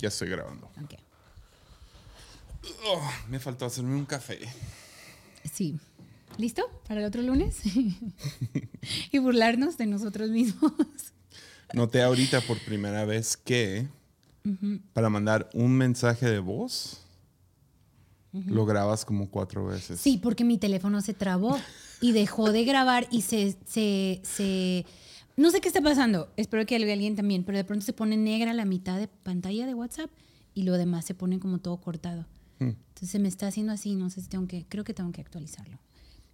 Ya 0.00 0.08
estoy 0.08 0.28
grabando. 0.30 0.70
Ok. 0.82 0.94
Oh, 2.86 3.10
me 3.28 3.38
faltó 3.38 3.66
hacerme 3.66 3.94
un 3.94 4.06
café. 4.06 4.40
Sí. 5.52 5.78
¿Listo 6.38 6.62
para 6.88 7.00
el 7.00 7.06
otro 7.06 7.22
lunes? 7.22 7.58
y 9.12 9.18
burlarnos 9.18 9.76
de 9.76 9.86
nosotros 9.86 10.30
mismos. 10.30 10.72
Noté 11.74 12.02
ahorita 12.02 12.40
por 12.42 12.58
primera 12.60 13.04
vez 13.04 13.36
que 13.36 13.88
para 14.94 15.10
mandar 15.10 15.50
un 15.52 15.72
mensaje 15.72 16.26
de 16.26 16.38
voz 16.38 17.04
lo 18.32 18.64
grabas 18.64 19.04
como 19.04 19.28
cuatro 19.28 19.66
veces. 19.66 20.00
Sí, 20.00 20.18
porque 20.18 20.44
mi 20.44 20.56
teléfono 20.56 21.00
se 21.00 21.14
trabó 21.14 21.60
y 22.00 22.12
dejó 22.12 22.52
de 22.52 22.64
grabar 22.64 23.06
y 23.10 23.22
se, 23.22 23.56
se, 23.66 24.20
se... 24.22 24.86
No 25.40 25.50
sé 25.50 25.62
qué 25.62 25.68
está 25.68 25.80
pasando, 25.80 26.30
espero 26.36 26.66
que 26.66 26.76
alguien 26.76 27.16
también, 27.16 27.44
pero 27.44 27.56
de 27.56 27.64
pronto 27.64 27.82
se 27.86 27.94
pone 27.94 28.18
negra 28.18 28.52
la 28.52 28.66
mitad 28.66 28.98
de 28.98 29.08
pantalla 29.08 29.64
de 29.64 29.72
WhatsApp 29.72 30.10
y 30.52 30.64
lo 30.64 30.76
demás 30.76 31.06
se 31.06 31.14
pone 31.14 31.40
como 31.40 31.60
todo 31.60 31.78
cortado. 31.78 32.26
Hmm. 32.58 32.74
Entonces 32.88 33.08
se 33.08 33.18
me 33.18 33.28
está 33.28 33.46
haciendo 33.46 33.72
así, 33.72 33.94
no 33.94 34.10
sé 34.10 34.20
si 34.20 34.28
tengo 34.28 34.46
que, 34.46 34.66
creo 34.68 34.84
que 34.84 34.92
tengo 34.92 35.12
que 35.12 35.22
actualizarlo. 35.22 35.78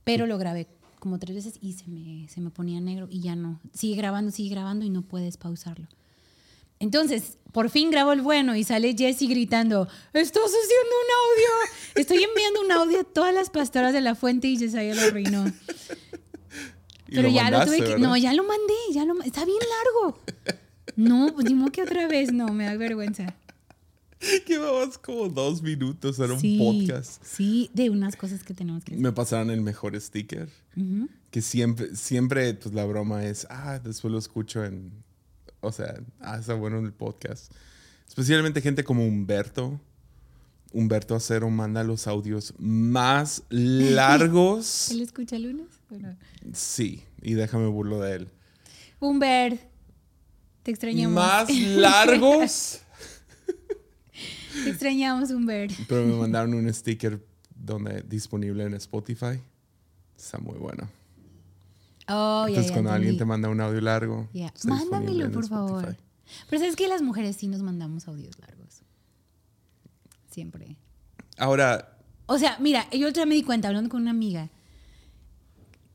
Pero 0.03 0.27
lo 0.27 0.39
grabé 0.39 0.67
como 0.99 1.21
tres 1.21 1.37
veces 1.37 1.55
y 1.61 1.75
se 1.75 1.87
me, 1.87 2.27
se 2.29 2.41
me 2.41 2.51
ponía 2.51 2.81
negro 2.81 3.07
y 3.09 3.21
ya 3.21 3.37
no. 3.37 3.61
Sigue 3.73 3.95
grabando, 3.95 4.33
sigue 4.33 4.51
grabando 4.51 4.85
y 4.85 4.91
no 4.91 5.03
puedes 5.03 5.37
pausarlo. 5.37 5.87
Entonces, 6.81 7.39
por 7.53 7.71
fin 7.71 7.93
grabo 7.93 8.13
el 8.13 8.23
bueno 8.23 8.57
y 8.57 8.65
sale 8.65 8.97
Jesse 8.99 9.29
gritando, 9.29 9.87
estás 10.15 10.43
haciendo 10.43 10.97
un 11.05 11.11
audio. 11.23 11.73
Estoy 11.95 12.25
enviando 12.25 12.61
un 12.61 12.73
audio 12.73 13.01
a 13.03 13.05
todas 13.05 13.33
las 13.33 13.51
pastoras 13.51 13.93
de 13.93 14.01
la 14.01 14.17
fuente 14.17 14.49
y 14.49 14.59
Jesiah 14.59 14.97
lo 14.97 15.01
arruinó. 15.01 15.45
Y 17.09 17.15
Pero 17.17 17.29
lo 17.29 17.35
ya 17.35 17.51
lo 17.51 17.65
tuve 17.65 17.77
que... 17.77 17.83
¿verdad? 17.83 17.99
No, 17.99 18.17
ya 18.17 18.33
lo 18.35 18.43
mandé, 18.43 18.75
ya 18.93 19.05
lo 19.05 19.21
Está 19.23 19.45
bien 19.45 19.59
largo. 19.59 20.21
No, 20.97 21.33
pues 21.35 21.47
que 21.73 21.83
otra 21.83 22.09
vez, 22.09 22.33
no, 22.33 22.49
me 22.53 22.65
da 22.65 22.77
vergüenza. 22.77 23.35
Llevabas 24.47 24.99
como 24.99 25.29
dos 25.29 25.63
minutos, 25.63 26.19
era 26.19 26.33
un 26.33 26.59
podcast. 26.59 27.23
sí, 27.23 27.71
de 27.75 27.91
unas 27.91 28.17
cosas 28.17 28.43
que 28.43 28.55
tenemos 28.55 28.83
que 28.83 28.95
hacer. 28.95 29.03
Me 29.03 29.13
pasaron 29.13 29.51
el 29.51 29.61
mejor 29.61 30.01
sticker. 30.01 30.49
Que 31.31 31.43
siempre, 31.43 31.95
siempre, 31.95 32.55
pues 32.55 32.75
la 32.75 32.85
broma 32.85 33.25
es, 33.25 33.47
ah, 33.51 33.79
después 33.79 34.11
lo 34.11 34.19
escucho 34.19 34.65
en, 34.65 34.91
o 35.61 35.71
sea, 35.71 36.01
ah, 36.21 36.39
está 36.39 36.55
bueno 36.55 36.79
en 36.79 36.87
el 36.87 36.93
podcast. 36.93 37.53
Especialmente 38.09 38.61
gente 38.61 38.85
como 38.85 39.07
Humberto. 39.07 39.81
Humberto 40.73 41.15
Acero 41.15 41.49
manda 41.51 41.85
los 41.85 42.07
audios 42.07 42.55
más 42.59 43.43
largos. 43.51 44.91
¿Él 44.91 45.01
escucha 45.03 45.39
lunes? 45.39 45.67
Sí, 46.53 47.05
y 47.23 47.35
déjame 47.35 47.67
burlo 47.67 48.01
de 48.01 48.17
él. 48.17 48.29
Humbert, 49.01 49.61
te 50.63 50.71
extrañamos. 50.71 51.15
Más 51.15 51.49
largos. 51.77 52.81
Te 54.65 54.71
extrañamos, 54.71 55.31
Humbert. 55.31 55.73
Pero 55.89 56.07
me 56.07 56.15
mandaron 56.15 56.55
un 56.55 56.73
sticker 56.73 57.25
donde 57.55 58.03
disponible 58.03 58.65
en 58.65 58.75
Spotify. 58.75 59.41
Está 60.17 60.39
muy 60.39 60.59
bueno. 60.59 60.89
Oh, 62.09 62.47
Entonces 62.49 62.73
cuando 62.73 62.93
alguien 62.93 63.19
te 63.19 63.25
manda 63.25 63.49
un 63.49 63.61
audio 63.61 63.81
largo, 63.81 64.29
Mándamelo, 64.65 65.31
por 65.31 65.49
favor. 65.49 65.97
Pero 66.49 66.61
sabes 66.61 66.77
que 66.77 66.89
las 66.89 67.03
mujeres 67.03 67.37
sí 67.37 67.49
nos 67.49 67.63
mandamos 67.63 68.09
audios 68.09 68.39
largos. 68.39 68.83
Siempre. 70.31 70.77
Ahora, 71.37 71.99
O 72.27 72.39
sea, 72.39 72.57
mira, 72.61 72.89
yo 72.91 73.09
otra 73.09 73.27
me 73.27 73.35
di 73.35 73.43
cuenta 73.43 73.69
hablando 73.69 73.91
con 73.91 74.03
una 74.03 74.11
amiga, 74.11 74.51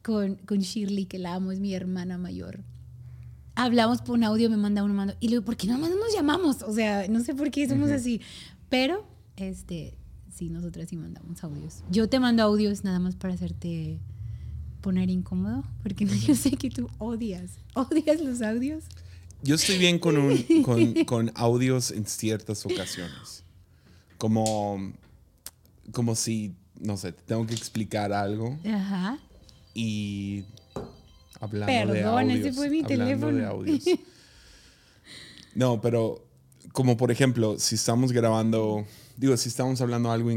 con, 0.04 0.36
con 0.36 0.60
Shirley, 0.60 1.06
que 1.06 1.20
la 1.20 1.36
amo, 1.36 1.52
es 1.52 1.60
mi 1.60 1.74
hermana 1.74 2.18
mayor. 2.18 2.64
Hablamos 3.56 4.02
por 4.02 4.16
un 4.16 4.24
audio, 4.24 4.50
me 4.50 4.58
manda 4.58 4.84
uno, 4.84 4.94
mando. 4.94 5.14
Y 5.20 5.28
le 5.28 5.32
digo, 5.34 5.46
¿por 5.46 5.58
qué 5.58 5.68
no 5.68 5.78
más 5.78 5.90
no 5.90 5.98
nos 5.98 6.14
llamamos? 6.14 6.62
O 6.64 6.74
sea, 6.74 7.08
no 7.08 7.20
sé 7.20 7.36
por 7.36 7.52
qué 7.52 7.68
somos 7.68 7.92
así. 7.92 8.22
Pero, 8.70 9.06
este, 9.36 9.98
sí, 10.34 10.50
nosotras 10.50 10.90
sí 10.90 10.98
mandamos 10.98 11.44
audios. 11.44 11.84
Yo 11.92 12.08
te 12.10 12.20
mando 12.20 12.44
audios 12.44 12.84
nada 12.84 13.00
más 13.00 13.16
para 13.16 13.34
hacerte 13.34 14.00
poner 14.82 15.10
incómodo, 15.10 15.64
porque 15.84 16.06
yo 16.06 16.36
sé 16.36 16.52
que 16.52 16.70
tú 16.70 16.90
odias, 16.98 17.52
odias 17.76 18.20
los 18.22 18.42
audios. 18.42 18.84
yo 19.44 19.56
estoy 19.56 19.78
bien 19.78 20.00
con, 20.00 20.18
un, 20.18 20.38
con, 20.64 21.06
con 21.06 21.32
audios 21.36 21.92
en 21.92 22.06
ciertas 22.06 22.66
ocasiones. 22.66 23.44
Como, 24.18 24.94
como 25.92 26.16
si, 26.16 26.56
no 26.80 26.98
sé, 26.98 27.12
te 27.12 27.24
tengo 27.24 27.46
que 27.46 27.54
explicar 27.54 28.14
algo 28.14 28.60
Ajá. 28.66 29.20
Y 29.74 30.46
hablando 31.40 31.94
de 31.94 32.02
Perdón, 32.02 32.20
audios. 32.32 32.40
ese 32.40 32.54
fue 32.54 32.70
mi 32.70 32.82
de 32.82 32.88
teléfono. 32.88 33.48
audios. 33.48 33.84
No, 35.54 35.82
pero 35.82 36.26
como 36.72 36.96
por 36.98 37.12
ejemplo, 37.12 37.60
si 37.60 37.76
estamos 37.76 38.12
grabando, 38.12 38.86
digo, 39.18 39.36
si 39.38 39.50
estamos 39.50 39.82
hablando 39.82 40.12
algo 40.12 40.30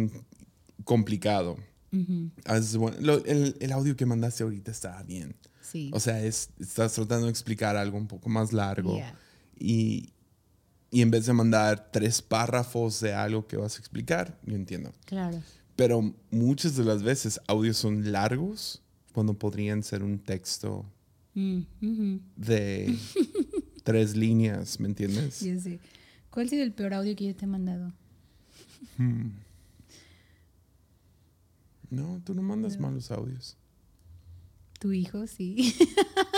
complicado, 0.84 1.56
bueno, 1.92 2.96
lo- 3.00 3.24
el, 3.24 3.56
el 3.60 3.72
audio 3.72 3.96
que 3.96 4.06
mandaste 4.06 4.42
ahorita 4.42 4.70
está 4.72 5.00
bien. 5.04 5.36
Sí. 5.60 5.90
O 5.94 6.00
sea, 6.00 6.20
es, 6.22 6.50
estás 6.58 6.94
tratando 6.94 7.26
de 7.26 7.30
explicar 7.30 7.76
algo 7.76 7.96
un 7.96 8.08
poco 8.08 8.28
más 8.28 8.52
largo. 8.52 8.96
Yeah. 8.96 9.16
Y, 9.58 10.12
y 10.90 11.02
en 11.02 11.10
vez 11.12 11.26
de 11.26 11.32
mandar 11.32 11.90
tres 11.92 12.20
párrafos 12.20 13.00
de 13.00 13.14
algo 13.14 13.46
que 13.46 13.56
vas 13.56 13.76
a 13.76 13.78
explicar, 13.78 14.38
yo 14.44 14.56
entiendo. 14.56 14.92
claro. 15.04 15.40
Pero 15.76 16.14
muchas 16.30 16.76
de 16.76 16.84
las 16.84 17.02
veces 17.02 17.40
audios 17.48 17.76
son 17.76 18.12
largos 18.12 18.80
cuando 19.14 19.32
podrían 19.34 19.82
ser 19.82 20.02
un 20.02 20.18
texto 20.18 20.84
Mm, 21.36 21.62
de 22.36 22.94
tres 23.82 24.14
líneas, 24.16 24.78
¿me 24.78 24.86
entiendes? 24.88 25.40
Ya 25.40 25.58
sé. 25.58 25.80
¿Cuál 26.30 26.46
ha 26.46 26.48
sido 26.50 26.62
el 26.62 26.72
peor 26.72 26.94
audio 26.94 27.16
que 27.16 27.24
yo 27.26 27.34
te 27.34 27.44
he 27.44 27.48
mandado? 27.48 27.92
No, 31.90 32.20
tú 32.24 32.34
no 32.34 32.42
mandas 32.42 32.78
malos 32.78 33.10
audios. 33.10 33.56
Tu 34.80 34.92
hijo, 34.92 35.26
sí. 35.26 35.74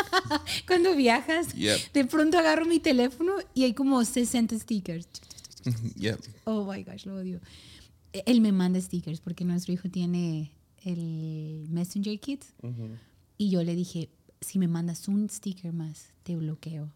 Cuando 0.67 0.95
viajas, 0.97 1.53
Yep. 1.55 1.93
de 1.93 2.05
pronto 2.05 2.39
agarro 2.39 2.65
mi 2.67 2.79
teléfono 2.81 3.35
y 3.55 3.65
hay 3.65 3.75
como 3.75 4.05
60 4.05 4.59
stickers. 4.59 5.07
Yeah. 5.97 6.17
Oh 6.45 6.65
my 6.71 6.83
gosh, 6.85 7.07
lo 7.07 7.17
odio. 7.17 7.41
E- 8.13 8.23
Él 8.27 8.41
me 8.41 8.53
manda 8.53 8.81
stickers 8.81 9.21
porque 9.21 9.45
nuestro 9.45 9.73
hijo 9.75 9.89
tiene 9.91 10.53
el 10.87 11.67
Messenger 11.69 12.19
Kit. 12.21 12.45
Y 13.39 13.51
yo 13.51 13.63
le 13.63 13.75
dije, 13.75 14.09
si 14.41 14.59
me 14.59 14.69
mandas 14.69 15.09
un 15.09 15.29
sticker 15.29 15.73
más, 15.73 16.11
te 16.23 16.37
bloqueo. 16.37 16.91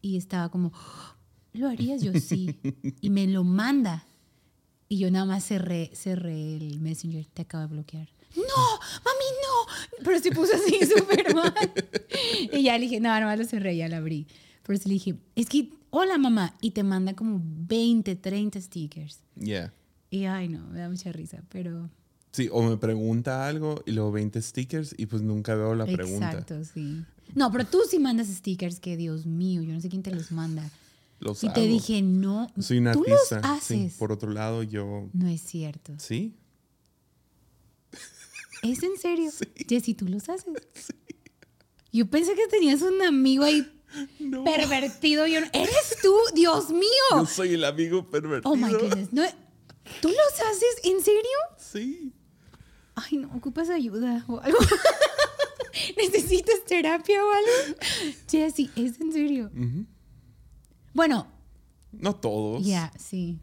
Y 0.00 0.16
estaba 0.16 0.48
como, 0.48 0.68
"Oh, 0.74 1.14
¿lo 1.52 1.68
harías? 1.68 2.02
Yo 2.02 2.12
sí. 2.18 2.56
Y 3.00 3.10
me 3.10 3.26
lo 3.26 3.44
manda. 3.44 4.06
Y 4.88 4.98
yo 4.98 5.10
nada 5.10 5.24
más 5.24 5.44
cerré, 5.44 5.90
cerré 5.94 6.56
el 6.56 6.80
Messenger, 6.80 7.26
te 7.26 7.42
acabo 7.42 7.62
de 7.68 7.74
bloquear. 7.74 8.08
No, 8.36 8.42
mami, 9.04 9.28
no. 9.42 10.04
Pero 10.04 10.18
se 10.20 10.30
puso 10.30 10.52
así 10.54 10.78
súper 10.96 11.34
mal. 11.34 11.52
Y 12.52 12.62
ya 12.64 12.74
le 12.78 12.84
dije, 12.84 13.00
no, 13.00 13.18
nomás 13.18 13.38
lo 13.38 13.44
cerré, 13.44 13.76
ya 13.76 13.88
lo 13.88 13.96
abrí. 13.96 14.26
Pero 14.62 14.78
sí 14.78 14.88
le 14.88 14.94
dije, 14.94 15.14
es 15.36 15.48
que, 15.48 15.70
hola 15.90 16.16
mamá. 16.18 16.54
Y 16.60 16.70
te 16.72 16.82
manda 16.82 17.14
como 17.14 17.40
20, 17.42 18.16
30 18.16 18.60
stickers. 18.60 19.20
Yeah. 19.36 19.72
Y 20.10 20.24
ay, 20.26 20.48
no, 20.48 20.66
me 20.68 20.78
da 20.80 20.88
mucha 20.88 21.12
risa, 21.12 21.42
pero. 21.48 21.90
Sí, 22.34 22.48
o 22.50 22.62
me 22.62 22.76
pregunta 22.76 23.46
algo 23.46 23.80
y 23.86 23.92
luego 23.92 24.10
20 24.10 24.42
stickers 24.42 24.92
y 24.98 25.06
pues 25.06 25.22
nunca 25.22 25.54
veo 25.54 25.74
la 25.76 25.86
pregunta. 25.86 26.32
Exacto, 26.32 26.64
sí. 26.64 27.04
No, 27.34 27.50
pero 27.52 27.64
tú 27.64 27.80
sí 27.88 27.98
mandas 28.00 28.26
stickers 28.26 28.80
que, 28.80 28.96
Dios 28.96 29.24
mío, 29.24 29.62
yo 29.62 29.72
no 29.72 29.80
sé 29.80 29.88
quién 29.88 30.02
te 30.02 30.12
los 30.12 30.32
manda. 30.32 30.68
Los 31.20 31.42
Y 31.44 31.48
te 31.50 31.60
dije, 31.60 32.02
no, 32.02 32.48
Soy 32.60 32.78
un 32.78 32.92
tú 32.92 33.04
artista. 33.04 33.36
los 33.36 33.44
haces. 33.44 33.92
Sí, 33.92 33.98
por 33.98 34.10
otro 34.10 34.32
lado, 34.32 34.64
yo. 34.64 35.08
No 35.12 35.28
es 35.28 35.40
cierto. 35.42 35.92
Sí. 35.98 36.34
¿Es 38.62 38.82
en 38.82 38.96
serio? 38.98 39.30
Jessy, 39.68 39.94
¿tú 39.94 40.08
los 40.08 40.28
haces? 40.28 40.52
Yo 41.92 42.06
pensé 42.10 42.34
que 42.34 42.48
tenías 42.48 42.82
un 42.82 43.00
amigo 43.02 43.44
ahí 43.44 43.64
No. 44.18 44.42
pervertido. 44.42 45.26
Yo 45.28 45.40
no- 45.40 45.46
¿Eres 45.52 45.96
tú? 46.02 46.16
¡Dios 46.34 46.70
mío! 46.70 46.80
Yo 47.12 47.26
soy 47.26 47.54
el 47.54 47.64
amigo 47.64 48.10
pervertido. 48.10 48.50
Oh 48.52 48.56
my 48.56 48.72
goodness. 48.72 49.12
No, 49.12 49.22
¿Tú 50.02 50.08
los 50.08 50.40
haces? 50.50 50.76
¿En 50.82 51.00
serio? 51.00 51.30
Sí. 51.58 52.12
Ay, 52.96 53.18
no, 53.18 53.28
ocupas 53.34 53.70
ayuda 53.70 54.24
o 54.28 54.38
algo. 54.40 54.58
¿Necesitas 55.96 56.64
terapia 56.66 57.20
o 57.24 57.30
algo? 57.32 57.78
Jessy, 58.30 58.70
¿es 58.76 59.00
en 59.00 59.12
serio? 59.12 59.50
Bueno, 60.92 61.26
No 61.92 62.14
todos. 62.14 62.64
ya, 62.64 62.92
sí. 62.98 63.40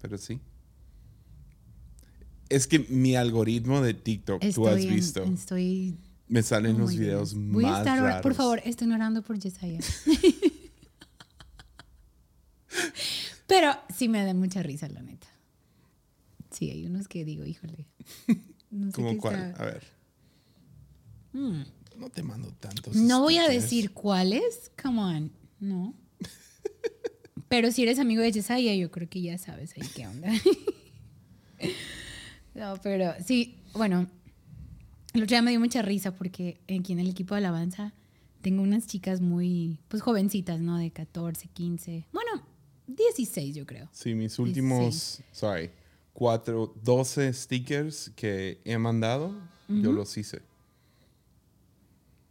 Pero 0.00 0.16
sí. 0.18 0.40
Es 2.48 2.66
que 2.68 2.78
mi 2.80 3.16
algoritmo 3.16 3.80
de 3.80 3.94
TikTok, 3.94 4.42
tú 4.54 4.68
has 4.68 4.80
en- 4.82 4.94
visto, 4.94 5.24
estoy. 5.24 5.96
me 6.28 6.42
salen 6.42 6.76
oh 6.76 6.80
los 6.80 6.96
videos. 6.96 7.34
Voy 7.34 7.64
más 7.64 7.76
a 7.76 7.78
estar, 7.78 7.98
raros. 8.00 8.22
por 8.22 8.34
favor, 8.34 8.60
estoy 8.64 8.92
orando 8.92 9.22
por 9.22 9.40
Jesiah. 9.40 9.80
Pero 13.46 13.72
sí 13.96 14.08
me 14.08 14.24
da 14.24 14.34
mucha 14.34 14.62
risa, 14.62 14.88
la 14.88 15.02
neta. 15.02 15.26
Sí, 16.56 16.70
hay 16.70 16.86
unos 16.86 17.08
que 17.08 17.24
digo, 17.24 17.44
híjole. 17.44 17.86
No 18.70 18.86
sé 18.90 18.96
¿Cómo 18.96 19.16
cuál? 19.18 19.34
está- 19.36 19.62
A 19.62 19.66
ver. 19.66 19.84
No 21.96 22.10
te 22.10 22.24
mando 22.24 22.50
tantos. 22.58 22.96
No 22.96 23.20
voy 23.20 23.36
a 23.38 23.48
decir 23.48 23.92
cuáles, 23.92 24.72
come 24.82 25.00
on, 25.00 25.32
no. 25.60 25.94
Pero 27.48 27.70
si 27.70 27.84
eres 27.84 28.00
amigo 28.00 28.20
de 28.22 28.32
Yesaya, 28.32 28.74
yo 28.74 28.90
creo 28.90 29.08
que 29.08 29.22
ya 29.22 29.38
sabes 29.38 29.74
ahí 29.76 29.86
qué 29.94 30.08
onda. 30.08 30.28
no, 32.54 32.74
pero 32.82 33.14
sí, 33.24 33.56
bueno, 33.74 34.08
el 35.12 35.22
otro 35.22 35.34
día 35.34 35.42
me 35.42 35.50
dio 35.52 35.60
mucha 35.60 35.82
risa 35.82 36.14
porque 36.16 36.58
aquí 36.68 36.92
en 36.92 37.00
el 37.00 37.08
equipo 37.08 37.34
de 37.34 37.38
alabanza 37.38 37.92
tengo 38.42 38.62
unas 38.62 38.86
chicas 38.86 39.20
muy, 39.20 39.78
pues 39.88 40.02
jovencitas, 40.02 40.60
¿no? 40.60 40.78
De 40.78 40.90
14, 40.90 41.48
15, 41.48 42.06
bueno, 42.12 42.42
16 42.88 43.54
yo 43.54 43.66
creo. 43.66 43.88
Sí, 43.92 44.14
mis 44.14 44.38
últimos, 44.38 45.22
sorry, 45.32 45.70
cuatro, 46.14 46.74
12 46.82 47.34
stickers 47.34 48.10
que 48.16 48.58
he 48.64 48.78
mandado, 48.78 49.34
yo 49.68 49.92
los 49.92 50.16
hice. 50.16 50.40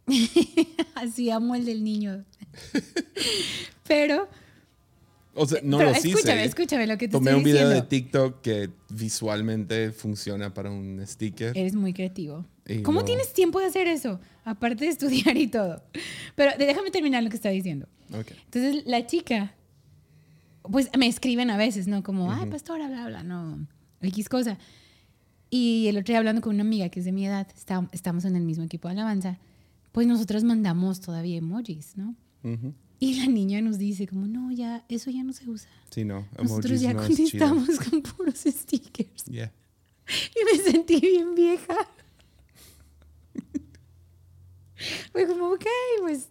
Así 0.96 1.30
amo 1.30 1.54
el 1.54 1.64
del 1.64 1.84
niño. 1.84 2.24
Pero 3.86 4.28
o 5.36 5.46
sea, 5.46 5.60
no 5.62 5.78
Pero 5.78 5.90
los 5.90 6.04
escúchame, 6.04 6.40
hice. 6.40 6.44
escúchame 6.44 6.86
lo 6.86 6.96
que 6.96 7.08
te 7.08 7.12
Tomé 7.12 7.30
estoy 7.30 7.38
un 7.38 7.44
video 7.44 7.68
de. 7.68 7.82
TikTok 7.82 8.40
que 8.40 8.70
visualmente 8.88 9.90
funciona 9.90 10.54
para 10.54 10.70
un 10.70 11.02
sticker. 11.04 11.56
Eres 11.56 11.74
muy 11.74 11.92
creativo. 11.92 12.44
Y 12.66 12.82
¿Cómo 12.82 13.04
tienes 13.04 13.32
tiempo 13.32 13.58
de 13.60 13.66
hacer 13.66 13.88
eso? 13.88 14.20
Aparte 14.44 14.84
de 14.84 14.90
estudiar 14.90 15.36
y 15.36 15.48
todo. 15.48 15.82
Pero 16.36 16.52
déjame 16.58 16.90
terminar 16.90 17.22
lo 17.22 17.30
que 17.30 17.36
está 17.36 17.50
diciendo. 17.50 17.88
Ok. 18.12 18.28
Entonces, 18.44 18.84
la 18.86 19.06
chica, 19.06 19.54
pues 20.70 20.90
me 20.98 21.06
escriben 21.06 21.50
a 21.50 21.56
veces, 21.56 21.86
¿no? 21.86 22.02
Como, 22.02 22.32
ay, 22.32 22.46
pastora, 22.50 22.88
bla, 22.88 23.06
bla, 23.06 23.22
no, 23.22 23.66
X 24.02 24.28
cosa. 24.28 24.58
Y 25.50 25.86
el 25.88 25.96
otro 25.98 26.12
día 26.12 26.18
hablando 26.18 26.40
con 26.42 26.54
una 26.54 26.62
amiga 26.64 26.88
que 26.88 26.98
es 27.00 27.04
de 27.06 27.12
mi 27.12 27.26
edad, 27.26 27.46
está- 27.54 27.88
estamos 27.92 28.24
en 28.24 28.34
el 28.36 28.42
mismo 28.44 28.64
equipo 28.64 28.88
de 28.88 28.92
alabanza, 28.94 29.38
pues 29.92 30.06
nosotros 30.06 30.42
mandamos 30.42 31.00
todavía 31.00 31.36
emojis, 31.38 31.96
¿no? 31.96 32.16
Ujú. 32.42 32.74
Y 32.98 33.20
la 33.20 33.26
niña 33.26 33.60
nos 33.60 33.78
dice 33.78 34.06
como, 34.08 34.26
no, 34.26 34.50
ya, 34.50 34.84
eso 34.88 35.10
ya 35.10 35.22
no 35.22 35.32
se 35.32 35.48
usa. 35.48 35.68
Sí, 35.90 36.04
no. 36.04 36.26
Nosotros 36.42 36.80
emojis 36.80 36.80
ya 36.82 36.92
no 36.94 37.02
es 37.02 37.06
contestamos 37.06 37.78
con 37.80 38.02
puros 38.02 38.38
stickers. 38.46 39.24
Yeah. 39.26 39.52
Y 40.08 40.56
me 40.56 40.62
sentí 40.70 41.00
bien 41.00 41.34
vieja. 41.34 41.76
Fue 45.12 45.26
como, 45.26 45.48
ok, 45.52 45.64
pues 46.00 46.28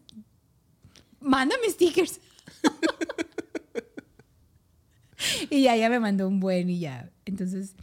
mándame 1.21 1.69
stickers. 1.69 2.19
y 5.49 5.63
ya, 5.63 5.75
ya 5.75 5.89
me 5.89 5.99
mandó 5.99 6.27
un 6.27 6.39
buen 6.39 6.69
y 6.69 6.79
ya. 6.79 7.11
Entonces, 7.25 7.75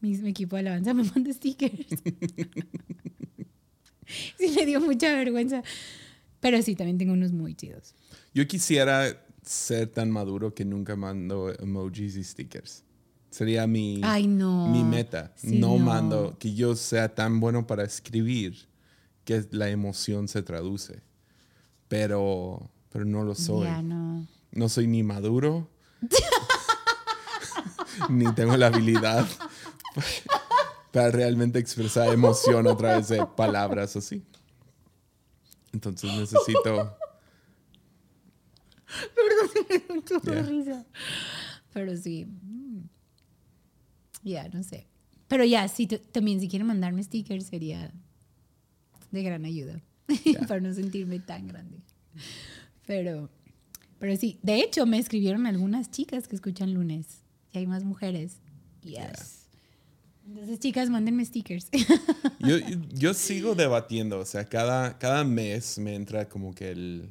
mi, 0.00 0.16
mi 0.18 0.30
equipo 0.30 0.56
de 0.56 0.60
alabanza 0.60 0.94
me 0.94 1.04
manda 1.04 1.32
stickers. 1.32 1.74
sí, 4.38 4.52
me 4.56 4.66
dio 4.66 4.80
mucha 4.80 5.14
vergüenza. 5.14 5.62
Pero 6.40 6.60
sí, 6.62 6.74
también 6.76 6.98
tengo 6.98 7.12
unos 7.12 7.32
muy 7.32 7.54
chidos. 7.54 7.94
Yo 8.34 8.46
quisiera 8.46 9.24
ser 9.42 9.88
tan 9.88 10.10
maduro 10.10 10.54
que 10.54 10.64
nunca 10.64 10.96
mando 10.96 11.52
emojis 11.58 12.16
y 12.16 12.24
stickers. 12.24 12.82
Sería 13.30 13.66
mi, 13.66 14.00
Ay, 14.04 14.26
no. 14.26 14.68
mi 14.68 14.84
meta. 14.84 15.32
Sí, 15.36 15.58
no, 15.58 15.78
no. 15.78 15.78
mando 15.78 16.36
que 16.38 16.54
yo 16.54 16.76
sea 16.76 17.14
tan 17.14 17.40
bueno 17.40 17.66
para 17.66 17.82
escribir 17.84 18.68
que 19.24 19.44
la 19.50 19.70
emoción 19.70 20.28
se 20.28 20.42
traduce. 20.42 21.00
Pero, 21.88 22.70
pero 22.90 23.04
no 23.04 23.24
lo 23.24 23.34
soy. 23.34 23.64
Ya, 23.64 23.82
no. 23.82 24.26
No 24.52 24.68
soy 24.68 24.86
ni 24.86 25.02
maduro, 25.02 25.68
ni 28.08 28.32
tengo 28.34 28.56
la 28.56 28.66
habilidad 28.68 29.26
para 30.92 31.10
realmente 31.10 31.58
expresar 31.58 32.08
emoción 32.12 32.66
a 32.68 32.76
través 32.76 33.08
de 33.08 33.24
palabras 33.36 33.96
así. 33.96 34.22
Entonces 35.72 36.10
necesito... 36.12 36.96
Perdón, 39.14 40.22
me 40.24 40.34
Ya. 40.34 40.42
risa. 40.42 40.86
Pero 41.72 41.96
sí. 41.96 42.26
mm. 42.26 42.80
Ya, 44.22 44.48
no 44.48 44.62
sé. 44.62 44.86
Pero 45.26 45.44
ya, 45.44 45.66
sí, 45.68 45.86
t- 45.86 45.98
también 45.98 46.40
si 46.40 46.48
quieren 46.48 46.66
mandarme 46.68 47.02
stickers 47.02 47.46
sería 47.46 47.92
de 49.10 49.22
gran 49.22 49.44
ayuda. 49.44 49.80
Para 50.48 50.60
no 50.60 50.72
sentirme 50.72 51.18
tan 51.18 51.48
grande. 51.48 51.78
Pero, 52.86 53.28
pero 53.98 54.16
sí. 54.16 54.38
De 54.42 54.60
hecho, 54.60 54.86
me 54.86 54.98
escribieron 54.98 55.46
algunas 55.46 55.90
chicas 55.90 56.28
que 56.28 56.36
escuchan 56.36 56.72
lunes. 56.74 57.23
Y 57.54 57.58
hay 57.58 57.66
más 57.66 57.84
mujeres. 57.84 58.40
Yes. 58.82 59.46
Entonces, 60.26 60.58
chicas, 60.58 60.90
mándenme 60.90 61.24
stickers. 61.24 61.68
Yo, 62.40 62.56
yo 62.92 63.14
sigo 63.14 63.54
debatiendo, 63.54 64.18
o 64.18 64.24
sea, 64.24 64.48
cada, 64.48 64.98
cada 64.98 65.22
mes 65.22 65.78
me 65.78 65.94
entra 65.94 66.28
como 66.28 66.54
que 66.54 66.70
el, 66.70 67.10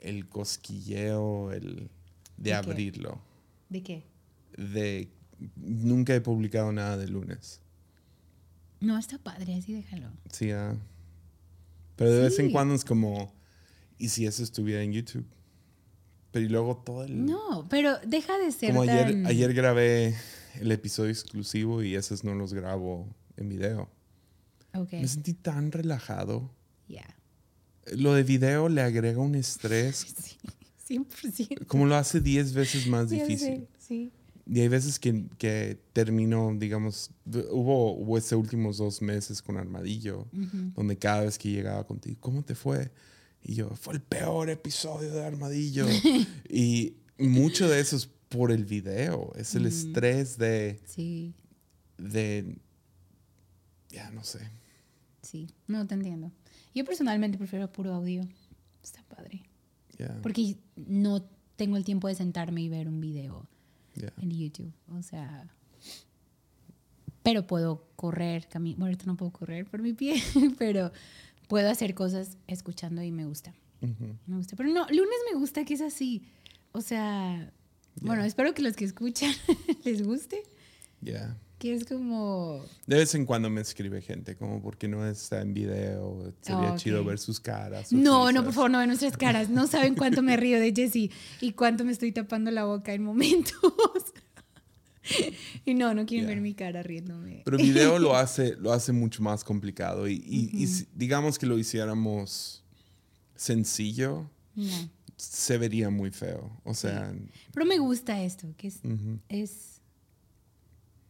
el 0.00 0.28
cosquilleo, 0.28 1.52
el 1.52 1.88
de 2.36 2.50
qué? 2.50 2.54
abrirlo. 2.54 3.20
¿De 3.68 3.82
qué? 3.82 4.02
De 4.56 5.08
nunca 5.56 6.14
he 6.14 6.20
publicado 6.20 6.72
nada 6.72 6.96
de 6.96 7.08
lunes. 7.08 7.60
No, 8.80 8.98
está 8.98 9.18
padre, 9.18 9.54
así 9.54 9.74
déjalo. 9.74 10.08
Sí, 10.32 10.50
ah. 10.50 10.74
pero 11.96 12.10
de 12.10 12.22
vez 12.22 12.38
en 12.38 12.46
Sí. 12.46 12.52
cuando 12.52 12.74
es 12.74 12.84
como, 12.84 13.32
¿y 13.98 14.08
si 14.08 14.26
eso 14.26 14.42
estuviera 14.42 14.82
en 14.82 14.92
YouTube? 14.92 15.26
Pero 16.36 16.44
y 16.46 16.48
luego 16.50 16.76
todo 16.84 17.02
el... 17.04 17.24
No, 17.24 17.66
pero 17.70 17.96
deja 18.06 18.36
de 18.38 18.52
ser 18.52 18.68
como 18.70 18.82
ayer, 18.82 19.06
tan- 19.06 19.26
ayer 19.26 19.54
grabé 19.54 20.14
el 20.60 20.70
episodio 20.70 21.10
exclusivo 21.10 21.82
y 21.82 21.94
esos 21.94 22.24
no 22.24 22.34
los 22.34 22.52
grabo 22.52 23.08
en 23.38 23.48
video. 23.48 23.88
Me 24.92 25.08
sentí 25.08 25.32
tan 25.32 25.72
relajado. 25.72 26.50
ya. 26.88 27.06
Lo 27.92 28.12
de 28.12 28.22
video 28.22 28.68
le 28.68 28.82
agrega 28.82 29.18
un 29.20 29.34
estrés 29.34 29.96
Sí, 30.84 30.98
100%. 30.98 31.66
como 31.66 31.86
lo 31.86 31.94
hace 31.96 32.20
10 32.20 32.52
veces 32.52 32.86
más 32.86 33.08
difícil. 33.08 33.66
Sí. 33.78 34.12
Y 34.46 34.60
hay 34.60 34.68
veces 34.68 34.98
que, 34.98 35.24
que 35.38 35.80
termino, 35.94 36.52
digamos, 36.54 37.10
hubo, 37.50 37.92
hubo 37.96 38.18
estos 38.18 38.38
últimos 38.38 38.76
dos 38.76 39.00
meses 39.00 39.40
con 39.40 39.56
Armadillo, 39.56 40.26
donde 40.74 40.98
cada 40.98 41.22
vez 41.22 41.38
que 41.38 41.50
llegaba 41.50 41.84
contigo, 41.86 42.18
¿cómo 42.20 42.44
te 42.44 42.54
fue? 42.54 42.92
Y 43.48 43.54
yo, 43.54 43.70
fue 43.76 43.94
el 43.94 44.00
peor 44.02 44.50
episodio 44.50 45.12
de 45.12 45.24
Armadillo. 45.24 45.86
y 46.48 46.96
mucho 47.16 47.68
de 47.68 47.78
eso 47.78 47.94
es 47.94 48.06
por 48.28 48.50
el 48.50 48.64
video, 48.64 49.32
es 49.36 49.54
el 49.54 49.66
estrés 49.66 50.36
de, 50.36 50.80
Sí, 50.84 51.32
de, 51.96 52.58
ya 53.88 54.10
no 54.10 54.24
sé. 54.24 54.50
sí. 55.22 55.46
No, 55.68 55.86
te 55.86 55.94
entiendo. 55.94 56.32
Yo 56.74 56.84
personalmente 56.84 57.38
prefiero 57.38 57.70
puro 57.70 57.94
audio. 57.94 58.26
Está 58.82 59.04
padre. 59.04 59.44
ya, 59.96 60.18
Porque 60.22 60.56
no 60.74 61.24
tengo 61.54 61.76
el 61.76 61.84
tiempo 61.84 62.08
de 62.08 62.16
sentarme 62.16 62.62
y 62.62 62.68
ver 62.68 62.88
un 62.88 63.00
video 63.00 63.46
en 64.20 64.30
YouTube. 64.30 64.72
O 64.92 65.02
sea. 65.02 65.48
Pero 67.22 67.46
puedo 67.46 67.86
correr, 67.94 68.48
caminar. 68.48 68.78
Bueno, 68.78 68.92
ahorita 68.92 69.06
no 69.06 69.16
puedo 69.16 69.30
correr 69.32 69.66
por 69.66 69.82
mi 69.82 69.92
pie, 69.92 70.20
pero 70.58 70.92
puedo 71.48 71.70
hacer 71.70 71.94
cosas 71.94 72.36
escuchando 72.46 73.02
y 73.02 73.12
me 73.12 73.24
gusta. 73.24 73.54
Ujú. 73.80 74.16
Me 74.26 74.36
gusta. 74.36 74.56
Pero 74.56 74.70
no, 74.70 74.86
lunes 74.88 75.18
me 75.32 75.38
gusta 75.38 75.64
que 75.64 75.74
es 75.74 75.80
así. 75.80 76.22
O 76.72 76.80
sea, 76.80 77.52
bueno, 78.00 78.24
espero 78.24 78.54
que 78.54 78.62
los 78.62 78.76
que 78.76 78.84
escuchan 78.84 79.32
les 79.84 80.02
guste. 80.02 80.42
Ya. 81.00 81.36
Que 81.58 81.74
es 81.74 81.86
como. 81.86 82.62
De 82.86 82.96
vez 82.96 83.14
en 83.14 83.24
cuando 83.24 83.48
me 83.48 83.62
escribe 83.62 84.02
gente, 84.02 84.36
como 84.36 84.60
porque 84.60 84.88
no 84.88 85.06
está 85.06 85.40
en 85.40 85.54
video, 85.54 86.34
sería 86.42 86.76
chido 86.76 87.02
ver 87.02 87.18
sus 87.18 87.40
caras. 87.40 87.92
No, 87.92 88.30
no, 88.30 88.44
por 88.44 88.52
favor, 88.52 88.70
no 88.70 88.78
ven 88.78 88.88
nuestras 88.88 89.16
caras. 89.16 89.48
No 89.48 89.66
saben 89.66 89.94
cuánto 89.94 90.20
me 90.22 90.36
río 90.36 90.60
de 90.60 90.74
Jessie 90.74 91.10
y 91.40 91.52
cuánto 91.52 91.82
me 91.84 91.92
estoy 91.92 92.12
tapando 92.12 92.50
la 92.50 92.64
boca 92.64 92.92
en 92.92 93.02
momentos. 93.02 93.56
Y 95.64 95.74
no, 95.74 95.94
no 95.94 96.06
quieren 96.06 96.26
Ya. 96.26 96.34
ver 96.34 96.40
mi 96.40 96.54
cara 96.54 96.82
riéndome. 96.82 97.42
Pero 97.44 97.56
video 97.58 97.98
lo 97.98 98.14
hace, 98.16 98.56
lo 98.56 98.72
hace 98.72 98.92
mucho 98.92 99.22
más 99.22 99.44
complicado. 99.44 100.08
Y, 100.08 100.14
y- 100.26 100.50
y 100.52 100.66
si- 100.66 100.86
digamos 100.94 101.38
que 101.38 101.46
lo 101.46 101.58
hiciéramos 101.58 102.62
sencillo, 103.34 104.30
No. 104.54 104.72
se 105.16 105.58
vería 105.58 105.90
muy 105.90 106.10
feo. 106.10 106.50
O 106.64 106.74
sea, 106.74 107.14
Pero 107.52 107.66
me 107.66 107.78
gusta 107.78 108.22
esto, 108.22 108.48
que 108.56 108.68
es, 108.68 108.80
ujú, 108.84 109.18
es, 109.28 109.80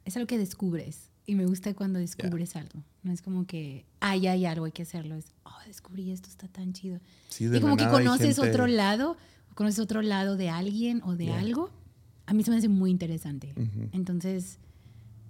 es 0.04 0.16
algo 0.16 0.26
que 0.26 0.38
descubres. 0.38 1.10
Y 1.28 1.34
me 1.34 1.44
gusta 1.44 1.74
cuando 1.74 1.98
descubres 1.98 2.54
algo. 2.54 2.84
No 3.02 3.12
es 3.12 3.20
como 3.20 3.46
que, 3.48 3.84
ay, 3.98 4.28
hay 4.28 4.46
algo, 4.46 4.64
hay 4.66 4.70
que 4.72 4.82
hacerlo. 4.82 5.16
Es, 5.16 5.26
oh, 5.44 5.50
descubrí 5.66 6.12
esto, 6.12 6.28
está 6.28 6.46
tan 6.46 6.72
chido. 6.72 7.00
sí, 7.28 7.46
de 7.46 7.58
Y 7.58 7.60
como 7.60 7.76
que 7.76 7.88
conoces 7.88 8.36
gente- 8.36 8.50
otro 8.50 8.68
lado, 8.68 9.16
conoces 9.56 9.80
otro 9.80 10.02
lado 10.02 10.36
de 10.36 10.50
alguien 10.50 11.02
o 11.02 11.16
de 11.16 11.26
Ya. 11.26 11.38
algo. 11.40 11.70
A 12.26 12.34
mí 12.34 12.42
se 12.42 12.50
me 12.50 12.56
hace 12.56 12.68
muy 12.68 12.90
interesante. 12.90 13.52
Entonces, 13.92 14.58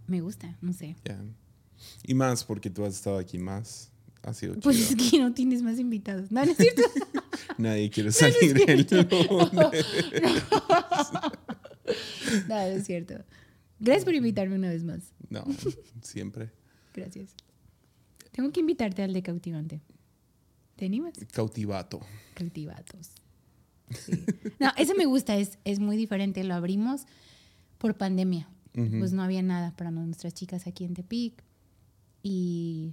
me 0.07 0.21
gusta, 0.21 0.57
no 0.61 0.73
sé. 0.73 0.97
Y 2.05 2.15
más 2.15 2.45
porque 2.45 2.71
tú 2.71 2.85
has 2.85 2.95
estado 2.95 3.19
aquí 3.19 3.39
más. 3.39 3.91
Ha 4.23 4.35
sido 4.35 4.55
chido. 4.55 4.63
Pues 4.63 4.91
es 4.91 4.97
que 5.11 5.19
no 5.21 5.33
tienes 5.35 5.63
más 5.63 5.79
invitados. 5.79 6.33
No, 6.33 6.45
no 6.45 6.51
es 6.51 6.57
cierto. 6.57 6.83
Nadie 7.59 7.91
quiere 7.91 8.11
salir 8.11 8.37
el 8.67 8.87
lunes. 8.91 9.87
no, 12.49 12.55
no 12.55 12.63
es 12.63 12.85
cierto. 12.87 13.15
Gracias 13.79 14.05
por 14.05 14.15
invitarme 14.15 14.57
una 14.57 14.71
vez 14.71 14.83
más. 14.83 15.13
No, 15.29 15.45
siempre. 16.03 16.51
Gracias. 16.95 17.35
Tengo 18.33 18.51
que 18.51 18.61
invitarte 18.61 19.03
al 19.03 19.13
de 19.13 19.23
cautivante. 19.23 19.81
¿Te 20.77 20.87
animas? 20.87 21.15
Cautivato. 21.33 22.01
Cautivatos. 22.35 23.11
Sí. 23.91 24.25
No, 24.59 24.71
ese 24.77 24.95
me 24.95 25.07
gusta, 25.07 25.37
es, 25.37 25.59
es 25.65 25.81
muy 25.81 25.97
diferente. 25.97 26.43
Lo 26.45 26.55
abrimos 26.55 27.07
por 27.79 27.97
pandemia. 27.97 28.49
Pues 28.73 29.15
no 29.15 29.23
había 29.23 29.41
nada 29.41 29.75
para 29.75 29.91
nuestras 29.91 30.35
chicas 30.35 30.67
aquí 30.67 30.85
en 30.85 30.93
Tepic. 30.93 31.43
Y, 32.23 32.93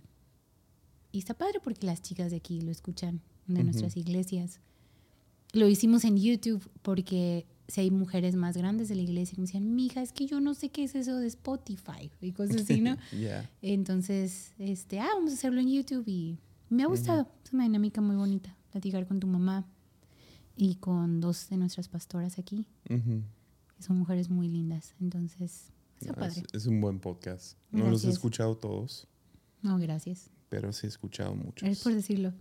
y 1.12 1.20
está 1.20 1.34
padre 1.34 1.60
porque 1.62 1.86
las 1.86 2.02
chicas 2.02 2.32
de 2.32 2.38
aquí 2.38 2.62
lo 2.62 2.72
escuchan 2.72 3.22
de 3.48 3.64
nuestras 3.66 3.98
iglesias. 3.98 4.62
Lo 5.52 5.68
hicimos 5.68 6.06
en 6.06 6.18
YouTube 6.18 6.70
porque 6.82 7.46
si 7.68 7.82
hay 7.82 7.92
mujeres 7.92 8.36
más 8.36 8.56
grandes 8.56 8.90
de 8.90 8.96
la 8.96 9.02
iglesia 9.02 9.36
que 9.36 9.42
me 9.42 9.48
decían, 9.48 9.76
mija, 9.76 10.02
es 10.02 10.14
que 10.14 10.26
yo 10.26 10.40
no 10.40 10.54
sé 10.54 10.70
qué 10.70 10.84
es 10.84 10.96
eso 10.96 11.18
de 11.18 11.28
Spotify 11.28 12.10
y 12.22 12.32
cosas 12.32 12.62
así, 12.62 12.82
¿no? 12.82 12.98
Entonces, 13.62 14.54
este, 14.60 15.00
ah, 15.00 15.10
vamos 15.16 15.32
a 15.32 15.34
hacerlo 15.36 15.60
en 15.60 15.70
YouTube 15.70 16.08
y 16.08 16.38
me 16.70 16.84
ha 16.84 16.88
gustado. 16.88 17.28
Es 17.44 17.54
una 17.54 17.64
dinámica 17.64 18.02
muy 18.02 18.16
bonita, 18.16 18.56
platicar 18.72 19.06
con 19.06 19.20
tu 19.20 19.28
mamá 19.28 19.66
y 20.55 20.75
con 20.75 21.19
dos 21.22 21.50
de 21.50 21.57
nuestras 21.57 21.88
pastoras 21.88 22.38
aquí, 22.39 22.67
que 22.88 23.83
son 23.83 23.98
mujeres 23.98 24.29
muy 24.29 24.48
lindas. 24.48 24.93
Entonces, 25.00 25.72
está 26.00 26.13
padre. 26.13 26.43
Es, 26.53 26.65
un 26.65 26.79
buen 26.79 27.00
podcast. 27.00 27.57
No 27.72 27.89
los 27.89 28.05
he 28.05 28.10
escuchado 28.10 28.55
todos. 28.55 29.07
No, 29.62 29.77
gracias. 29.77 30.29
Pero 30.50 30.72
sí 30.74 30.86
he 30.86 30.89
escuchado 30.89 31.36
muchos. 31.36 31.67
Es 31.67 31.81
por 31.81 31.93
decirlo. 31.93 32.33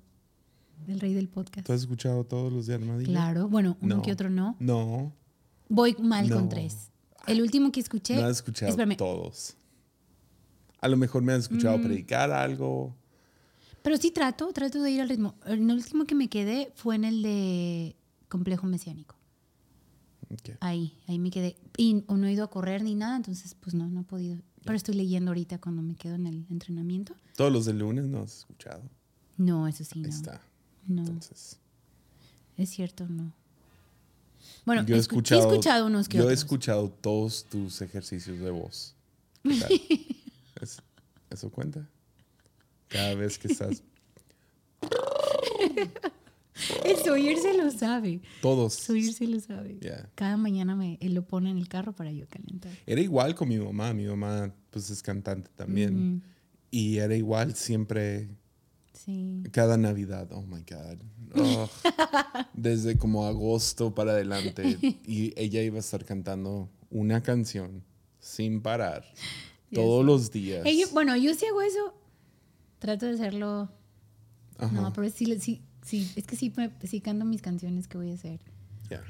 El 0.88 1.00
rey 1.00 1.14
del 1.14 1.28
podcast. 1.28 1.66
¿Tú 1.66 1.73
has 1.73 1.83
escuchado 1.83 2.25
todos 2.25 2.52
los 2.52 2.66
de 2.66 2.75
Armadillo? 2.75 3.11
Claro, 3.11 3.49
bueno, 3.49 3.76
uno 3.81 4.02
que 4.02 4.12
otro 4.12 4.28
no. 4.28 4.57
No. 4.59 5.12
Voy 5.69 5.97
mal 6.00 6.28
con 6.28 6.49
tres. 6.49 6.90
El 7.26 7.40
último 7.40 7.71
que 7.71 7.81
escuché. 7.81 8.16
No 8.16 8.26
has 8.26 8.38
escuchado 8.38 8.76
todos. 8.97 9.57
A 10.81 10.88
lo 10.88 10.97
mejor 10.97 11.23
me 11.23 11.33
has 11.33 11.45
escuchado 11.45 11.78
mm. 11.78 11.83
predicar 11.83 12.33
algo. 12.33 12.97
Pero 13.83 13.97
sí 13.97 14.11
trato, 14.11 14.52
trato 14.52 14.83
de 14.83 14.90
ir 14.90 15.00
al 15.00 15.09
ritmo. 15.09 15.37
El 15.47 15.71
último 15.71 16.04
que 16.04 16.16
me 16.16 16.28
quedé 16.28 16.73
fue 16.75 16.97
en 16.97 17.04
el 17.04 17.23
de 17.23 17.97
complejo 18.33 18.67
mesiánico. 18.67 19.15
Ahí, 20.61 20.97
ahí 21.07 21.19
me 21.19 21.31
quedé. 21.31 21.57
Y 21.77 22.03
no 22.09 22.27
he 22.27 22.33
ido 22.33 22.45
a 22.45 22.51
correr 22.51 22.83
ni 22.83 22.95
nada, 22.95 23.17
entonces 23.17 23.55
pues 23.55 23.75
no, 23.75 23.87
no 23.89 24.01
he 24.01 24.05
podido. 24.05 24.39
Pero 24.65 24.75
estoy 24.75 24.95
leyendo 24.95 25.33
ahorita 25.33 25.59
cuando 25.59 25.83
me 25.83 25.95
quedo 25.95 26.15
en 26.15 26.27
el 26.27 26.47
entrenamiento. 26.51 27.15
Todos 27.37 27.53
los 27.53 27.67
de 27.67 27.75
lunes 27.75 28.07
no 28.07 28.23
has 28.23 28.39
escuchado. 28.39 28.83
No, 29.37 29.69
eso 29.69 29.85
sí, 29.85 30.01
no. 30.01 30.09
está. 30.09 30.41
No. 30.87 31.03
Entonces. 31.03 31.59
Es 32.57 32.71
cierto, 32.71 33.07
no. 33.07 33.35
Bueno, 34.65 34.83
yo 34.87 34.97
he 34.97 34.99
escuchado, 34.99 35.43
he 35.43 35.45
escuchado 35.49 35.87
unos 35.87 36.09
que 36.09 36.17
Yo 36.17 36.31
he 36.31 36.33
escuchado 36.33 36.89
todos 36.89 37.45
tus 37.45 37.83
ejercicios 37.83 38.39
de 38.39 38.51
voz. 38.51 38.97
¿Eso 41.31 41.51
cuenta? 41.51 41.87
Cada 42.89 43.15
vez 43.15 43.39
que 43.39 43.49
estás. 43.49 43.83
El 46.85 46.97
Sawyer 46.97 47.39
se 47.39 47.57
lo 47.57 47.71
sabe. 47.71 48.21
Todos. 48.41 48.75
Sawyer 48.75 49.13
se 49.13 49.27
lo 49.27 49.41
sabe. 49.41 49.79
Cada 50.15 50.37
mañana 50.37 50.77
me, 50.77 50.99
él 51.01 51.15
lo 51.15 51.25
pone 51.25 51.51
en 51.51 51.59
el 51.59 51.69
carro 51.69 51.93
para 51.93 52.13
yo 52.13 52.27
calentar. 52.29 52.73
Era 52.87 53.01
igual 53.01 53.35
con 53.35 53.49
mi 53.49 53.59
mamá. 53.59 53.93
Mi 53.95 54.05
mamá, 54.07 54.55
pues, 54.71 54.91
es 54.91 55.03
cantante 55.03 55.51
también. 55.57 56.23
Y 56.71 56.99
era 56.99 57.15
igual 57.15 57.55
siempre 57.55 58.29
cada 59.51 59.77
Navidad, 59.77 60.29
oh 60.33 60.43
my 60.43 60.61
God. 60.61 60.99
Oh, 61.35 61.67
desde 62.53 62.99
como 62.99 63.27
agosto 63.27 63.95
para 63.95 64.13
adelante. 64.13 64.77
Y 65.07 65.33
ella 65.41 65.63
iba 65.63 65.79
a 65.79 65.81
estar 65.81 66.05
cantando 66.05 66.69
una 66.91 67.23
canción 67.23 67.83
sin 68.19 68.61
parar. 68.61 69.03
todos 69.73 70.05
los 70.05 70.31
días. 70.31 70.63
bueno, 70.93 71.17
yo 71.17 71.33
sí 71.33 71.47
hago 71.47 71.63
eso. 71.63 71.95
Trato 72.81 73.07
de 73.07 73.13
hacerlo. 73.13 73.71
No, 74.73 74.93
pero 74.93 75.09
sí, 75.09 75.41
sí, 75.41 75.63
sí, 75.83 76.11
es 76.17 76.27
que 76.27 76.37
sí, 76.37 76.53
sí 76.85 77.01
canto 77.01 77.25
mis 77.25 77.43
canciones 77.43 77.89
que 77.89 77.99
voy 77.99 78.11
a 78.11 78.15
hacer. 78.15 78.41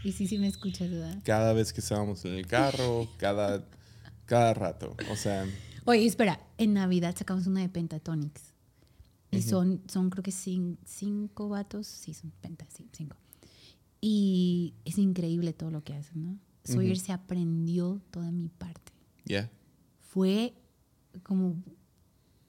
Y 0.05 0.13
sí, 0.13 0.29
sí 0.29 0.39
me 0.39 0.47
escuchas, 0.47 0.91
¿verdad? 0.91 1.21
Cada 1.25 1.53
vez 1.53 1.73
que 1.73 1.81
estábamos 1.81 2.25
en 2.25 2.35
el 2.35 2.47
carro, 2.47 3.09
cada, 3.17 3.67
cada 4.27 4.55
rato. 4.55 4.97
O 5.11 5.17
sea. 5.17 5.45
Oye, 5.85 6.07
espera, 6.07 6.41
en 6.59 6.75
Navidad 6.75 7.17
sacamos 7.17 7.47
una 7.47 7.61
de 7.61 7.69
Pentatonix. 7.69 8.53
Y 9.33 9.41
son, 9.41 9.83
son 9.89 10.11
creo 10.11 10.23
que 10.23 10.31
cinco, 10.31 11.49
vatos, 11.49 11.87
sí, 11.87 12.13
son 12.13 12.33
pentas, 12.43 12.69
sí, 12.77 12.89
cinco. 12.93 13.17
Y 14.01 14.75
es 14.85 14.99
increíble 14.99 15.55
todo 15.55 15.71
lo 15.71 15.83
que 15.83 15.95
hacen, 15.95 16.23
¿no? 16.23 16.39
Sawyer 16.65 16.99
se 16.99 17.13
aprendió 17.13 18.01
toda 18.11 18.31
mi 18.31 18.49
parte. 18.49 18.93
Ya. 19.25 19.51
Fue 20.01 20.55
como, 21.23 21.63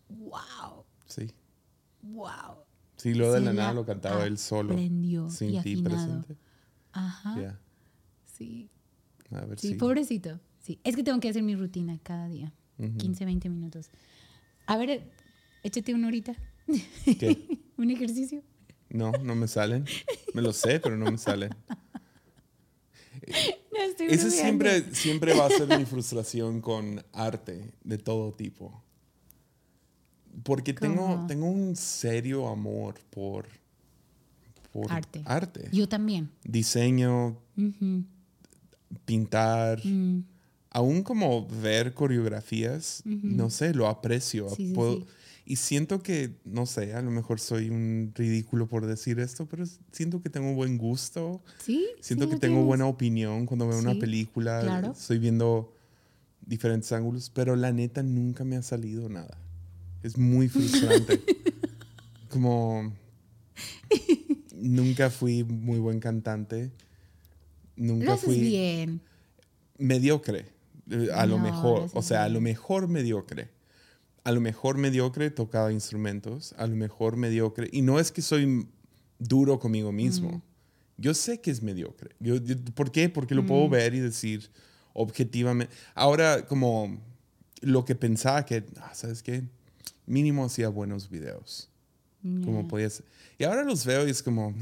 wow. 0.09 0.83
Sí. 1.07 1.31
Wow. 2.01 2.62
Sí, 3.03 3.13
lo 3.15 3.33
de 3.33 3.41
la 3.41 3.51
nada 3.51 3.73
lo 3.73 3.85
cantaba 3.85 4.25
él 4.25 4.37
solo. 4.37 4.71
Aprendió 4.71 5.29
sin 5.29 5.61
ti 5.61 5.75
presente. 5.75 6.37
Ajá. 6.93 7.59
Sí. 8.23 8.69
A 9.29 9.43
ver, 9.43 9.59
sí, 9.59 9.67
sí, 9.69 9.73
pobrecito. 9.75 10.39
Sí, 10.61 10.79
es 10.85 10.95
que 10.95 11.03
tengo 11.03 11.19
que 11.19 11.27
hacer 11.27 11.43
mi 11.43 11.53
rutina 11.53 11.99
cada 12.01 12.29
día. 12.29 12.53
15, 12.77 13.25
20 13.25 13.49
minutos. 13.49 13.91
A 14.67 14.77
ver, 14.77 15.11
échate 15.63 15.93
una 15.93 16.07
horita. 16.07 16.33
¿Qué? 17.19 17.59
¿Un 17.77 17.91
ejercicio? 17.91 18.41
No, 18.87 19.11
no 19.11 19.35
me 19.35 19.49
salen. 19.49 19.83
Me 20.33 20.41
lo 20.41 20.53
sé, 20.53 20.79
pero 20.79 20.95
no 20.95 21.11
me 21.11 21.17
salen. 21.17 21.49
No, 23.73 24.05
Esa 24.05 24.29
siempre, 24.29 24.95
siempre 24.95 25.33
va 25.33 25.47
a 25.47 25.49
ser 25.49 25.77
mi 25.77 25.83
frustración 25.83 26.61
con 26.61 27.03
arte 27.11 27.73
de 27.83 27.97
todo 27.97 28.33
tipo. 28.33 28.81
Porque 30.41 30.73
tengo, 30.73 31.25
tengo 31.27 31.45
un 31.45 31.75
serio 31.75 32.47
amor 32.47 32.95
por, 33.11 33.47
por 34.71 34.91
arte. 35.25 35.69
Yo 35.71 35.87
también. 35.87 36.29
Diseño, 36.43 37.37
pintar, 39.05 39.85
mm. 39.85 40.23
aún 40.71 41.03
como 41.03 41.47
ver 41.47 41.93
coreografías, 41.93 43.03
no 43.05 43.49
sé, 43.49 43.73
lo 43.73 43.87
aprecio. 43.87 44.47
Puedo, 44.73 45.05
y 45.45 45.57
siento 45.57 46.01
que, 46.01 46.37
no 46.45 46.65
sé, 46.65 46.93
a 46.93 47.01
lo 47.01 47.11
mejor 47.11 47.39
soy 47.39 47.69
un 47.69 48.13
ridículo 48.15 48.67
por 48.67 48.85
decir 48.85 49.19
esto, 49.19 49.45
pero 49.45 49.65
siento 49.91 50.21
que 50.21 50.29
tengo 50.29 50.53
buen 50.53 50.77
gusto. 50.77 51.43
Sí. 51.59 51.85
Siento 51.99 52.29
que 52.29 52.37
tengo 52.37 52.63
buena 52.63 52.85
opinión 52.85 53.45
cuando 53.45 53.67
veo 53.67 53.77
una 53.77 53.95
película. 53.95 54.61
Claro. 54.61 54.91
Estoy 54.91 55.19
viendo 55.19 55.73
diferentes 56.45 56.91
ángulos, 56.93 57.29
pero 57.29 57.57
la 57.57 57.73
neta 57.73 58.03
nunca 58.03 58.45
me 58.45 58.55
ha 58.55 58.61
salido 58.61 59.09
nada. 59.09 59.37
Es 60.03 60.17
muy 60.17 60.49
frustrante. 60.49 61.21
Como 62.29 62.93
nunca 64.55 65.09
fui 65.09 65.43
muy 65.43 65.79
buen 65.79 65.99
cantante. 65.99 66.71
Nunca 67.75 68.17
fui 68.17 68.39
bien. 68.39 69.01
mediocre. 69.77 70.45
Eh, 70.91 71.09
a 71.13 71.25
lo 71.25 71.39
mejor, 71.39 71.89
o 71.93 72.01
sea, 72.01 72.25
a 72.25 72.29
lo 72.29 72.41
mejor 72.41 72.87
mediocre 72.87 73.49
a 74.23 74.31
lo 74.31 74.41
mejor 74.41 74.77
mediocre 74.77 75.29
tocaba 75.29 75.71
instrumentos, 75.71 76.53
a 76.57 76.65
lo 76.67 76.75
mejor 76.75 77.17
mediocre, 77.17 77.67
y 77.71 77.81
no 77.81 77.99
es 77.99 78.11
que 78.11 78.21
soy 78.21 78.67
duro 79.19 79.59
conmigo 79.59 79.91
mismo, 79.91 80.41
yo 80.97 81.13
sé 81.13 81.41
que 81.41 81.51
es 81.51 81.61
mediocre. 81.61 82.15
Yo, 82.19 82.35
¿Por 82.75 82.91
qué? 82.91 83.09
Porque 83.09 83.35
lo 83.35 83.45
puedo 83.45 83.67
ver 83.67 83.93
y 83.93 83.99
decir 83.99 84.49
objetivamente. 84.93 85.73
Ahora, 85.95 86.45
como 86.45 86.99
lo 87.61 87.83
que 87.83 87.95
pensaba 87.95 88.45
que, 88.45 88.63
ah, 88.77 88.91
¿sabes 88.93 89.23
qué? 89.23 89.43
Mínimo 90.05 90.45
hacía 90.45 90.69
buenos 90.69 91.09
videos. 91.09 91.69
Como 92.21 92.67
podías. 92.69 93.03
Y 93.37 93.43
ahora 93.43 93.63
los 93.63 93.85
veo 93.85 94.07
y 94.07 94.11
es 94.11 94.23
como, 94.23 94.53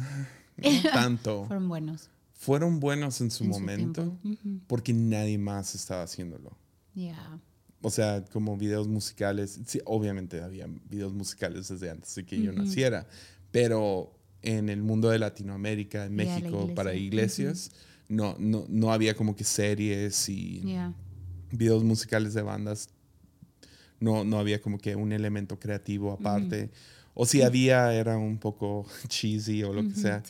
no 0.57 0.65
tanto. 0.93 1.45
Fueron 1.45 1.69
buenos. 1.69 2.09
Fueron 2.33 2.79
buenos 2.79 3.21
en 3.21 3.29
su 3.29 3.45
momento 3.45 4.17
porque 4.65 4.93
nadie 4.93 5.37
más 5.37 5.75
estaba 5.75 6.01
haciéndolo. 6.01 6.57
Ya. 6.95 7.39
O 7.83 7.91
sea, 7.91 8.25
como 8.25 8.57
videos 8.57 8.87
musicales. 8.87 9.59
Sí, 9.67 9.79
obviamente 9.85 10.41
había 10.41 10.67
videos 10.89 11.13
musicales 11.13 11.67
desde 11.67 11.91
antes 11.91 12.15
de 12.15 12.25
que 12.25 12.41
yo 12.41 12.51
naciera, 12.51 13.07
pero 13.51 14.11
en 14.41 14.69
el 14.69 14.81
mundo 14.81 15.09
de 15.09 15.19
Latinoamérica, 15.19 16.05
en 16.05 16.15
México, 16.15 16.69
para 16.75 16.95
iglesias, 16.95 17.71
no, 18.09 18.35
no, 18.39 18.65
no 18.69 18.91
había 18.91 19.15
como 19.15 19.35
que 19.35 19.43
series 19.43 20.29
y 20.29 20.63
videos 21.51 21.83
musicales 21.83 22.33
de 22.33 22.41
bandas. 22.41 22.89
No, 24.01 24.25
no 24.25 24.39
había 24.39 24.59
como 24.59 24.77
que 24.77 24.95
un 24.95 25.13
elemento 25.13 25.57
creativo 25.57 26.11
aparte. 26.11 26.69
O 27.13 27.25
si 27.25 27.41
había, 27.41 27.93
era 27.93 28.17
un 28.17 28.37
poco 28.37 28.85
cheesy 29.07 29.63
o 29.63 29.73
lo 29.73 29.83
que 29.83 29.95
sea. 29.95 30.23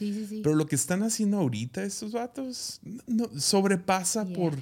Pero 0.43 0.55
lo 0.55 0.65
que 0.65 0.75
están 0.75 1.03
haciendo 1.03 1.37
ahorita 1.37 1.83
estos 1.83 2.11
vatos 2.11 2.81
no, 3.05 3.29
sobrepasa 3.39 4.25
por 4.25 4.57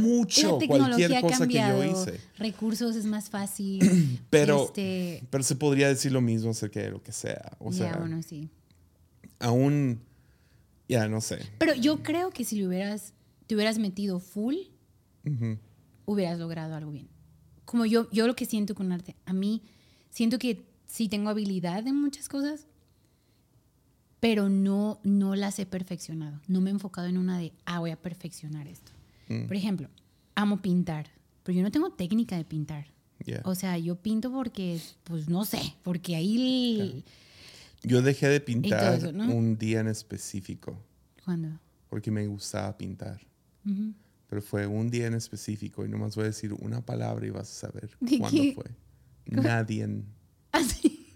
mucho 0.00 0.58
cualquier 0.66 1.20
cosa 1.20 1.46
que 1.46 1.54
yo 1.54 1.84
hice. 1.84 2.20
Recursos 2.38 2.96
es 2.96 3.04
más 3.04 3.28
fácil. 3.28 4.18
pero, 4.30 4.64
este 4.64 5.22
pero 5.30 5.44
se 5.44 5.54
podría 5.54 5.88
decir 5.88 6.12
lo 6.12 6.22
mismo 6.22 6.50
acerca 6.50 6.80
de 6.80 6.90
lo 6.90 7.02
que 7.02 7.12
sea. 7.12 7.56
O 7.58 7.72
sea, 7.72 7.96
bueno, 7.98 8.22
sí. 8.22 8.48
Aún, 9.38 10.00
ya 10.88 11.06
no 11.06 11.20
sé. 11.20 11.40
Pero 11.58 11.74
yo 11.74 12.02
creo 12.02 12.30
que 12.30 12.44
si 12.44 12.60
lo 12.60 12.68
hubieras, 12.68 13.12
te 13.46 13.54
hubieras 13.54 13.78
metido 13.78 14.20
full, 14.20 14.56
hubieras 16.06 16.38
logrado 16.38 16.74
algo 16.74 16.92
bien. 16.92 17.11
Como 17.72 17.86
yo, 17.86 18.06
yo 18.10 18.26
lo 18.26 18.36
que 18.36 18.44
siento 18.44 18.74
con 18.74 18.92
arte, 18.92 19.16
a 19.24 19.32
mí 19.32 19.62
siento 20.10 20.38
que 20.38 20.62
sí 20.86 21.08
tengo 21.08 21.30
habilidad 21.30 21.86
en 21.86 21.98
muchas 21.98 22.28
cosas, 22.28 22.66
pero 24.20 24.50
no, 24.50 25.00
no 25.04 25.34
las 25.36 25.58
he 25.58 25.64
perfeccionado. 25.64 26.38
No 26.48 26.60
me 26.60 26.68
he 26.68 26.74
enfocado 26.74 27.06
en 27.06 27.16
una 27.16 27.38
de, 27.38 27.54
ah, 27.64 27.78
voy 27.78 27.90
a 27.90 27.96
perfeccionar 27.96 28.68
esto. 28.68 28.92
Mm. 29.28 29.46
Por 29.46 29.56
ejemplo, 29.56 29.88
amo 30.34 30.60
pintar, 30.60 31.08
pero 31.44 31.56
yo 31.56 31.62
no 31.62 31.70
tengo 31.70 31.88
técnica 31.88 32.36
de 32.36 32.44
pintar. 32.44 32.88
Yeah. 33.24 33.40
O 33.46 33.54
sea, 33.54 33.78
yo 33.78 33.96
pinto 33.96 34.30
porque, 34.30 34.78
pues 35.04 35.30
no 35.30 35.46
sé, 35.46 35.74
porque 35.82 36.14
ahí... 36.14 37.02
Yo 37.84 38.02
dejé 38.02 38.28
de 38.28 38.40
pintar 38.42 38.98
eso, 38.98 39.12
¿no? 39.12 39.32
un 39.32 39.56
día 39.56 39.80
en 39.80 39.88
específico 39.88 40.78
¿Cuándo? 41.24 41.58
porque 41.88 42.10
me 42.10 42.26
gustaba 42.26 42.76
pintar. 42.76 43.18
Ujú. 43.64 43.94
Pero 44.32 44.40
fue 44.40 44.66
un 44.66 44.90
día 44.90 45.08
en 45.08 45.12
específico 45.12 45.84
y 45.84 45.90
nomás 45.90 46.16
voy 46.16 46.24
a 46.24 46.28
decir 46.28 46.54
una 46.54 46.80
palabra 46.80 47.26
y 47.26 47.28
vas 47.28 47.50
a 47.50 47.68
saber 47.68 47.90
¿De 48.00 48.18
cuándo 48.18 48.40
qué? 48.40 48.54
fue. 48.54 48.64
Nadie. 49.26 49.86
Así. 50.52 51.14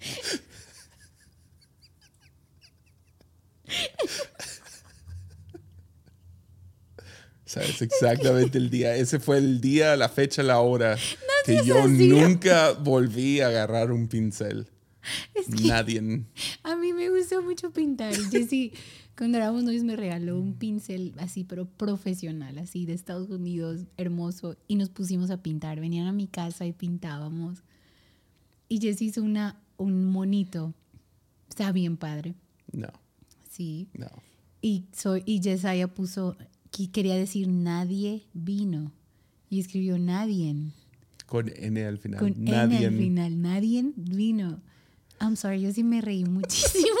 Sabes 7.44 7.80
exactamente 7.80 8.58
el 8.58 8.70
día. 8.70 8.96
Ese 8.96 9.20
fue 9.20 9.38
el 9.38 9.60
día, 9.60 9.96
la 9.96 10.08
fecha, 10.08 10.42
la 10.42 10.60
hora 10.60 10.96
que 11.44 11.52
seas 11.54 11.66
yo 11.66 11.82
así. 11.82 12.08
nunca 12.08 12.72
volví 12.72 13.40
a 13.40 13.48
agarrar 13.48 13.92
un 13.92 14.08
pincel. 14.08 14.68
Es 15.34 15.46
que 15.54 15.68
Nadie. 15.68 16.24
a 16.62 16.76
mí 16.76 16.92
me 16.92 17.08
gustó 17.10 17.42
mucho 17.42 17.70
pintar. 17.72 18.14
Jessy, 18.30 18.72
cuando 19.16 19.38
éramos 19.38 19.62
novios, 19.64 19.84
me 19.84 19.96
regaló 19.96 20.38
un 20.40 20.54
pincel 20.54 21.14
así, 21.18 21.44
pero 21.44 21.66
profesional, 21.66 22.58
así 22.58 22.86
de 22.86 22.92
Estados 22.94 23.30
Unidos, 23.30 23.86
hermoso. 23.96 24.56
Y 24.68 24.76
nos 24.76 24.88
pusimos 24.90 25.30
a 25.30 25.42
pintar. 25.42 25.80
Venían 25.80 26.06
a 26.06 26.12
mi 26.12 26.26
casa 26.26 26.66
y 26.66 26.72
pintábamos. 26.72 27.62
Y 28.68 28.80
Jessy 28.80 29.06
hizo 29.06 29.22
una, 29.22 29.60
un 29.76 30.04
monito. 30.06 30.74
Está 31.48 31.72
bien 31.72 31.96
padre. 31.96 32.34
No, 32.72 32.88
Sí. 33.50 33.88
no. 33.94 34.08
Y, 34.60 34.86
soy, 34.92 35.22
y 35.24 35.40
Yesaya 35.40 35.86
puso, 35.86 36.36
que 36.72 36.90
quería 36.90 37.14
decir 37.14 37.46
nadie 37.48 38.24
vino. 38.34 38.90
Y 39.48 39.60
escribió 39.60 39.96
nadie. 39.98 40.56
Con 41.26 41.48
N 41.54 41.84
al 41.84 41.98
final. 41.98 42.18
Con 42.20 42.34
Nadie. 42.44 42.78
N 42.78 42.86
al 42.86 42.96
final. 42.98 43.42
Nadie 43.42 43.84
vino. 43.96 44.60
I'm 45.20 45.36
sorry, 45.36 45.60
yo 45.60 45.72
sí 45.72 45.82
me 45.84 46.00
reí 46.00 46.24
muchísimo. 46.24 46.96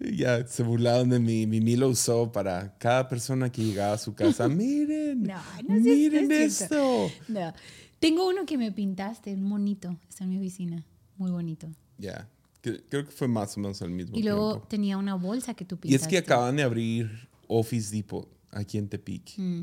Ya 0.00 0.46
se 0.46 0.62
burlaron 0.62 1.08
de 1.10 1.18
mí. 1.18 1.46
Mimi 1.46 1.76
lo 1.76 1.88
usó 1.88 2.30
para 2.30 2.76
cada 2.78 3.08
persona 3.08 3.50
que 3.50 3.64
llegaba 3.64 3.94
a 3.94 3.98
su 3.98 4.14
casa. 4.14 4.48
Miren, 4.48 5.22
No, 5.24 5.40
no 5.66 5.74
es- 5.74 5.82
miren 5.82 6.28
no 6.28 6.34
es 6.34 6.54
cierto. 6.56 7.06
esto. 7.06 7.14
No. 7.28 7.52
Tengo 7.98 8.28
uno 8.28 8.46
que 8.46 8.56
me 8.58 8.70
pintaste, 8.72 9.34
un 9.34 9.42
monito. 9.44 9.96
Está 10.08 10.24
en 10.24 10.30
mi 10.30 10.38
oficina. 10.38 10.84
Muy 11.16 11.30
bonito. 11.30 11.68
Ya, 11.98 12.28
que- 12.62 12.82
creo 12.88 13.04
que 13.04 13.10
fue 13.10 13.26
más 13.28 13.56
o 13.56 13.60
menos 13.60 13.82
al 13.82 13.90
mismo 13.90 14.16
Y 14.16 14.22
luego 14.22 14.52
tiempo. 14.52 14.68
tenía 14.68 14.96
una 14.96 15.14
bolsa 15.16 15.54
que 15.54 15.64
tú 15.64 15.74
Y 15.76 15.78
pintaste. 15.78 16.04
es 16.04 16.08
que 16.08 16.18
acaban 16.18 16.54
de 16.56 16.62
abrir 16.62 17.28
Office 17.48 17.94
Depot 17.94 18.28
aquí 18.50 18.78
en 18.78 18.88
Tepic. 18.88 19.34
Mm, 19.38 19.62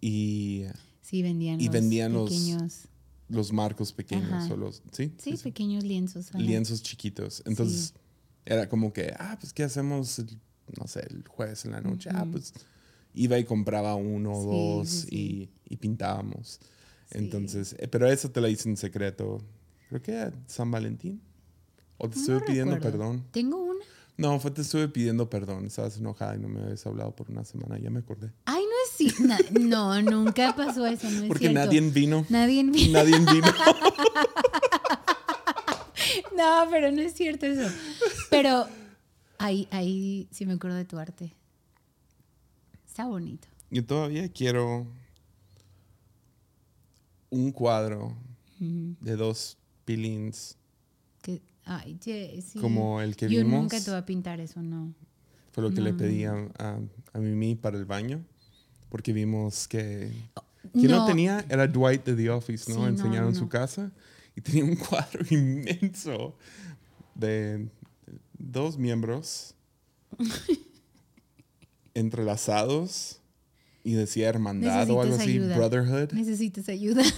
Y 0.00 0.64
sí, 1.02 1.22
vendían 1.22 1.60
Y 1.60 1.64
los 1.66 1.72
vendían 1.72 2.12
pequeños. 2.12 2.62
los 2.62 2.88
marcos 3.52 3.92
pequeños 3.92 4.30
Ajá. 4.32 4.54
o 4.54 4.56
los, 4.56 4.82
¿sí? 4.92 5.12
Sí, 5.18 5.36
pequeños 5.42 5.84
lienzos. 5.84 6.28
ajá. 6.30 6.38
lienzos 6.38 6.82
chiquitos. 6.82 7.42
Entonces 7.46 7.94
era 8.44 8.68
como 8.68 8.92
que, 8.92 9.12
ah, 9.18 9.36
pues 9.40 9.52
¿qué 9.52 9.64
hacemos? 9.64 10.18
el- 10.18 10.38
no 10.80 10.86
sé, 10.88 11.06
el 11.10 11.26
jueves 11.28 11.64
en 11.64 11.72
la 11.72 11.80
noche. 11.80 12.10
Ah, 12.12 12.26
pues 12.30 12.52
iba 13.14 13.38
y 13.38 13.44
compraba 13.44 13.94
uno 13.94 14.32
o 14.32 14.42
Sí, 14.42 14.48
dos 14.48 14.88
sí, 14.88 15.06
sí. 15.08 15.16
Y, 15.16 15.74
y 15.74 15.76
pintábamos. 15.76 16.58
Sí. 17.10 17.18
Entonces, 17.18 17.76
eh, 17.78 17.86
pero 17.88 18.08
eso 18.10 18.30
te 18.30 18.40
lo 18.40 18.48
hice 18.48 18.68
en 18.68 18.76
secreto. 18.76 19.40
Creo 19.88 20.02
que 20.02 20.32
San 20.48 20.70
Valentín. 20.70 21.20
O 21.98 22.08
te 22.10 22.16
No 22.16 22.20
estuve 22.20 22.40
pidiendo 22.40 22.74
recuerdo. 22.74 22.98
perdón. 22.98 23.24
Tengo 23.30 23.56
una. 23.62 23.84
No, 24.18 24.40
fue 24.40 24.50
te 24.50 24.62
estuve 24.62 24.88
pidiendo 24.88 25.30
perdón. 25.30 25.66
Estabas 25.66 25.96
enojada 25.98 26.34
y 26.36 26.40
no 26.40 26.48
me 26.48 26.60
habías 26.62 26.84
hablado 26.86 27.14
por 27.14 27.30
una 27.30 27.44
semana. 27.44 27.78
Ya 27.78 27.90
me 27.90 28.00
acordé. 28.00 28.32
Ay, 28.46 28.55
no 29.20 30.00
na- 30.00 30.02
nunca 30.02 30.54
pasó 30.56 30.86
eso, 30.86 31.08
no 31.10 31.22
es 31.22 31.28
Porque 31.28 31.48
cierto. 31.48 31.58
nadie 31.64 31.80
vino. 31.80 32.24
Nadie 32.28 32.62
vino. 32.64 32.92
Nadie 32.92 33.18
vino. 33.18 33.46
No, 36.36 36.66
pero 36.70 36.92
no 36.92 37.00
es 37.00 37.14
cierto 37.14 37.46
eso. 37.46 37.74
Pero 38.30 38.66
ahí, 39.38 39.66
ahí 39.70 40.28
sí 40.30 40.44
me 40.46 40.52
acuerdo 40.54 40.76
de 40.76 40.84
tu 40.84 40.98
arte. 40.98 41.32
Está 42.86 43.06
bonito. 43.06 43.48
Yo 43.70 43.84
todavía 43.84 44.28
quiero 44.30 44.86
un 47.30 47.52
cuadro 47.52 48.14
de 48.58 49.16
dos 49.16 49.56
pilins 49.84 50.56
Que, 51.22 51.42
ay, 51.64 51.98
ye- 52.04 52.40
sí. 52.42 52.58
como 52.58 53.00
el 53.00 53.16
que 53.16 53.28
Yo 53.28 53.38
vimos. 53.40 53.60
nunca 53.62 53.80
te 53.80 53.90
voy 53.90 53.98
a 53.98 54.06
pintar 54.06 54.40
eso, 54.40 54.62
no. 54.62 54.94
Fue 55.52 55.62
lo 55.62 55.70
que 55.72 55.80
le 55.80 55.92
pedí 55.94 56.24
a, 56.24 56.34
a, 56.58 56.78
a 57.14 57.18
Mimi 57.18 57.54
para 57.54 57.78
el 57.78 57.86
baño. 57.86 58.22
Porque 58.88 59.12
vimos 59.12 59.66
que 59.68 60.12
quien 60.72 60.90
no, 60.90 60.98
No. 61.00 61.06
tenía 61.06 61.44
era 61.48 61.66
Dwight 61.66 62.04
de 62.04 62.14
The 62.14 62.30
Office, 62.30 62.72
¿no? 62.72 62.82
Sí, 62.82 62.88
Enseñaron 62.88 63.32
no, 63.32 63.38
su 63.38 63.48
casa 63.48 63.90
y 64.34 64.40
tenía 64.40 64.64
un 64.64 64.76
cuadro 64.88 65.24
inmenso 65.30 66.36
de 67.14 67.68
dos 68.38 68.76
miembros 68.78 69.54
entrelazados 71.94 73.20
y 73.82 73.92
decía 73.94 74.28
hermandad 74.28 74.90
o 74.90 75.00
algo 75.00 75.16
Necesitas 75.16 75.20
así, 75.22 75.30
ayuda. 75.38 75.56
brotherhood. 75.56 76.12
Necesitas 76.12 76.68
ayuda. 76.68 77.02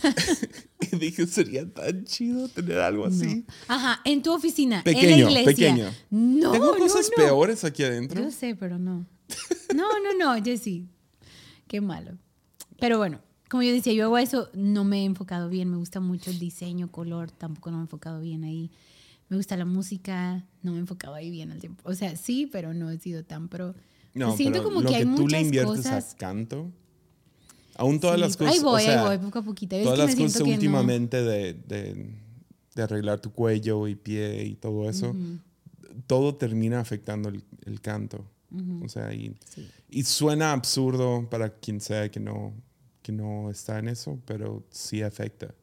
Y 0.90 0.96
dije, 0.96 1.26
sería 1.26 1.68
tan 1.70 2.04
chido 2.04 2.48
tener 2.48 2.78
algo 2.78 3.04
así. 3.04 3.44
No. 3.46 3.74
Ajá, 3.74 4.00
en 4.07 4.22
tu 4.22 4.33
oficina, 4.33 4.78
en 4.78 4.85
Pequeño, 4.85 5.28
la 5.28 5.40
iglesia. 5.42 5.74
pequeño. 5.74 5.90
No, 6.11 6.52
Tengo 6.52 6.72
no, 6.72 6.78
cosas 6.78 7.11
no. 7.14 7.22
peores 7.24 7.64
aquí 7.64 7.83
adentro. 7.83 8.22
Yo 8.22 8.31
sé, 8.31 8.54
pero 8.54 8.78
no. 8.78 9.04
No, 9.74 9.88
no, 10.00 10.14
no, 10.37 10.42
Jessy. 10.42 10.88
Qué 11.68 11.81
malo. 11.81 12.18
Pero 12.81 12.98
bueno, 12.98 13.20
como 13.48 13.62
yo 13.62 13.72
decía, 13.72 13.92
yo 13.92 14.04
hago 14.04 14.18
eso, 14.18 14.50
no 14.54 14.85
me 14.85 15.02
he 15.02 15.04
enfocado 15.04 15.48
bien. 15.48 15.70
Me 15.70 15.76
gusta 15.76 16.00
mucho 16.00 16.31
el 16.31 16.38
diseño, 16.38 16.90
color, 16.90 17.31
tampoco 17.31 17.70
no 17.70 17.76
me 17.78 17.83
he 17.83 17.85
enfocado 17.85 18.20
bien 18.20 18.44
ahí. 18.44 18.70
Me 19.28 19.37
gusta 19.37 19.57
la 19.57 19.64
música, 19.66 20.46
no 20.62 20.72
me 20.72 20.78
he 20.78 20.81
enfocado 20.81 21.14
ahí 21.14 21.31
bien 21.31 21.52
al 21.52 21.61
tiempo. 21.61 21.83
O 21.85 21.94
sea, 21.94 22.16
sí, 22.16 22.48
pero 22.50 22.72
no 22.74 22.90
he 22.90 22.98
sido 22.98 23.24
tan 23.24 23.48
pro. 23.48 23.74
No, 24.14 24.35
Siento 24.37 24.61
pero 24.61 24.64
como 24.64 24.81
lo 24.83 24.88
que 24.88 24.96
hay 24.96 25.04
tú 25.04 25.11
le 25.11 25.22
muchas 25.22 25.42
inviertes 25.42 25.76
cosas. 25.85 26.14
a 26.14 26.16
canto, 26.16 26.70
aún 27.76 28.00
todas 28.00 28.16
Sí, 28.16 28.20
las 28.22 28.37
cosas, 28.37 28.54
Ahí 28.54 28.61
voy, 28.61 28.83
o 28.83 28.85
sea, 28.85 29.02
ahí 29.02 29.18
voy, 29.18 29.24
poco 29.26 29.38
a 29.40 29.42
poquito. 29.42 29.76
Todas 29.76 29.98
que 29.98 30.02
me 30.02 30.07
las 30.07 30.16
cosas 30.16 30.33
siento 30.33 30.38
que 30.38 30.50
no- 30.50 30.54
últimamente 30.54 31.22
de, 31.22 31.52
de, 31.54 32.14
de 32.74 32.83
arreglar 32.83 33.20
tu 33.20 33.33
cuello 33.33 33.87
y 33.87 33.94
pie 33.94 34.44
y 34.46 34.54
todo 34.57 34.88
eso, 34.88 35.14
todo 36.07 36.35
termina 36.37 36.81
afectando 36.81 37.28
el, 37.28 37.44
el 37.66 37.81
canto. 37.81 38.24
O 38.82 38.88
sea, 38.88 39.12
y, 39.12 39.34
Sí. 39.48 39.68
y 39.90 40.04
suena 40.04 40.52
absurdo 40.52 41.28
para 41.28 41.50
quien 41.58 41.80
sea 41.80 42.11
que 42.11 42.18
no, 42.20 42.54
que 43.02 43.12
no 43.12 43.50
está 43.50 43.78
en 43.78 43.88
eso, 43.88 44.18
pero 44.26 44.64
sí 44.70 45.02
afecta. 45.02 45.54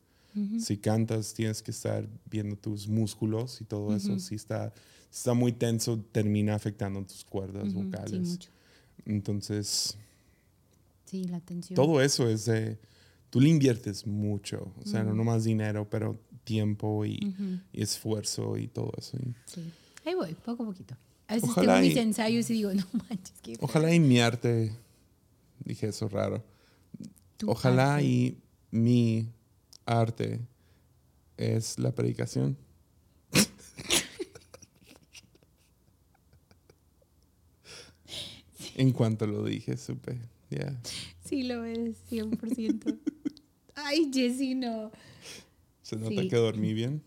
Si 0.60 0.76
cantas, 0.78 1.34
tienes 1.34 1.64
que 1.64 1.72
estar 1.72 2.06
viendo 2.30 2.58
tus 2.58 2.90
músculos 2.90 3.62
y 3.62 3.64
todo 3.64 3.96
eso. 3.96 4.20
Si 4.20 4.36
está, 4.36 4.74
está 5.10 5.34
muy 5.34 5.54
tenso, 5.54 5.98
termina 6.12 6.56
afectando 6.56 7.02
tus 7.06 7.24
cuerdas 7.24 7.70
Ujú, 7.70 7.80
Sí, 7.80 7.86
vocales. 7.86 8.22
mucho. 8.30 8.50
Entonces, 9.06 9.98
Sí, 11.06 11.24
la 11.26 11.38
atención. 11.38 11.76
todo 11.76 12.02
eso 12.02 12.28
es 12.28 12.46
de. 12.46 12.78
Tú 13.30 13.40
le 13.40 13.48
inviertes 13.50 14.06
mucho. 14.06 14.74
O 14.84 14.86
sea, 14.86 15.04
no 15.06 15.14
nomás 15.14 15.44
dinero, 15.46 15.88
pero 15.90 16.20
tiempo 16.44 17.06
y, 17.06 17.34
y 17.74 17.82
esfuerzo 17.82 18.58
y 18.58 18.68
todo 18.68 18.92
eso. 18.98 19.18
Sí. 19.46 19.62
Ahí 20.06 20.16
voy, 20.16 20.34
poco 20.36 20.64
a 20.64 20.66
poquito. 20.68 20.96
A 21.28 21.36
veces 21.36 21.50
Ojalá 21.50 21.74
tengo 21.76 21.88
mis 21.88 21.96
y- 21.96 22.00
ensayos 22.00 22.50
y 22.50 22.54
digo, 22.54 22.74
no 22.74 22.84
manches, 23.10 23.34
qué 23.42 23.58
ojalá 23.60 23.94
y 23.94 24.00
mi 24.00 24.20
arte. 24.20 24.72
Dije 25.64 25.88
eso 25.88 26.08
raro. 26.08 26.44
Ojalá 27.46 27.96
arte. 27.96 28.06
y 28.06 28.38
mi 28.72 29.28
arte 29.86 30.40
es 31.38 31.80
la 31.80 31.92
predicación. 31.94 32.58
en 38.76 38.92
cuanto 38.92 39.28
lo 39.28 39.44
dije, 39.44 39.78
supe. 39.78 40.18
Ya. 40.50 40.80
Sí, 41.24 41.44
lo 41.44 41.64
es, 41.66 41.98
100%. 42.12 43.00
Ay, 43.76 44.10
Jessy, 44.14 44.56
no. 44.56 44.92
Se 45.82 45.96
nota 45.96 46.22
Sí. 46.22 46.28
que 46.28 46.36
dormí 46.38 46.74
bien. 46.74 47.02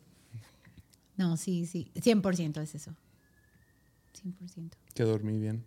No, 1.16 1.36
sí, 1.36 1.66
sí. 1.66 1.90
100% 1.94 2.62
es 2.62 2.74
eso. 2.74 2.94
100%. 4.22 4.70
Que 4.94 5.02
dormí 5.04 5.38
bien. 5.38 5.64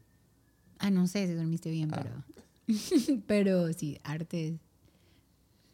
Ah, 0.80 0.90
no 0.92 1.08
sé 1.08 1.28
si 1.28 1.34
dormiste 1.34 1.70
bien, 1.72 1.90
Ah. 1.94 2.02
pero. 2.04 2.24
pero 3.28 3.74
sí, 3.74 4.00
arte. 4.04 4.60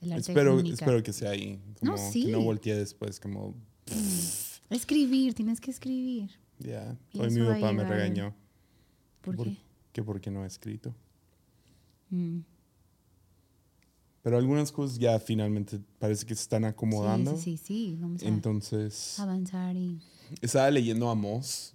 El 0.02 0.12
arte 0.14 0.32
Espero, 0.32 0.60
espero 0.60 1.02
que 1.04 1.14
sea 1.14 1.32
ahí. 1.32 1.60
Como 1.80 1.92
No, 1.94 1.98
sí. 1.98 2.26
Que 2.26 2.32
no 2.32 2.42
volteé 2.42 2.76
después, 2.76 3.20
como, 3.20 3.56
Escribir, 4.70 5.34
tienes 5.34 5.60
que 5.62 5.72
escribir. 5.72 6.30
ya. 6.60 6.98
Hoy 7.18 7.30
mi 7.32 7.42
a 7.42 7.54
papá 7.54 7.72
me 7.72 7.84
regañó. 7.84 8.34
¿Por 9.22 9.36
por- 9.36 9.48
qué? 9.48 9.58
Que 9.94 10.04
porque 10.04 10.30
no 10.30 10.44
he 10.44 10.48
escrito. 10.48 10.94
Mm. 12.10 12.40
Pero 14.22 14.38
algunas 14.38 14.72
cosas 14.74 15.00
ya 15.00 15.20
finalmente 15.20 15.80
parece 16.00 16.26
que 16.26 16.36
se 16.36 16.42
están 16.42 16.66
acomodando. 16.66 17.38
Sí, 17.38 17.58
sí, 17.58 17.64
sí, 17.66 17.98
vamos 18.00 18.22
a 18.22 18.28
Entonces, 18.28 19.18
avanzar 19.20 19.76
y... 19.78 20.02
estaba 20.42 20.70
leyendo 20.70 21.10
Amós 21.10 21.74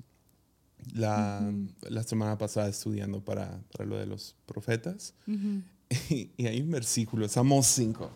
la, 0.95 1.53
la 1.89 2.03
semana 2.03 2.39
pasada 2.39 2.69
estudiando 2.69 3.25
para, 3.25 3.61
para 3.73 3.85
lo 3.85 3.97
de 3.97 4.07
los 4.07 4.35
profetas. 4.47 5.15
y, 5.27 6.31
y 6.37 6.47
hay 6.47 6.61
un 6.61 6.71
versículo, 6.71 7.27
es 7.27 7.37
Amós 7.37 7.67
5. 7.67 8.11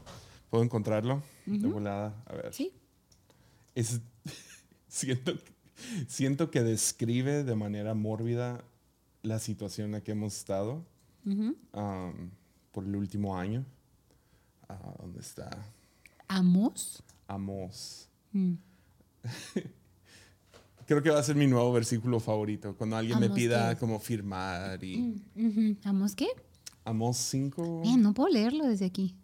¿Puedo 0.50 0.64
encontrarlo? 0.64 1.22
De 1.44 1.66
volada. 1.66 2.22
A 2.26 2.35
ver. 2.35 2.52
Sí. 2.55 2.72
Es, 3.74 4.00
siento, 4.88 5.33
siento 6.09 6.50
que 6.50 6.62
describe 6.62 7.44
de 7.44 7.55
manera 7.55 7.94
mórbida 7.94 8.64
la 9.22 9.38
situación 9.38 9.87
en 9.87 9.92
la 9.92 10.00
que 10.02 10.12
hemos 10.12 10.37
estado 10.37 10.85
um, 11.24 12.31
por 12.72 12.85
el 12.85 12.96
último 12.96 13.37
año. 13.37 13.64
Ah, 14.68 14.94
¿Dónde 14.98 15.20
está? 15.20 15.50
¿Amos? 16.29 17.02
Amós. 17.26 18.09
Mm. 20.87 20.88
Creo 20.88 21.03
que 21.03 21.11
va 21.11 21.18
a 21.18 21.22
ser 21.22 21.37
mi 21.37 21.46
nuevo 21.46 21.72
versículo 21.72 22.20
favorito. 22.20 22.75
Cuando 22.77 22.96
alguien 22.96 23.18
me 23.18 23.29
pida 23.31 23.75
¿qué 23.75 23.81
como 23.81 23.99
firmar 23.99 24.83
y... 24.85 25.20
Ujú. 25.35 25.77
¿Amos 25.85 26.14
qué? 26.14 26.29
Amós 26.85 27.16
5, 27.16 27.83
Bien, 27.83 28.01
no 28.01 28.14
puedo 28.14 28.29
leerlo 28.33 28.64
desde 28.64 28.85
aquí. 28.85 29.16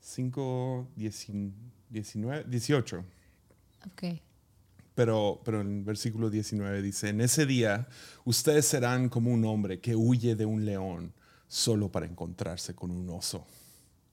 5, 0.00 0.88
19, 0.96 2.44
18. 2.48 3.04
Ok. 3.86 4.18
Pero, 4.94 5.42
pero 5.44 5.60
en 5.60 5.78
el 5.78 5.84
versículo 5.84 6.30
19 6.30 6.80
dice, 6.80 7.10
en 7.10 7.20
ese 7.20 7.44
día 7.44 7.86
ustedes 8.24 8.66
serán 8.66 9.10
como 9.10 9.30
un 9.30 9.44
hombre 9.44 9.80
que 9.80 9.94
huye 9.94 10.34
de 10.34 10.46
un 10.46 10.64
león 10.64 11.12
solo 11.46 11.92
para 11.92 12.06
encontrarse 12.06 12.74
con 12.74 12.90
un 12.90 13.10
oso. 13.10 13.46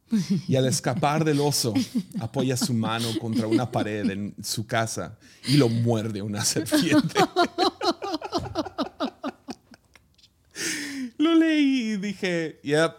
Y 0.47 0.55
al 0.55 0.67
escapar 0.67 1.23
del 1.25 1.39
oso, 1.39 1.73
apoya 2.19 2.55
su 2.57 2.73
mano 2.73 3.07
contra 3.19 3.47
una 3.47 3.71
pared 3.71 4.09
en 4.09 4.35
su 4.43 4.65
casa 4.65 5.17
y 5.47 5.57
lo 5.57 5.69
muerde 5.69 6.21
una 6.21 6.43
serpiente. 6.45 7.19
Lo 11.17 11.33
leí 11.33 11.93
y 11.93 11.97
dije, 11.97 12.59
ya, 12.63 12.95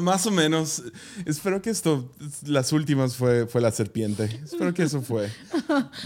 más 0.00 0.26
o 0.26 0.30
menos. 0.30 0.82
Espero 1.26 1.60
que 1.62 1.70
esto, 1.70 2.12
las 2.44 2.72
últimas 2.72 3.16
fue, 3.16 3.46
fue 3.46 3.60
la 3.60 3.70
serpiente. 3.70 4.24
Espero 4.42 4.74
que 4.74 4.82
eso 4.82 5.02
fue. 5.02 5.30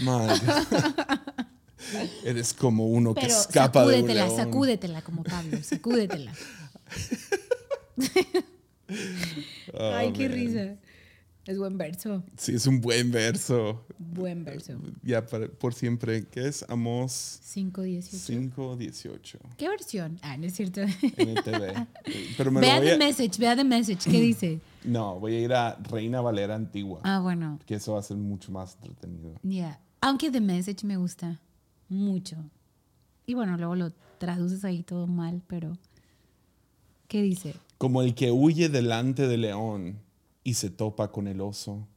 Madre. 0.03 0.39
Eres 2.23 2.53
como 2.53 2.87
uno 2.87 3.13
que 3.13 3.25
escapa 3.25 3.81
de 3.81 3.87
un 3.87 3.93
sacúdetela, 3.93 4.25
león. 4.25 4.35
sacúdetela 4.37 5.01
como 5.01 5.23
Pablo, 5.23 5.57
sacúdetela. 5.63 6.33
Oh, 9.79 9.91
Ay, 9.93 10.11
qué 10.13 10.27
man. 10.29 10.37
risa. 10.37 10.75
Es 11.45 11.57
buen 11.57 11.77
verso, 11.77 12.23
Sí, 12.35 12.55
es 12.55 12.67
un 12.67 12.81
buen 12.81 13.09
verso. 13.09 13.85
buen 13.97 14.43
verso. 14.43 14.73
Ya 15.01 15.25
para- 15.25 15.47
por 15.47 15.73
siempre. 15.73 16.25
¿Qué 16.27 16.45
es? 16.45 16.65
Amos 16.67 17.39
5.18. 17.41 18.01
5, 18.17 18.75
18. 18.75 19.39
¿Qué 19.55 19.69
versión? 19.69 20.19
Ah, 20.23 20.35
no 20.35 20.45
es 20.45 20.53
cierto. 20.55 20.81
NTV. 20.81 21.87
Pero 22.37 22.51
me 22.51 22.59
Vea 22.59 22.81
the 22.81 22.91
a... 22.95 22.97
message, 22.97 23.39
vea 23.39 23.55
the 23.55 23.63
message. 23.63 24.09
¿Qué 24.11 24.19
dice? 24.21 24.59
No, 24.83 25.21
voy 25.21 25.35
a 25.35 25.39
ir 25.39 25.53
a 25.53 25.75
Reina 25.89 26.19
Valera 26.19 26.55
Antigua. 26.55 26.99
Ah, 27.03 27.21
bueno, 27.21 27.59
Que 27.65 27.75
eso 27.75 27.93
va 27.93 27.99
a 27.99 28.03
ser 28.03 28.17
mucho 28.17 28.51
más 28.51 28.75
entretenido. 28.75 29.39
ya. 29.43 29.79
Aunque 30.01 30.29
the 30.29 30.41
message 30.41 30.85
me 30.85 30.97
gusta 30.97 31.39
mucho. 31.87 32.35
Y 33.25 33.35
bueno, 33.35 33.55
luego 33.57 33.75
lo 33.75 33.91
traduces 34.19 34.65
ahí 34.65 34.83
todo 34.83 35.07
mal, 35.07 35.41
pero... 35.47 35.77
¿Qué 37.07 37.21
dice? 37.21 37.55
Como 37.77 38.01
el 38.01 38.15
que 38.15 38.31
huye 38.31 38.69
delante 38.69 39.27
del 39.27 39.41
león 39.41 40.01
y 40.43 40.55
se 40.55 40.69
topa 40.69 41.11
con 41.11 41.27
el 41.27 41.41
oso, 41.41 41.87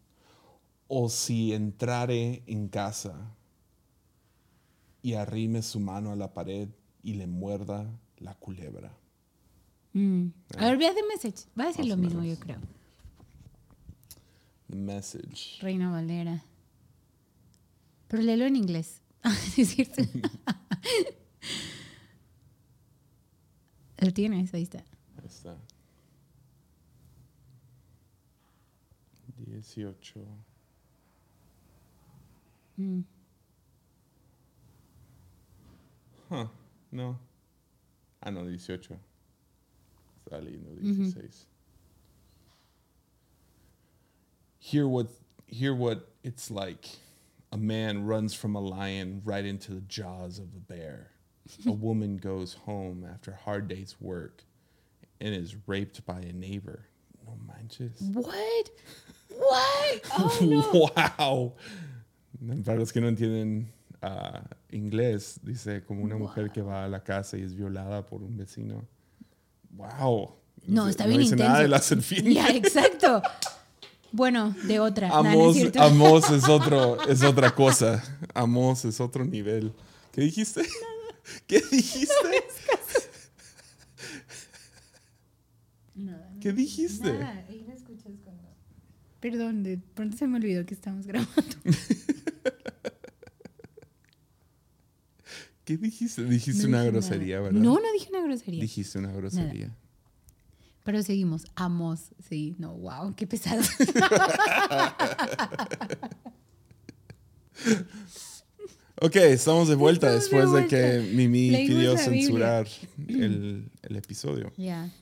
o 0.88 1.08
si 1.08 1.52
entrare 1.52 2.42
en 2.46 2.68
casa 2.68 3.34
y 5.02 5.14
arrime 5.14 5.62
su 5.62 5.80
mano 5.80 6.12
a 6.12 6.16
la 6.16 6.34
pared 6.34 6.68
y 7.02 7.14
le 7.14 7.26
muerda 7.26 7.86
la 8.18 8.34
culebra. 8.34 8.92
Mm. 9.92 10.26
A 10.58 10.66
ver, 10.66 10.78
vea 10.78 10.94
the 10.94 11.02
message. 11.06 11.48
Va 11.58 11.64
a 11.64 11.66
decir 11.68 11.86
Más 11.86 11.88
lo 11.88 11.96
mismo, 11.96 12.24
yo 12.24 12.36
creo. 12.38 12.58
The 14.68 14.76
message. 14.76 15.58
Reina 15.60 15.90
Valera. 15.90 16.44
Pero 18.08 18.22
léelo 18.22 18.46
en 18.46 18.56
inglés. 18.56 19.00
Ah, 19.22 19.36
es 19.58 19.68
cierto. 19.68 20.02
Lo 23.98 24.12
tienes, 24.14 24.54
ahí 24.54 24.62
está. 24.62 24.82
Está. 25.30 25.54
18. 29.46 29.94
Mm. 32.78 33.04
Huh, 36.28 36.46
no. 36.90 37.16
Ah, 38.22 38.30
no, 38.30 38.48
18. 38.48 38.98
Estaba 40.18 40.42
leyendo 40.42 40.76
16. 40.82 41.46
Hear 44.58 44.88
what 44.88 45.06
hear 45.46 45.74
what 45.74 46.08
it's 46.24 46.50
like. 46.50 46.88
A 47.52 47.56
man 47.56 48.04
runs 48.04 48.34
from 48.34 48.54
a 48.54 48.60
lion 48.60 49.22
right 49.24 49.44
into 49.44 49.74
the 49.74 49.80
jaws 49.80 50.38
of 50.38 50.54
a 50.56 50.60
bear. 50.60 51.10
a 51.66 51.72
woman 51.88 52.16
goes 52.16 52.54
home 52.66 53.04
after 53.08 53.32
a 53.32 53.36
hard 53.36 53.68
day's 53.68 53.96
work 54.00 54.44
and 55.20 55.34
is 55.34 55.56
raped 55.66 56.04
by 56.06 56.20
a 56.20 56.32
neighbor. 56.32 56.86
No 57.26 57.36
manches. 57.46 58.00
What? 58.12 58.70
What? 59.28 60.02
Oh, 60.18 60.38
no. 60.42 60.90
wow. 60.96 61.54
Para 62.64 62.78
los 62.78 62.92
que 62.92 63.00
no 63.00 63.08
entienden 63.08 63.72
ah, 64.02 64.42
inglés, 64.70 65.40
dice 65.42 65.82
como 65.84 66.02
una 66.02 66.16
mujer 66.16 66.50
que 66.50 66.62
va 66.62 66.84
a 66.84 66.88
la 66.88 67.00
casa 67.00 67.36
y 67.36 67.42
es 67.42 67.54
violada 67.54 68.06
por 68.06 68.22
un 68.22 68.36
vecino. 68.36 68.84
Wow. 69.70 70.34
No, 70.66 70.88
está 70.88 71.06
bien 71.06 71.20
dice 71.20 71.34
intenso. 71.34 71.50
nada 71.52 71.62
de 71.62 71.68
la 71.68 71.80
serpiente. 71.80 72.34
Ya, 72.34 72.48
exacto. 72.48 73.22
Bueno, 74.12 74.54
de 74.64 74.80
otra. 74.80 75.08
Nah, 75.08 75.22
no 75.22 75.28
es 75.28 75.34
Amos, 75.36 75.56
cierto. 75.56 75.82
Amos 75.82 76.30
es 76.30 76.48
otro, 76.48 77.08
es 77.08 77.22
otra 77.22 77.54
cosa. 77.54 78.02
Amos 78.34 78.84
es 78.84 79.00
otro 79.00 79.24
nivel. 79.24 79.72
¿Qué 80.12 80.22
dijiste? 80.22 80.62
¿Qué 81.46 81.60
dijiste? 81.70 82.44
Nada, 86.00 86.32
¿Qué 86.40 86.52
dijiste? 86.52 87.12
Nada, 87.12 87.44
ahí 87.48 87.64
lo 87.66 87.72
escuchas 87.72 88.12
cuando... 88.24 88.42
Perdón, 89.20 89.62
de 89.62 89.78
pronto 89.94 90.16
se 90.16 90.26
me 90.26 90.38
olvidó 90.38 90.64
que 90.64 90.74
estamos 90.74 91.06
grabando. 91.06 91.34
¿Qué 95.64 95.76
dijiste? 95.76 96.24
Dijiste 96.24 96.62
No 96.62 96.68
una 96.70 96.80
dije 96.80 96.90
grosería, 96.90 97.36
nada. 97.36 97.48
¿verdad? 97.50 97.60
No, 97.60 97.74
no 97.74 97.92
dije 97.92 98.08
una 98.10 98.22
grosería. 98.22 98.60
Dijiste 98.62 98.98
una 98.98 99.12
grosería. 99.12 99.76
Pero 100.84 101.02
seguimos. 101.02 101.44
Amos. 101.54 102.12
Sí, 102.28 102.56
no, 102.58 102.74
wow, 102.76 103.14
qué 103.14 103.26
pesado. 103.26 103.62
Ok, 109.02 109.16
estamos 109.16 109.66
de 109.68 109.76
vuelta 109.76 110.14
Estamos 110.14 110.52
de 110.52 110.60
después 110.60 110.70
de, 110.70 111.02
que. 111.08 111.14
Mimi 111.14 111.50
Leímos 111.50 111.74
pidió 111.74 111.96
censurar 111.96 112.68
el, 113.08 113.70
el 113.80 113.96
episodio. 113.96 114.52
Ya. 114.58 114.92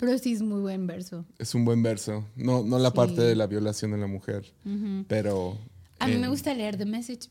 Pero 0.00 0.18
sí 0.18 0.32
es 0.32 0.40
muy 0.42 0.60
buen 0.62 0.86
verso. 0.86 1.26
Es 1.38 1.54
un 1.54 1.64
buen 1.64 1.82
verso. 1.82 2.24
No, 2.34 2.64
no 2.64 2.78
la 2.78 2.88
Sí. 2.90 2.96
parte 2.96 3.20
de 3.20 3.36
la 3.36 3.46
violación 3.46 3.90
de 3.92 3.98
la 3.98 4.06
mujer, 4.06 4.50
pero... 5.06 5.58
A 5.98 6.06
mí 6.08 6.14
eh, 6.14 6.18
me 6.18 6.28
gusta 6.28 6.54
leer 6.54 6.76
The 6.78 6.86
Message. 6.86 7.28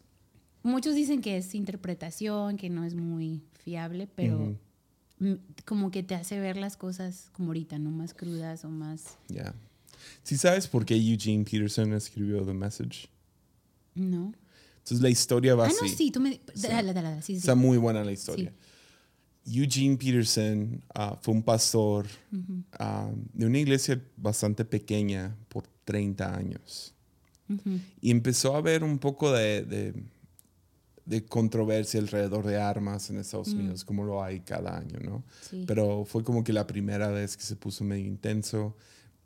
Muchos 0.62 0.94
dicen 0.94 1.22
que 1.22 1.38
es 1.38 1.56
interpretación, 1.56 2.58
que 2.58 2.70
no 2.70 2.84
es 2.86 2.94
muy 2.94 3.42
fiable, 3.64 4.08
pero 4.16 4.56
como 5.66 5.90
que 5.92 6.04
te 6.04 6.16
hace 6.16 6.40
ver 6.40 6.56
las 6.58 6.78
cosas 6.78 7.30
como 7.34 7.48
ahorita, 7.50 7.80
¿no? 7.80 7.90
Más 7.90 8.14
crudas 8.14 8.64
o 8.64 8.70
más... 8.70 9.18
Ya. 9.28 9.54
¿Sí 10.24 10.38
sabes 10.38 10.68
por 10.68 10.86
qué 10.86 10.96
Eugene 10.96 11.44
Peterson 11.44 11.92
escribió 11.94 12.46
The 12.46 12.54
Message? 12.54 13.10
¿No? 13.96 14.32
Entonces 14.78 15.02
la 15.02 15.10
historia 15.10 15.56
va 15.56 15.66
Ah, 15.66 15.68
así. 15.68 15.78
no, 15.82 15.88
sí, 15.98 16.12
tú 16.12 16.20
me... 16.22 16.40
Dale, 16.56 16.94
dale, 16.94 17.02
dale, 17.02 17.22
sí, 17.22 17.34
sí. 17.34 17.40
Está 17.40 17.56
muy 17.56 17.78
buena 17.78 18.04
la 18.04 18.12
historia. 18.12 18.54
Eugene 19.46 19.98
Peterson 19.98 20.82
ah, 20.94 21.18
fue 21.22 21.34
un 21.34 21.44
pastor 21.44 22.06
ah, 22.80 23.10
de 23.34 23.46
una 23.46 23.58
iglesia 23.58 24.02
bastante 24.18 24.66
pequeña 24.66 25.36
por 25.48 25.64
30 25.86 26.36
años. 26.36 26.94
Y 28.00 28.12
empezó 28.12 28.54
a 28.54 28.60
haber 28.60 28.84
un 28.84 29.00
poco 29.00 29.32
de, 29.32 29.64
de, 29.64 29.94
de 31.06 31.26
controversia 31.26 32.00
alrededor 32.00 32.46
de 32.46 32.58
armas 32.62 33.10
en 33.10 33.18
Estados 33.18 33.48
Unidos, 33.54 33.84
como 33.84 34.04
lo 34.06 34.24
hay 34.24 34.42
cada 34.42 34.78
año, 34.78 35.00
¿no? 35.04 35.24
Sí. 35.50 35.64
Pero 35.66 36.06
fue 36.06 36.24
como 36.24 36.44
que 36.44 36.54
la 36.54 36.68
primera 36.68 37.08
vez 37.10 37.36
que 37.36 37.42
se 37.44 37.56
puso 37.56 37.84
medio 37.84 38.06
intenso. 38.06 38.76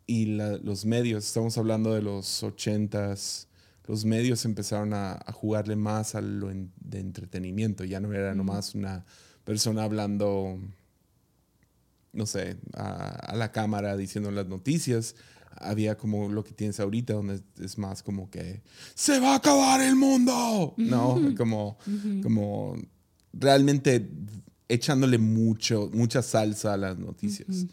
Y 0.07 0.27
la- 0.37 0.57
los 0.57 0.85
medios, 0.85 1.25
estamos 1.25 1.57
hablando 1.57 1.93
de 1.93 2.01
los 2.01 2.43
80s, 2.43 3.47
los 3.87 4.05
medios 4.05 4.45
empezaron 4.45 4.93
a, 4.93 5.13
a 5.25 5.31
jugarle 5.33 5.75
más 5.75 6.15
a 6.15 6.21
lo 6.21 6.49
en- 6.49 6.71
de 6.79 6.99
entretenimiento. 7.01 7.83
Ya 7.83 7.99
no 7.99 8.13
era 8.13 8.33
nomás 8.33 8.73
una 8.73 9.03
persona 9.45 9.83
hablando, 9.83 10.59
no 12.11 12.25
sé, 12.25 12.57
a, 12.73 13.09
a 13.09 13.35
la 13.35 13.51
cámara 13.51 13.97
diciendo 13.97 14.31
las 14.31 14.47
noticias. 14.47 15.15
había 15.55 15.97
como 15.97 16.29
lo 16.29 16.43
que 16.43 16.51
tienes 16.51 16.79
ahorita, 16.79 17.13
donde 17.13 17.41
es 17.61 17.77
más 17.77 18.03
como 18.03 18.29
que 18.29 18.61
se 18.95 19.19
va 19.19 19.33
a 19.33 19.35
acabar 19.35 19.81
el 19.81 19.95
mundo, 19.95 20.73
¿no? 20.77 21.21
Como, 21.37 21.77
como 22.21 22.75
realmente 23.33 24.09
echándole 24.67 25.17
mucho, 25.17 25.89
mucha 25.93 26.21
salsa 26.21 26.73
a 26.73 26.77
las 26.77 26.97
noticias. 26.97 27.65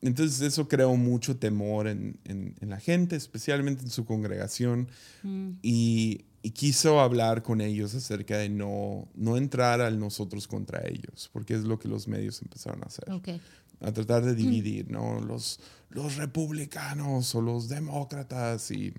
Entonces 0.00 0.42
eso 0.42 0.68
creó 0.68 0.96
mucho 0.96 1.36
temor 1.36 1.88
en, 1.88 2.18
en, 2.24 2.68
la 2.68 2.78
gente, 2.78 3.16
especialmente 3.16 3.84
en 3.84 3.90
su 3.90 4.04
congregación, 4.04 4.88
y, 5.62 6.26
y, 6.44 6.50
quiso 6.50 7.00
hablar 7.00 7.42
con 7.42 7.60
ellos 7.60 7.94
acerca 7.94 8.38
de 8.38 8.48
no, 8.48 9.08
no 9.14 9.36
entrar 9.36 9.80
al 9.80 9.98
nosotros 9.98 10.46
contra 10.46 10.86
ellos, 10.86 11.30
porque 11.32 11.54
es 11.54 11.64
lo 11.64 11.78
que 11.78 11.88
los 11.88 12.06
medios 12.06 12.40
empezaron 12.42 12.82
a 12.82 12.86
hacer. 12.86 13.04
A 13.80 13.92
tratar 13.92 14.24
de 14.24 14.34
dividir, 14.34 14.90
¿no? 14.90 15.20
Los, 15.20 15.60
los 15.90 16.16
republicanos 16.16 17.34
o 17.34 17.40
los 17.42 17.68
demócratas 17.68 18.70
y 18.70 18.94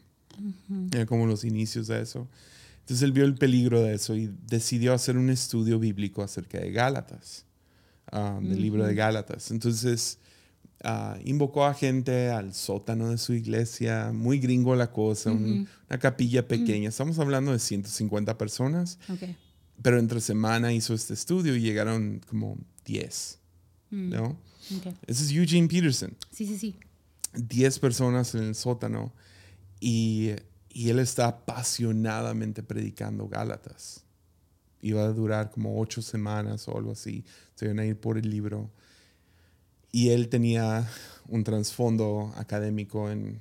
como 1.07 1.25
los 1.25 1.43
inicios 1.43 1.87
de 1.87 2.01
eso. 2.01 2.27
Entonces 2.81 3.03
él 3.03 3.13
vio 3.13 3.25
el 3.25 3.35
peligro 3.35 3.81
de 3.81 3.95
eso 3.95 4.15
y 4.15 4.31
decidió 4.47 4.93
hacer 4.93 5.17
un 5.17 5.29
estudio 5.29 5.79
bíblico 5.79 6.21
acerca 6.21 6.59
de 6.59 6.71
Gálatas, 6.71 7.45
ah, 8.11 8.39
del 8.41 8.61
libro 8.61 8.85
de 8.85 8.93
Gálatas. 8.93 9.49
Entonces 9.49 10.19
uh, 10.83 11.19
invocó 11.23 11.65
a 11.65 11.73
gente 11.73 12.29
al 12.29 12.53
sótano 12.53 13.09
de 13.09 13.17
su 13.17 13.33
iglesia, 13.33 14.11
muy 14.13 14.39
gringo 14.39 14.75
la 14.75 14.91
cosa, 14.91 15.31
una 15.31 15.99
capilla 15.99 16.47
pequeña. 16.47 16.89
Estamos 16.89 17.19
hablando 17.19 17.51
de 17.51 17.59
150 17.59 18.37
personas, 18.37 18.99
pero 19.81 19.99
entre 19.99 20.21
semana 20.21 20.73
hizo 20.73 20.93
este 20.93 21.13
estudio 21.13 21.55
y 21.55 21.61
llegaron 21.61 22.21
como 22.27 22.57
10, 22.85 23.39
mm. 23.91 24.09
¿no? 24.09 24.37
Ese 25.05 25.23
es 25.23 25.31
Eugene 25.31 25.67
Peterson. 25.67 26.15
Sí, 26.31 26.45
sí, 26.47 26.57
sí. 26.57 26.75
10 27.33 27.79
personas 27.79 28.33
en 28.35 28.43
el 28.43 28.55
sótano 28.55 29.13
y 29.79 30.31
y 30.75 30.89
él 30.89 30.99
está 30.99 31.27
apasionadamente 31.27 32.61
predicando 32.61 33.29
Gálatas. 33.29 34.03
Iba 34.81 35.05
a 35.05 35.13
durar 35.13 35.49
como 35.49 35.79
ocho 35.79 36.01
semanas 36.01 36.67
o 36.67 36.77
algo 36.77 36.91
así. 36.91 37.23
Se 37.55 37.63
iban 37.63 37.79
a 37.79 37.85
ir 37.85 37.97
por 37.97 38.17
el 38.17 38.29
libro. 38.29 38.69
Y 39.95 40.09
él 40.09 40.27
tenía 40.27 40.85
un 41.29 41.45
trasfondo 41.45 42.33
académico, 42.35 43.09
en, 43.09 43.39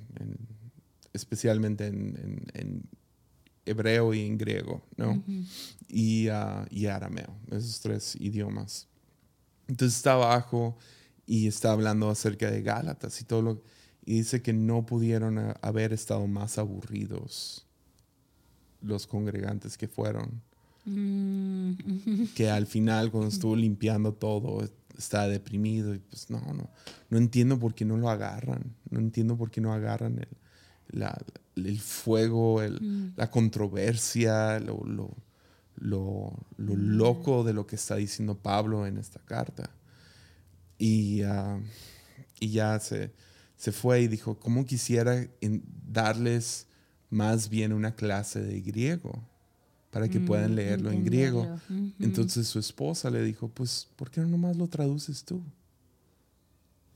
especialmente 1.11 1.87
en, 1.87 2.87
hebreo 3.65 4.13
y 4.13 4.25
en 4.25 4.37
griego, 4.37 4.81
¿no? 4.95 5.21
y, 5.89 6.29
uh, 6.29 6.65
y 6.71 6.85
arameo, 6.85 7.35
esos 7.51 7.81
tres 7.81 8.15
idiomas. 8.21 8.87
Entonces 9.67 9.97
está 9.97 10.13
abajo 10.13 10.77
y 11.27 11.47
está 11.47 11.73
hablando 11.73 12.09
acerca 12.09 12.49
de 12.49 12.61
Gálatas 12.61 13.19
y 13.19 13.25
todo 13.25 13.41
lo 13.41 13.61
y 14.05 14.19
dice 14.19 14.41
que 14.41 14.53
no 14.53 14.85
pudieron 14.85 15.55
haber 15.61 15.91
estado 15.91 16.25
más 16.25 16.57
aburridos 16.57 17.67
los 18.81 19.07
congregantes 19.07 19.77
que 19.77 19.89
fueron. 19.89 20.41
Mm. 20.85 21.73
Que 22.33 22.49
al 22.49 22.65
final, 22.65 23.11
cuando 23.11 23.27
estuvo 23.27 23.57
limpiando 23.57 24.13
todo, 24.13 24.63
estaba 24.97 25.27
deprimido. 25.27 25.93
Y 25.93 25.99
pues 25.99 26.29
no, 26.29 26.39
no. 26.53 26.69
No 27.09 27.17
entiendo 27.17 27.59
por 27.59 27.73
qué 27.73 27.85
no 27.85 27.97
lo 27.97 28.09
agarran. 28.09 28.75
No 28.89 28.99
entiendo 28.99 29.37
por 29.37 29.51
qué 29.51 29.61
no 29.61 29.73
agarran 29.73 30.19
el, 30.19 31.07
el 31.55 31.79
fuego, 31.79 32.61
el, 32.61 32.81
mm. 32.81 33.13
la 33.17 33.31
controversia, 33.31 34.59
lo, 34.59 34.83
lo, 34.85 35.15
lo, 35.75 36.33
lo, 36.57 36.73
mm. 36.75 36.97
loco 36.97 37.43
de 37.43 37.53
lo 37.53 37.67
que 37.67 37.75
está 37.75 37.95
diciendo 37.95 38.37
Pablo 38.37 38.85
en 38.87 38.97
esta 38.97 39.19
carta. 39.19 39.69
Y, 40.77 41.21
ah, 41.23 41.59
y 42.39 42.49
ya 42.49 42.79
se 42.79 43.13
se 43.57 43.71
fue 43.71 44.01
y 44.01 44.07
dijo, 44.07 44.39
¿cómo 44.39 44.65
quisiera 44.65 45.27
darles 45.87 46.67
más 47.09 47.49
bien 47.49 47.73
una 47.73 47.95
clase 47.95 48.41
de 48.41 48.61
griego 48.61 49.27
para 49.95 50.09
que 50.09 50.19
puedan 50.19 50.51
mm, 50.51 50.55
leerlo 50.55 50.91
en 50.91 51.05
griego? 51.05 51.57
Entonces 52.01 52.49
su 52.49 52.59
esposa 52.59 53.09
le 53.09 53.23
dijo, 53.23 53.47
pues, 53.47 53.87
¿por 53.95 54.11
qué 54.11 54.19
no 54.19 54.27
nomás 54.27 54.57
lo 54.57 54.67
traduces 54.67 55.23
tú? 55.23 55.41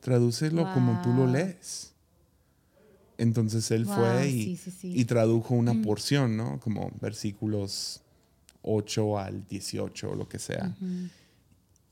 Tradúcelo 0.02 0.70
como 0.74 1.02
tú 1.02 1.14
lo 1.14 1.26
lees. 1.26 1.94
Entonces 3.18 3.72
él 3.72 3.86
fue 3.86 4.30
y, 4.30 5.06
tradujo 5.06 5.56
una 5.56 5.74
mm. 5.74 5.82
porción, 5.82 6.36
¿no? 6.36 6.60
Como 6.60 6.92
versículos 7.00 8.02
8 8.64 9.18
al 9.18 9.48
18 9.48 10.10
o 10.10 10.16
lo 10.16 10.28
que 10.28 10.38
sea, 10.38 10.76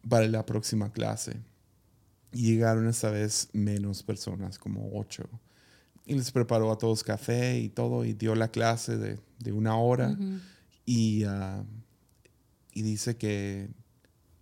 para 0.10 0.28
la 0.28 0.46
próxima 0.46 0.92
clase. 0.92 1.38
Y 2.34 2.52
llegaron 2.52 2.86
esta 2.86 3.12
vez 3.12 3.48
menos 3.54 4.04
personas, 4.04 4.60
como 4.60 4.90
ocho. 5.00 5.24
Y 6.06 6.16
les 6.16 6.32
preparó 6.32 6.70
a 6.70 6.78
todos 6.78 7.02
café 7.02 7.58
y 7.58 7.70
todo, 7.70 8.04
y 8.04 8.12
dio 8.12 8.36
la 8.36 8.50
clase 8.50 8.98
de, 8.98 9.18
de 9.40 9.54
una 9.54 9.78
hora. 9.78 10.14
Y, 10.88 11.26
uh, 11.26 11.66
y 12.72 12.82
dice 12.82 13.18
que 13.18 13.70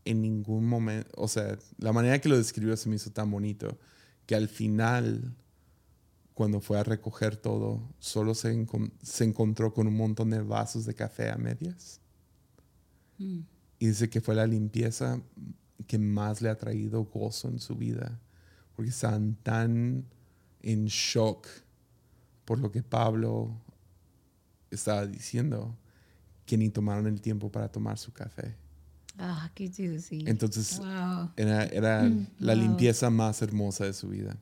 en 0.06 0.22
ningún 0.22 0.68
momento, 0.68 1.10
o 1.18 1.28
sea, 1.28 1.58
la 1.80 1.92
manera 1.92 2.22
que 2.22 2.30
lo 2.30 2.38
describió 2.38 2.78
se 2.78 2.88
me 2.88 2.98
hizo 2.98 3.12
tan 3.12 3.32
bonito, 3.32 3.80
que 4.28 4.36
al 4.36 4.48
final, 4.48 5.36
cuando 6.36 6.62
fue 6.62 6.80
a 6.80 6.84
recoger 6.84 7.36
todo, 7.36 7.82
solo 7.98 8.36
se, 8.36 8.68
se 9.02 9.24
encontró 9.24 9.74
con 9.74 9.88
un 9.88 9.98
montón 9.98 10.30
de 10.30 10.42
vasos 10.42 10.86
de 10.86 10.94
café 10.94 11.32
a 11.32 11.38
medias. 11.38 12.00
Mm. 13.18 13.40
Y 13.80 13.88
dice 13.88 14.08
que 14.08 14.22
fue 14.22 14.36
la 14.36 14.46
limpieza 14.46 15.20
que 15.88 15.98
más 15.98 16.44
le 16.44 16.50
ha 16.50 16.58
traído 16.58 17.06
gozo 17.06 17.50
en 17.50 17.60
su 17.60 17.76
vida, 17.76 18.22
porque 18.76 18.92
están 18.92 19.34
tan 19.42 20.06
en 20.62 20.86
shock 20.86 21.48
por 22.46 22.60
lo 22.60 22.72
que 22.72 22.84
Pablo 22.84 23.60
estaba 24.70 25.08
diciendo, 25.08 25.76
que 26.46 26.58
ni 26.58 26.70
tomaron 26.70 27.08
el 27.08 27.22
tiempo 27.22 27.52
para 27.52 27.70
tomar 27.70 27.98
su 27.98 28.12
café. 28.12 28.56
Ah, 29.18 29.50
qué 29.54 29.72
sí. 29.72 30.24
Entonces, 30.28 30.82
era, 31.38 32.04
mm, 32.04 32.28
la 32.40 32.56
limpieza 32.56 33.10
más 33.10 33.42
hermosa 33.42 33.86
de 33.86 33.94
su 33.94 34.10
vida. 34.10 34.38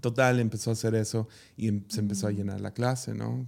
Total, 0.00 0.40
empezó 0.40 0.70
a 0.70 0.72
hacer 0.72 0.94
eso 0.94 1.28
y 1.56 1.68
em, 1.68 1.84
se 1.88 2.00
empezó 2.00 2.26
a 2.26 2.32
mm. 2.32 2.34
llenar 2.34 2.60
la 2.60 2.72
clase, 2.72 3.14
¿no? 3.14 3.46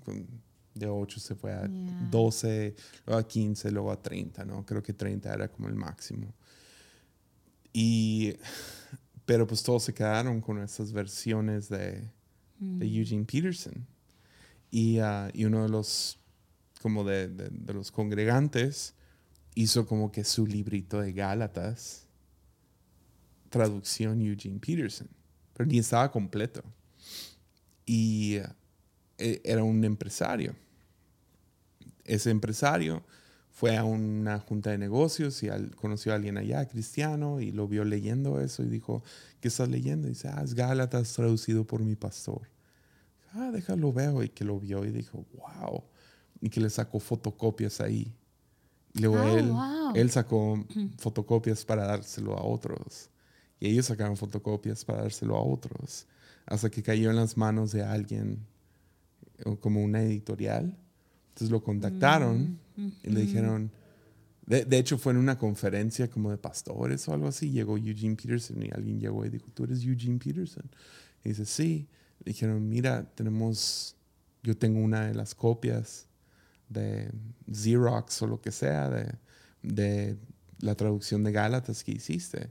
de 0.77 0.87
8 0.87 1.21
se 1.21 1.35
fue 1.35 1.53
a 1.53 1.67
12, 1.67 2.75
luego 3.07 3.21
a 3.21 3.27
15, 3.27 3.71
luego 3.71 3.91
a 3.91 4.03
30, 4.03 4.45
¿no? 4.45 4.65
Creo 4.65 4.83
que 4.83 4.93
30 4.93 5.33
era 5.33 5.49
como 5.49 5.69
el 5.69 5.75
máximo. 5.75 6.35
Y, 7.73 8.35
pero 9.25 9.47
pues 9.47 9.63
todos 9.63 9.85
se 9.85 9.95
quedaron 9.95 10.41
con 10.41 10.59
esas 10.59 10.93
versiones 10.93 11.69
de, 11.69 12.03
de 12.59 12.87
mm. 12.87 12.99
Eugene 12.99 13.25
Peterson. 13.25 13.87
Y, 14.71 15.01
uh, 15.01 15.31
y, 15.33 15.45
uno 15.45 15.63
de 15.63 15.69
los, 15.69 16.19
como 16.87 17.03
de, 17.03 17.51
los 17.67 17.91
congregantes 17.91 18.95
hizo 19.57 19.89
como 19.89 20.13
que 20.13 20.23
su 20.23 20.47
librito 20.47 21.01
de 21.01 21.13
Gálatas, 21.13 22.07
traducción 23.51 24.23
Eugene 24.23 24.61
Peterson, 24.61 25.09
pero 25.53 25.69
ni 25.69 25.81
estaba 25.81 26.13
completo. 26.13 26.63
Y 27.85 28.39
uh, 28.39 28.47
e, 29.19 29.43
era 29.45 29.65
un 29.65 29.83
empresario. 29.83 30.55
Ese 32.05 32.31
empresario 32.31 33.03
fue 33.51 33.77
a 33.77 33.83
una 33.83 34.39
junta 34.39 34.71
de 34.71 34.79
negocios 34.79 35.43
y 35.43 35.49
conoció 35.75 36.13
a 36.13 36.15
alguien 36.15 36.39
allá, 36.39 36.69
cristiano, 36.69 37.41
y 37.41 37.51
lo 37.51 37.67
vio 37.67 37.83
leyendo 37.85 38.41
eso 38.41 38.63
y 38.63 38.69
dijo, 38.69 39.03
¿qué 39.41 39.49
estás 39.49 39.69
leyendo? 39.69 40.07
Y 40.07 40.11
dice, 40.11 40.29
ah, 40.29 40.41
es 40.45 40.55
Gálatas 40.55 41.13
traducido 41.15 41.67
por 41.67 41.83
mi 41.83 41.97
pastor. 41.97 42.43
Ah, 43.33 43.51
déjalo 43.53 43.93
veo. 43.93 44.23
Y 44.23 44.29
que 44.29 44.45
lo 44.45 44.61
vio 44.61 44.85
y 44.85 44.93
dijo, 44.93 45.27
wow. 45.35 45.83
Y 46.41 46.51
que 46.51 46.61
le 46.61 46.71
sacó 46.71 47.01
fotocopias 47.01 47.81
ahí. 47.81 48.15
Y 48.95 49.01
luego 49.01 49.17
oh, 49.17 49.93
él, 49.95 50.01
él 50.01 50.11
sacó 50.11 50.65
fotocopias 50.99 51.65
para 51.65 51.87
dárselo 51.87 52.37
a 52.37 52.43
otros. 52.43 53.11
Y 53.61 53.69
ellos 53.69 53.87
sacaron 53.87 54.17
fotocopias 54.17 54.85
para 54.85 55.03
dárselo 55.03 55.37
a 55.37 55.43
otros. 55.43 56.07
Hasta 56.47 56.71
que 56.71 56.83
cayó 56.83 57.11
en 57.11 57.17
las 57.17 57.37
manos 57.37 57.73
de 57.73 57.83
alguien 57.83 58.47
como 59.61 59.83
una 59.83 60.03
editorial 60.03 60.77
entonces 61.37 61.53
lo 61.53 61.63
contactaron 61.63 62.59
mm, 62.77 62.89
y 63.03 63.11
le 63.11 63.21
dijeron, 63.21 63.71
de, 64.47 64.65
de, 64.65 64.79
hecho 64.79 64.97
fue 64.97 65.13
en 65.13 65.19
una 65.19 65.37
conferencia 65.39 66.11
como 66.11 66.31
de 66.31 66.39
pastores 66.39 67.07
o 67.09 67.13
algo 67.13 67.29
así, 67.29 67.51
llegó 67.51 67.77
Eugene 67.77 68.17
Peterson 68.17 68.63
y 68.63 68.71
alguien 68.73 68.99
llegó 68.99 69.23
y 69.27 69.29
dijo, 69.29 69.45
¿tú 69.53 69.65
eres 69.65 69.85
Eugene 69.85 70.19
Peterson? 70.19 70.65
Y 71.23 71.29
dice, 71.29 71.45
sí. 71.45 71.89
Le 72.25 72.33
dijeron, 72.33 72.67
mira, 72.67 73.05
tenemos, 73.15 73.97
yo 74.43 74.57
tengo 74.57 74.81
una 74.81 75.09
de 75.09 75.15
las 75.15 75.35
copias 75.35 76.06
de 76.69 77.11
Xerox 77.53 78.23
o 78.23 78.27
lo 78.27 78.41
que 78.41 78.53
sea 78.53 78.91
de, 78.91 79.15
de 79.63 80.17
la 80.61 80.75
traducción 80.75 81.25
de 81.25 81.33
Gálatas 81.33 81.85
que 81.85 81.93
hiciste. 81.93 82.51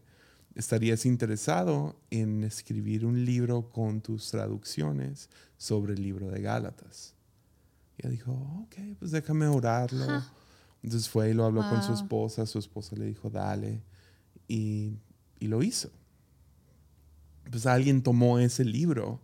¿Estarías 0.56 1.06
interesado 1.06 2.00
en 2.10 2.44
escribir 2.44 3.06
un 3.06 3.26
libro 3.26 3.70
con 3.72 4.02
tus 4.02 4.32
traducciones 4.32 5.30
sobre 5.58 5.94
el 5.94 6.02
libro 6.02 6.30
de 6.30 6.42
Gálatas? 6.42 7.14
Y 7.98 8.08
dijo, 8.08 8.32
ok, 8.64 8.98
pues 9.00 9.12
déjame 9.12 9.48
orarlo. 9.48 10.24
Entonces 10.82 11.10
fue 11.10 11.32
y 11.32 11.34
lo 11.34 11.46
habló 11.46 11.68
con 11.70 11.82
su 11.84 11.94
esposa. 11.94 12.46
Su 12.46 12.60
esposa 12.60 12.96
le 12.96 13.06
dijo, 13.06 13.30
dale. 13.30 13.82
Y, 14.48 15.00
y, 15.40 15.48
lo 15.48 15.64
hizo. 15.64 15.90
Pues 17.50 17.66
alguien 17.66 18.04
tomó 18.04 18.38
ese 18.40 18.64
libro 18.64 19.20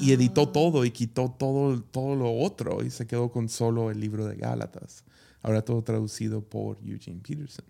Y 0.00 0.12
editó 0.12 0.48
todo 0.50 0.84
y 0.84 0.90
quitó 0.90 1.30
todo, 1.30 1.82
todo 1.82 2.14
lo 2.14 2.32
otro 2.32 2.84
y 2.84 2.90
se 2.90 3.06
quedó 3.06 3.30
con 3.30 3.48
solo 3.48 3.90
el 3.90 3.98
libro 3.98 4.26
de 4.26 4.36
Gálatas. 4.36 5.04
Ahora 5.42 5.62
todo 5.62 5.82
traducido 5.82 6.42
por 6.42 6.78
Eugene 6.84 7.20
Peterson. 7.20 7.64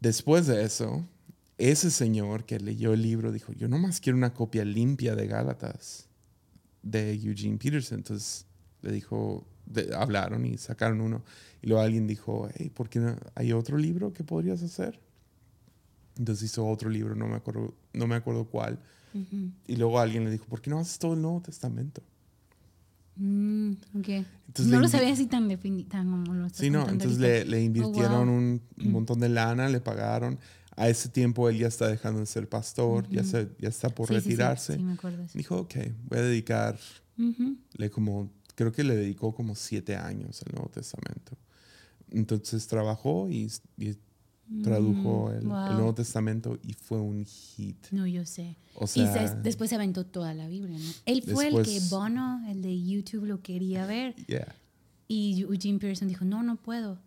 Después 0.00 0.46
de 0.46 0.64
eso, 0.64 1.06
ese 1.58 1.90
señor 1.90 2.44
que 2.44 2.58
leyó 2.58 2.92
el 2.92 3.02
libro 3.02 3.32
dijo, 3.32 3.52
yo 3.52 3.68
nomás 3.68 4.00
quiero 4.00 4.16
una 4.16 4.34
copia 4.34 4.64
limpia 4.64 5.14
de 5.14 5.26
Gálatas 5.26 6.08
de 6.82 7.14
Eugene 7.14 7.58
Peterson. 7.58 7.98
Entonces 7.98 8.46
le 8.82 8.92
dijo, 8.92 9.46
hablaron 9.94 10.46
y 10.46 10.56
sacaron 10.58 11.00
uno. 11.00 11.22
Y 11.62 11.68
luego 11.68 11.82
alguien 11.82 12.06
dijo, 12.06 12.48
hey, 12.54 12.70
¿por 12.70 12.88
qué 12.88 12.98
no 12.98 13.16
hay 13.34 13.52
otro 13.52 13.76
libro 13.76 14.12
que 14.12 14.24
podrías 14.24 14.62
hacer? 14.62 14.98
Entonces 16.16 16.50
hizo 16.50 16.66
otro 16.66 16.90
libro, 16.90 17.14
no 17.14 17.28
me 17.28 17.36
acuerdo, 17.36 17.74
no 17.92 18.06
me 18.06 18.16
acuerdo 18.16 18.46
cuál. 18.46 18.78
Y 19.66 19.76
luego 19.76 19.98
alguien 19.98 20.24
le 20.24 20.30
dijo, 20.30 20.46
¿por 20.46 20.60
qué 20.60 20.70
no 20.70 20.78
haces 20.78 20.98
todo 20.98 21.14
el 21.14 21.22
Nuevo 21.22 21.40
Testamento? 21.40 22.02
Mm, 23.16 23.72
no 24.66 24.80
lo 24.80 24.88
sabía 24.88 25.12
así 25.12 25.26
tan 25.26 25.46
definido 25.46 25.90
como 25.90 26.32
lo 26.32 26.48
Sí, 26.48 26.70
no, 26.70 26.88
entonces 26.88 27.18
le, 27.18 27.44
le, 27.44 27.58
oh, 27.58 27.60
invirtieron 27.60 28.28
un, 28.30 28.62
montón 28.76 29.20
de 29.20 29.28
lana, 29.28 29.68
le 29.68 29.80
pagaron. 29.80 30.38
A 30.74 30.88
ese 30.88 31.10
tiempo 31.10 31.48
él 31.50 31.58
ya 31.58 31.66
está 31.66 31.88
dejando 31.88 32.20
de 32.20 32.26
ser 32.26 32.48
pastor, 32.48 33.06
ya, 33.10 33.22
se, 33.22 33.50
ya 33.58 33.68
está 33.68 33.90
por 33.90 34.08
retirarse. 34.08 34.76
Sí, 34.76 34.82
me 34.82 34.94
acuerdo, 34.94 35.26
Dijo, 35.34 35.58
ok, 35.58 35.74
voy 36.08 36.18
a 36.18 36.22
dedicar, 36.22 36.78
le 37.76 37.90
como, 37.90 38.32
creo 38.54 38.72
que 38.72 38.84
le 38.84 38.96
dedicó 38.96 39.34
como 39.34 39.54
siete 39.54 39.96
años 39.96 40.42
al 40.46 40.54
Nuevo 40.54 40.70
Testamento. 40.70 41.36
Entonces 42.10 42.66
trabajó 42.66 43.28
y, 43.28 43.50
tradujo 44.62 45.30
mm, 45.30 45.36
el, 45.36 45.44
Nuevo 45.46 45.94
Testamento 45.94 46.58
y 46.62 46.72
fue 46.72 46.98
un 46.98 47.24
hit. 47.24 47.76
No, 47.92 48.06
yo 48.06 48.26
sé. 48.26 48.56
y 48.94 49.04
después 49.42 49.70
se 49.70 49.76
aventó 49.76 50.04
toda 50.04 50.34
la 50.34 50.48
Biblia, 50.48 50.78
¿no? 50.78 50.92
Él 51.06 51.22
fue 51.22 51.48
el 51.48 51.62
que 51.62 51.80
Bono, 51.88 52.44
el 52.48 52.62
de 52.62 52.82
YouTube, 52.82 53.26
lo 53.26 53.42
quería 53.42 53.86
ver. 53.86 54.14
Y 55.08 55.40
Eugene 55.42 55.78
Pearson 55.78 56.08
dijo, 56.08 56.24
no, 56.24 56.42
no 56.42 56.56
puedo. 56.56 56.98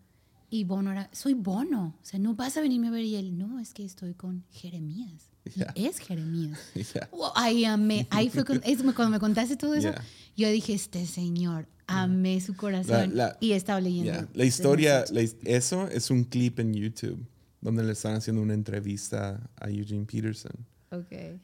Y 0.49 0.65
Bono 0.65 0.91
era, 0.91 1.09
soy 1.13 1.33
Bono, 1.33 1.95
o 2.01 2.05
sea, 2.05 2.19
no 2.19 2.35
vas 2.35 2.57
a 2.57 2.61
venirme 2.61 2.87
a 2.87 2.91
ver. 2.91 3.03
Y 3.03 3.15
él, 3.15 3.37
no, 3.37 3.59
es 3.59 3.73
que 3.73 3.83
estoy 3.83 4.13
con 4.13 4.43
Jeremías. 4.51 5.29
es 5.75 5.99
Jeremías. 5.99 6.59
ahí 7.35 8.29
fue 8.29 8.45
cuando 8.45 9.09
me 9.09 9.19
contaste 9.19 9.57
todo 9.57 9.73
eso. 9.75 9.91
Yo 10.37 10.49
dije, 10.49 10.73
este 10.73 11.05
señor, 11.05 11.67
amé 11.87 12.39
su 12.39 12.55
corazón 12.55 13.13
y 13.39 13.51
estaba 13.51 13.81
leyendo. 13.81 14.27
La 14.33 14.45
historia, 14.45 15.03
eso 15.43 15.87
es 15.87 16.09
un 16.09 16.23
clip 16.23 16.59
en 16.59 16.73
YouTube 16.73 17.25
donde 17.63 17.81
le 17.81 17.93
están 17.93 18.15
haciendo 18.15 18.41
una 18.41 18.53
entrevista 18.53 19.49
a 19.55 19.69
Eugene 19.69 20.05
Peterson. 20.05 20.51
Okay. 20.91 21.39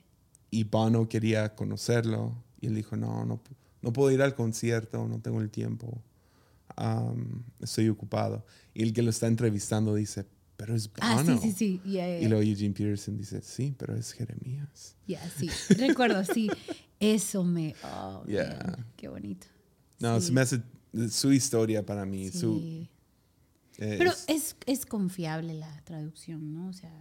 Y 0.51 0.65
Bono 0.65 1.07
quería 1.07 1.55
conocerlo 1.55 2.43
y 2.59 2.67
él 2.67 2.75
dijo, 2.75 2.97
no, 2.97 3.25
no, 3.25 3.41
no 3.81 3.93
puedo 3.93 4.11
ir 4.11 4.21
al 4.21 4.35
concierto, 4.35 5.07
no 5.07 5.21
tengo 5.21 5.39
el 5.39 5.49
tiempo, 5.49 6.03
estoy 7.61 7.87
ocupado. 7.87 8.45
Y 8.73 8.83
el 8.83 8.93
que 8.93 9.01
lo 9.01 9.11
está 9.11 9.27
entrevistando 9.27 9.95
dice, 9.95 10.25
pero 10.57 10.75
es 10.75 10.91
Bono. 10.91 10.99
Ah, 11.01 11.23
sí, 11.25 11.37
sí, 11.41 11.51
sí. 11.53 11.81
Y 11.85 12.27
luego 12.27 12.43
Eugene 12.43 12.73
Peterson 12.73 13.17
dice, 13.17 13.41
sí, 13.41 13.73
pero 13.77 13.95
es 13.95 14.11
Jeremías. 14.11 14.97
Ya, 15.07 15.21
sí. 15.29 15.49
Recuerdo, 15.77 16.25
sí. 16.25 16.49
Eso 16.99 17.45
me... 17.45 17.75
Oh, 17.85 18.25
qué 18.97 19.07
bonito. 19.07 19.47
No, 19.99 20.19
se 20.19 20.33
me 20.33 20.41
hace 20.41 20.61
su 21.09 21.31
historia 21.31 21.85
para 21.85 22.05
mí. 22.05 22.29
Su, 22.29 22.61
Pero 23.79 24.11
es, 24.27 24.57
es, 24.65 24.85
confiable 24.85 25.53
la 25.53 25.81
traducción, 25.85 26.53
¿no? 26.53 26.67
O 26.67 26.73
sea... 26.73 26.91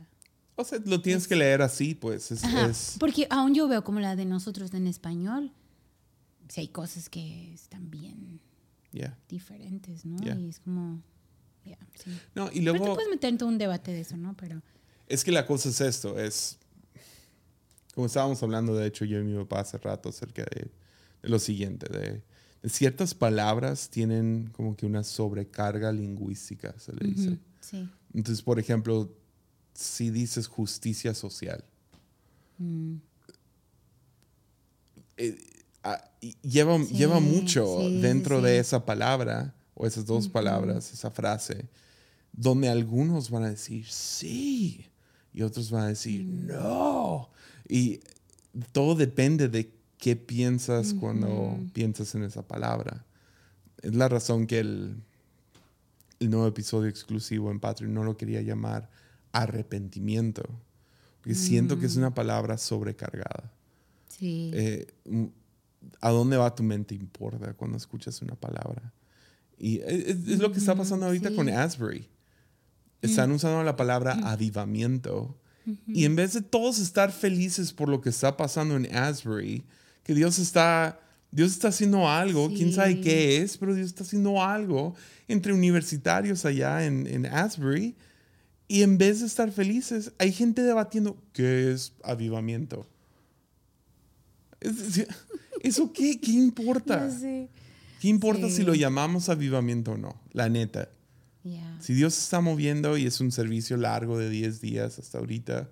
O 0.54 0.64
sea, 0.64 0.78
lo 0.84 1.00
tienes 1.00 1.26
que 1.26 1.36
leer 1.36 1.62
así, 1.62 1.94
pues. 1.94 2.30
Es, 2.30 2.96
Porque 2.98 3.26
aún 3.30 3.54
yo 3.54 3.68
veo 3.68 3.82
como 3.82 4.00
la 4.00 4.16
de 4.16 4.24
nosotros 4.24 4.72
en 4.74 4.86
español, 4.86 5.52
si 6.48 6.60
hay 6.60 6.68
cosas 6.68 7.08
que 7.08 7.52
están 7.52 7.90
bien 7.90 8.40
diferentes, 9.28 10.04
¿no? 10.04 10.16
Y 10.24 10.48
es 10.48 10.60
como... 10.60 11.02
sí. 11.64 12.16
No, 12.34 12.50
y 12.52 12.60
luego... 12.60 12.78
Pero 12.78 12.92
te 12.92 12.94
puedes 12.94 13.10
meter 13.10 13.30
en 13.30 13.38
todo 13.38 13.48
un 13.48 13.58
debate 13.58 13.92
de 13.92 14.00
eso, 14.00 14.16
¿no? 14.16 14.36
Pero... 14.36 14.62
Es 15.08 15.24
que 15.24 15.32
la 15.32 15.46
cosa 15.46 15.68
es 15.68 15.80
esto, 15.80 16.18
es... 16.18 16.58
Como 17.94 18.06
estábamos 18.06 18.40
hablando, 18.42 18.76
de 18.76 18.86
hecho, 18.86 19.04
yo 19.04 19.18
y 19.18 19.24
mi 19.24 19.36
papá 19.38 19.60
hace 19.60 19.78
rato 19.78 20.10
acerca 20.10 20.42
de, 20.42 20.70
de 21.22 21.28
lo 21.28 21.40
siguiente, 21.40 21.88
de 21.88 22.22
ciertas 22.64 23.14
palabras 23.14 23.88
tienen 23.88 24.50
como 24.52 24.76
que 24.76 24.86
una 24.86 25.04
sobrecarga 25.04 25.92
lingüística, 25.92 26.74
se 26.78 26.92
le 26.92 27.08
dice. 27.08 27.38
Entonces, 28.14 28.42
por 28.42 28.58
ejemplo, 28.58 29.12
si 29.74 30.10
dices 30.10 30.46
justicia 30.46 31.14
social, 31.14 31.62
mm. 32.58 32.94
eh, 35.18 35.38
ah, 35.84 36.02
lleva, 36.42 36.78
lleva 36.78 37.20
mucho 37.20 37.88
dentro 38.00 38.40
de 38.40 38.58
esa 38.58 38.84
palabra 38.84 39.54
o 39.74 39.86
esas 39.86 40.06
dos 40.06 40.28
palabras, 40.28 40.92
esa 40.92 41.10
frase, 41.10 41.68
donde 42.32 42.68
algunos 42.68 43.30
van 43.30 43.44
a 43.44 43.50
decir 43.50 43.86
sí 43.86 44.86
y 45.32 45.42
otros 45.42 45.70
van 45.70 45.84
a 45.84 45.88
decir 45.88 46.24
mm. 46.24 46.46
no. 46.46 47.30
Y 47.68 48.00
todo 48.72 48.94
depende 48.94 49.48
de 49.48 49.77
qué 49.98 50.16
piensas 50.16 50.94
cuando 50.94 51.58
piensas 51.72 52.14
en 52.14 52.22
esa 52.22 52.46
palabra. 52.46 53.04
Es 53.82 53.94
la 53.94 54.08
razón 54.08 54.46
que 54.46 54.60
el, 54.60 54.96
el 56.20 56.30
nuevo 56.30 56.46
episodio 56.46 56.88
exclusivo 56.88 57.50
en 57.50 57.60
Patreon 57.60 57.92
no 57.92 58.04
lo 58.04 58.16
quería 58.16 58.40
llamar 58.42 58.88
arrepentimiento, 59.32 60.42
porque 61.20 61.34
siento 61.34 61.78
que 61.78 61.86
es 61.86 61.96
mm. 61.96 62.00
una 62.00 62.14
palabra 62.14 62.58
sobrecargada. 62.58 63.52
Sí. 64.08 64.50
Eh, 64.54 64.86
¿A 66.00 66.10
dónde 66.10 66.36
va 66.36 66.54
tu 66.54 66.62
mente 66.62 66.94
importa 66.94 67.54
cuando 67.54 67.76
escuchas 67.76 68.20
una 68.22 68.34
palabra? 68.34 68.92
Y 69.58 69.80
es, 69.80 70.38
lo 70.38 70.52
que 70.52 70.58
está 70.58 70.74
pasando 70.74 71.06
ahorita 71.06 71.34
con 71.34 71.48
Asbury. 71.48 72.08
Están 73.02 73.30
mm. 73.30 73.34
usando 73.34 73.62
la 73.62 73.76
palabra 73.76 74.12
avivamiento. 74.24 75.36
Y 75.86 76.06
en 76.06 76.16
vez 76.16 76.32
de 76.32 76.40
todos 76.40 76.78
estar 76.78 77.12
felices 77.12 77.74
por 77.74 77.90
lo 77.90 78.00
que 78.00 78.08
está 78.08 78.38
pasando 78.38 78.74
en 78.76 78.94
Asbury, 78.96 79.64
que 80.08 80.14
Dios 80.14 80.38
está, 80.38 80.98
Dios 81.30 81.50
está 81.50 81.68
haciendo 81.68 82.08
algo, 82.08 82.48
quién 82.48 82.72
sabe 82.72 82.98
qué 83.02 83.42
es, 83.42 83.58
pero 83.58 83.74
Dios 83.74 83.88
está 83.88 84.04
haciendo 84.04 84.42
algo 84.42 84.94
entre 85.28 85.52
universitarios 85.52 86.46
allá 86.46 86.86
en, 86.86 87.06
en 87.06 87.26
Asbury. 87.26 87.94
Y 88.68 88.84
en 88.84 88.96
vez 88.96 89.20
de 89.20 89.26
estar 89.26 89.52
felices, 89.52 90.12
hay 90.18 90.32
gente 90.32 90.62
debatiendo 90.62 91.22
qué 91.34 91.72
es 91.72 91.92
avivamiento. 92.02 92.88
¿Eso 95.62 95.92
qué, 95.92 96.18
qué 96.18 96.30
importa? 96.30 97.10
¿Qué 98.00 98.08
importa 98.08 98.48
si 98.48 98.62
lo 98.62 98.74
llamamos 98.74 99.28
avivamiento 99.28 99.92
o 99.92 99.98
no? 99.98 100.18
La 100.32 100.48
neta. 100.48 100.88
Si 101.80 101.92
Dios 101.92 102.14
se 102.14 102.22
está 102.22 102.40
moviendo 102.40 102.96
y 102.96 103.04
es 103.04 103.20
un 103.20 103.30
servicio 103.30 103.76
largo 103.76 104.16
de 104.16 104.30
10 104.30 104.62
días 104.62 104.98
hasta 104.98 105.18
ahorita, 105.18 105.68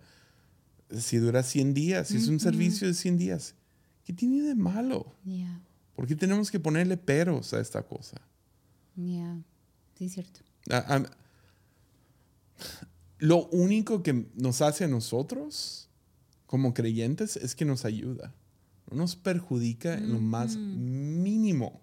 si 0.94 1.16
dura 1.16 1.42
100 1.42 1.72
días, 1.72 2.08
si 2.08 2.18
es 2.18 2.28
un 2.28 2.38
servicio 2.38 2.86
de 2.86 2.92
100 2.92 3.16
días, 3.16 3.54
¿Qué 4.06 4.12
tiene 4.12 4.40
de 4.42 4.54
malo? 4.54 5.12
¿Por 5.96 6.06
qué 6.06 6.14
tenemos 6.14 6.52
que 6.52 6.60
ponerle 6.60 6.96
peros 6.96 7.52
a 7.52 7.60
esta 7.60 7.82
cosa? 7.82 8.16
Ya, 8.94 9.36
sí, 9.98 10.04
es 10.04 10.12
cierto. 10.12 10.40
lo 13.18 13.46
único 13.48 14.04
que 14.04 14.28
nos 14.36 14.62
hace 14.62 14.84
a 14.84 14.88
nosotros 14.88 15.88
como 16.46 16.72
creyentes 16.72 17.34
es 17.36 17.56
que 17.56 17.64
nos 17.64 17.84
ayuda. 17.84 18.32
No 18.88 18.98
nos 18.98 19.16
perjudica 19.16 19.94
en 19.94 20.12
lo 20.12 20.20
más 20.20 20.56
mínimo 20.56 21.80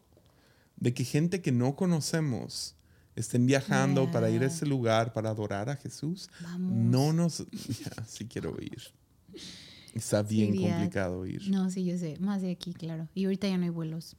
de 0.77 0.93
que 0.93 1.03
gente 1.03 1.41
que 1.41 1.51
no 1.51 1.75
conocemos 1.75 2.77
estén 3.17 3.45
viajando 3.45 4.09
para 4.13 4.29
ir 4.29 4.43
a 4.43 4.47
ese 4.47 4.65
lugar 4.65 5.11
para 5.11 5.29
adorar 5.29 5.69
a 5.69 5.75
Jesús. 5.75 6.29
No 6.57 7.11
nos... 7.11 7.45
Ya, 7.51 8.05
sí 8.07 8.27
quiero 8.27 8.55
ir. 8.61 8.81
Está 9.93 10.23
bien 10.23 10.55
complicado 10.55 11.25
ir. 11.25 11.49
No, 11.49 11.69
sí, 11.69 11.85
yo 11.85 11.97
sé. 11.97 12.17
Más 12.19 12.41
de 12.41 12.51
aquí, 12.51 12.73
claro. 12.73 13.07
Y 13.13 13.25
ahorita 13.25 13.47
ya 13.47 13.57
no 13.57 13.63
hay 13.63 13.69
vuelos. 13.69 14.17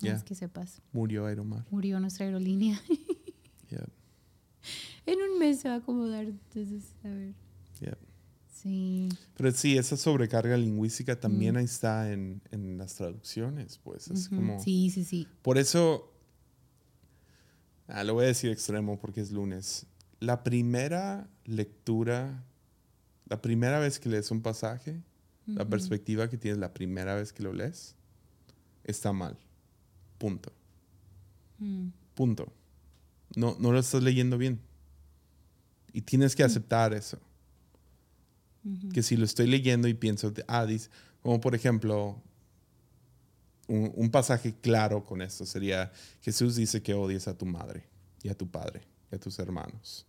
Ya. 0.00 0.14
Es 0.14 0.24
que 0.24 0.34
sepas. 0.34 0.82
Murió 0.92 1.26
Aeromar. 1.26 1.64
Murió 1.70 2.00
nuestra 2.00 2.26
aerolínea. 2.26 2.80
En 5.06 5.18
un 5.20 5.38
mes 5.38 5.60
se 5.60 5.68
va 5.68 5.74
a 5.74 5.78
acomodar, 5.78 6.24
entonces, 6.26 6.94
a 7.02 7.08
ver. 7.08 7.34
Sí. 8.48 9.08
Pero 9.36 9.50
sí, 9.50 9.76
esa 9.76 9.96
sobrecarga 9.96 10.56
lingüística 10.56 11.18
también 11.18 11.56
mm. 11.56 11.58
ahí 11.58 11.64
está 11.64 12.12
en, 12.12 12.40
en, 12.52 12.78
las 12.78 12.94
traducciones, 12.94 13.80
pues. 13.82 14.08
Es 14.08 14.28
como. 14.28 14.62
Sí, 14.62 14.88
sí, 14.90 15.04
sí. 15.04 15.26
Por 15.42 15.58
eso. 15.58 16.14
Ah, 17.88 18.04
lo 18.04 18.14
voy 18.14 18.24
a 18.24 18.28
decir 18.28 18.52
extremo 18.52 19.00
porque 19.00 19.20
es 19.20 19.32
lunes. 19.32 19.86
La 20.20 20.44
primera 20.44 21.28
lectura, 21.44 22.44
la 23.26 23.42
primera 23.42 23.80
vez 23.80 23.98
que 23.98 24.08
lees 24.08 24.30
un 24.30 24.42
pasaje, 24.42 25.02
la 25.46 25.68
perspectiva 25.68 26.28
que 26.28 26.38
tienes 26.38 26.58
la 26.58 26.72
primera 26.72 27.14
vez 27.14 27.32
que 27.32 27.42
lo 27.42 27.52
lees 27.52 27.96
está 28.84 29.12
mal. 29.12 29.36
Punto. 30.18 30.52
Mm. 31.58 31.88
Punto. 32.14 32.52
No, 33.34 33.56
no 33.58 33.72
lo 33.72 33.78
estás 33.78 34.02
leyendo 34.02 34.38
bien. 34.38 34.60
Y 35.92 36.02
tienes 36.02 36.36
que 36.36 36.42
mm. 36.42 36.46
aceptar 36.46 36.94
eso. 36.94 37.18
Que 38.92 39.02
si 39.02 39.16
lo 39.16 39.24
estoy 39.24 39.48
leyendo 39.48 39.88
y 39.88 39.94
pienso, 39.94 40.32
ah, 40.46 40.64
dice, 40.64 40.88
como 41.20 41.40
por 41.40 41.56
ejemplo, 41.56 42.22
un, 43.66 43.90
un, 43.96 44.08
pasaje 44.08 44.54
claro 44.54 45.04
con 45.04 45.20
esto 45.20 45.44
sería, 45.44 45.90
Jesús 46.20 46.54
dice 46.54 46.80
que 46.80 46.94
odies 46.94 47.26
a 47.26 47.36
tu 47.36 47.44
madre 47.44 47.88
y 48.22 48.28
a 48.28 48.36
tu 48.36 48.48
padre 48.48 48.82
y 49.10 49.16
a 49.16 49.18
tus 49.18 49.36
hermanos. 49.40 50.06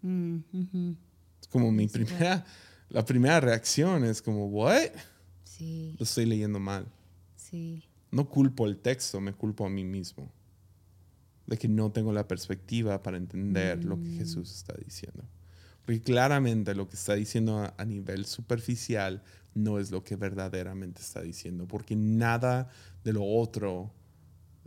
Mm. 0.00 0.92
Es 1.40 1.48
como 1.48 1.70
mi 1.72 1.88
primera, 1.88 2.44
la 2.90 3.04
primera 3.04 3.40
reacción 3.40 4.04
es 4.04 4.22
como, 4.22 4.46
¿what? 4.46 4.90
Sí, 5.44 5.94
Lo 5.98 6.04
estoy 6.04 6.26
leyendo 6.26 6.58
mal. 6.60 6.86
sí. 7.36 7.82
No 8.12 8.28
culpo 8.30 8.66
el 8.66 8.78
texto, 8.78 9.20
me 9.20 9.32
culpo 9.32 9.66
a 9.66 9.68
mí 9.68 9.84
mismo. 9.84 10.30
De 11.46 11.58
que 11.58 11.68
no 11.68 11.90
tengo 11.90 12.12
la 12.12 12.26
perspectiva 12.26 13.02
para 13.02 13.16
entender 13.16 13.84
lo 13.84 14.00
que 14.00 14.08
Jesús 14.10 14.50
está 14.54 14.74
diciendo. 14.74 15.24
Porque 15.84 16.00
claramente 16.00 16.74
lo 16.74 16.88
que 16.88 16.94
está 16.96 17.14
diciendo 17.14 17.58
a, 17.58 17.74
a 17.76 17.84
nivel 17.84 18.24
superficial 18.24 19.22
no 19.54 19.78
es 19.78 19.90
lo 19.90 20.02
que 20.04 20.16
verdaderamente 20.16 21.02
está 21.02 21.20
diciendo. 21.20 21.66
Porque 21.66 21.94
nada 21.96 22.68
de 23.04 23.12
lo 23.12 23.24
otro 23.24 23.92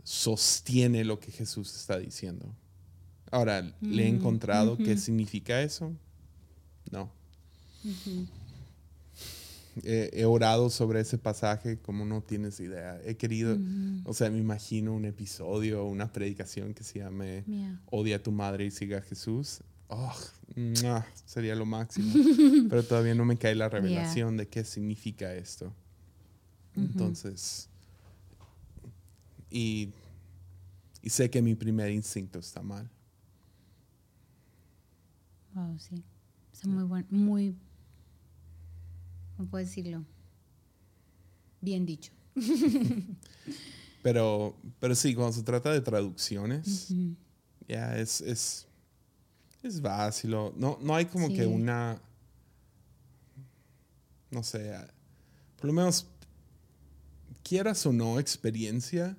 sostiene 0.04 1.04
lo 1.04 1.18
que 1.18 1.32
Jesús 1.32 1.74
está 1.74 1.98
diciendo. 1.98 2.54
Ahora, 3.30 3.62
¿le 3.80 4.06
he 4.06 4.12
Mm, 4.12 4.16
encontrado 4.16 4.76
qué 4.76 4.96
significa 4.96 5.62
eso? 5.62 5.92
No. 6.90 7.10
He, 9.84 10.10
he 10.12 10.24
orado 10.24 10.68
sobre 10.68 11.00
ese 11.00 11.16
pasaje 11.16 11.78
como 11.78 12.04
no 12.04 12.22
tienes 12.22 12.60
idea. 12.60 13.00
He 13.04 13.16
querido, 13.16 13.56
o 14.04 14.12
sea, 14.12 14.30
me 14.30 14.38
imagino 14.38 14.94
un 14.94 15.04
episodio, 15.04 15.84
una 15.84 16.12
predicación 16.12 16.74
que 16.74 16.84
se 16.84 16.98
llame 16.98 17.44
Yeah. 17.46 17.80
Odia 17.90 18.16
a 18.16 18.22
tu 18.22 18.32
madre 18.32 18.66
y 18.66 18.70
siga 18.70 18.98
a 18.98 19.02
Jesús. 19.02 19.60
Oh, 19.88 20.14
sería 21.24 21.54
lo 21.54 21.66
máximo. 21.66 22.12
Pero 22.68 22.84
todavía 22.84 23.14
no 23.14 23.24
me 23.24 23.36
cae 23.36 23.54
la 23.54 23.68
revelación 23.68 24.36
de 24.36 24.46
qué 24.48 24.64
significa 24.64 25.34
esto. 25.34 25.72
Entonces, 26.76 27.68
y, 29.50 29.90
y 31.02 31.10
sé 31.10 31.28
que 31.30 31.42
mi 31.42 31.54
primer 31.54 31.90
instinto 31.90 32.38
está 32.38 32.62
mal. 32.62 32.88
Wow, 35.54 35.78
sí. 35.78 36.02
Está 36.52 36.68
muy 36.68 36.84
bueno, 36.84 37.06
muy, 37.10 37.56
¿cómo 39.40 39.48
puedo 39.52 39.64
decirlo? 39.64 40.04
Bien 41.62 41.86
dicho. 41.86 42.12
Pero, 44.02 44.56
pero 44.78 44.94
sí, 44.94 45.14
cuando 45.14 45.34
se 45.34 45.42
trata 45.42 45.70
de 45.70 45.82
traducciones, 45.82 46.88
ya 47.68 47.98
es, 47.98 48.22
es, 48.22 48.66
es 49.62 49.82
vacilo. 49.82 50.54
No, 50.56 50.78
no 50.80 50.96
hay 50.96 51.04
como 51.04 51.28
que 51.28 51.46
una, 51.46 52.00
no 54.30 54.42
sé, 54.42 54.74
por 55.58 55.66
lo 55.66 55.74
menos, 55.74 56.06
quieras 57.42 57.84
o 57.84 57.92
no 57.92 58.18
experiencia, 58.18 59.18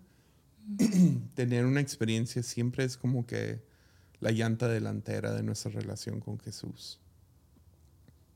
tener 1.36 1.67
una 1.67 1.80
experiencia 1.80 2.41
siempre 2.41 2.84
es 2.84 2.97
como 2.97 3.28
que 3.28 3.61
la 4.19 4.32
llanta 4.32 4.67
delantera 4.67 5.32
de 5.32 5.43
nuestra 5.43 5.69
relación 5.69 6.22
con 6.22 6.39
Jesús. 6.39 6.99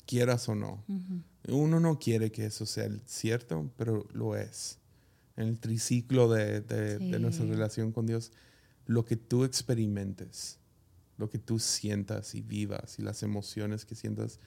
Quieras 0.06 0.48
o 0.48 0.54
no. 0.54 0.84
Uno 1.48 1.80
no 1.80 2.00
quiere 2.00 2.32
que 2.32 2.46
eso 2.46 2.66
sea 2.66 2.90
cierto, 3.06 3.72
pero 3.78 4.08
lo 4.14 4.36
es. 4.36 4.80
En 5.38 5.48
el 5.48 5.60
triciclo 5.60 6.30
de, 6.32 6.62
de- 6.62 6.98
de 7.00 7.20
nuestra 7.20 7.46
relación 7.46 7.92
con 7.92 8.06
Dios, 8.08 8.32
lo 8.86 9.04
que 9.06 9.16
tú 9.18 9.44
experimentes, 9.44 10.60
lo 11.18 11.30
que 11.30 11.40
tú 11.40 11.60
sientas 11.60 12.36
y 12.36 12.42
vivas 12.42 12.98
y 13.00 13.02
las 13.02 13.22
emociones 13.24 13.86
que 13.86 13.96
sientas, 13.96 14.40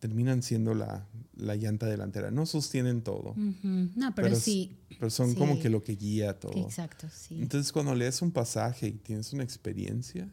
terminan 0.00 0.42
siendo 0.42 0.74
la, 0.74 1.06
la 1.36 1.54
llanta 1.56 1.86
delantera. 1.86 2.30
No 2.30 2.46
sostienen 2.46 3.02
todo. 3.02 3.34
No, 3.36 4.14
pero, 4.14 4.28
Pero 4.28 4.36
sí. 4.40 4.76
pero 4.98 5.10
son 5.10 5.30
Sí. 5.30 5.36
como 5.36 5.58
que 5.60 5.68
lo 5.70 5.82
que 5.82 5.94
guía 5.96 6.38
todo. 6.38 6.52
Exacto, 6.56 7.06
sí. 7.14 7.38
Entonces, 7.40 7.70
cuando 7.72 7.94
lees 7.94 8.20
un 8.22 8.30
pasaje 8.32 8.88
y 8.88 8.92
tienes 8.92 9.32
una 9.32 9.44
experiencia, 9.44 10.28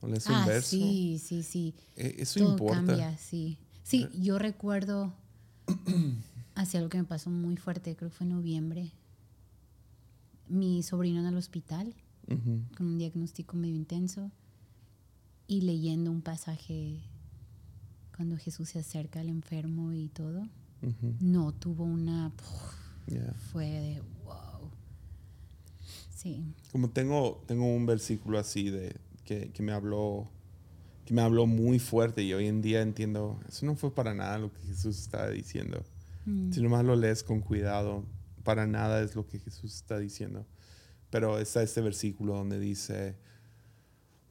o 0.00 0.08
lees 0.08 0.26
un 0.26 0.34
ah, 0.34 0.46
verso, 0.46 0.70
sí, 0.70 1.20
sí, 1.22 1.42
sí. 1.42 1.74
eh, 1.96 2.16
eso 2.18 2.40
Todo 2.40 2.50
importa. 2.52 2.74
cambia, 2.86 3.16
sí. 3.18 3.58
Sí, 3.90 4.08
yo 4.14 4.38
recuerdo 4.38 5.12
hacia 6.54 6.78
algo 6.78 6.90
que 6.90 6.98
me 6.98 7.04
pasó 7.04 7.28
muy 7.28 7.56
fuerte, 7.56 7.96
creo 7.96 8.08
que 8.08 8.16
fue 8.16 8.24
en 8.24 8.34
noviembre. 8.34 8.92
Mi 10.46 10.84
sobrino 10.84 11.18
en 11.18 11.26
el 11.26 11.36
hospital 11.36 11.92
con 12.76 12.86
un 12.86 12.98
diagnóstico 12.98 13.56
medio 13.56 13.74
intenso 13.74 14.30
y 15.48 15.62
leyendo 15.62 16.12
un 16.12 16.22
pasaje 16.22 17.00
cuando 18.14 18.36
Jesús 18.36 18.68
se 18.68 18.78
acerca 18.78 19.18
al 19.18 19.28
enfermo 19.28 19.92
y 19.92 20.06
todo. 20.06 20.46
No, 21.18 21.50
tuvo 21.52 21.82
una... 21.82 22.30
Yeah. 23.08 23.34
Fue 23.50 23.66
de 23.66 24.02
wow. 24.24 24.70
Sí. 26.14 26.44
Como 26.70 26.90
tengo, 26.90 27.42
tengo 27.48 27.66
un 27.66 27.86
versículo 27.86 28.38
así 28.38 28.70
de 28.70 28.94
que, 29.24 29.50
que 29.50 29.62
me 29.64 29.72
habló 29.72 30.30
que 31.10 31.14
me 31.14 31.22
habló 31.22 31.44
muy 31.46 31.80
fuerte 31.80 32.22
y 32.22 32.32
hoy 32.32 32.46
en 32.46 32.62
día 32.62 32.82
entiendo, 32.82 33.40
eso 33.48 33.66
no 33.66 33.74
fue 33.74 33.92
para 33.92 34.14
nada 34.14 34.38
lo 34.38 34.52
que 34.52 34.60
Jesús 34.60 34.96
estaba 34.96 35.28
diciendo. 35.28 35.82
Mm. 36.24 36.52
Si 36.52 36.62
nomás 36.62 36.84
lo 36.84 36.94
lees 36.94 37.24
con 37.24 37.40
cuidado, 37.40 38.04
para 38.44 38.64
nada 38.68 39.02
es 39.02 39.16
lo 39.16 39.26
que 39.26 39.40
Jesús 39.40 39.74
está 39.74 39.98
diciendo. 39.98 40.46
Pero 41.10 41.40
está 41.40 41.64
este 41.64 41.80
versículo 41.80 42.34
donde 42.34 42.60
dice, 42.60 43.16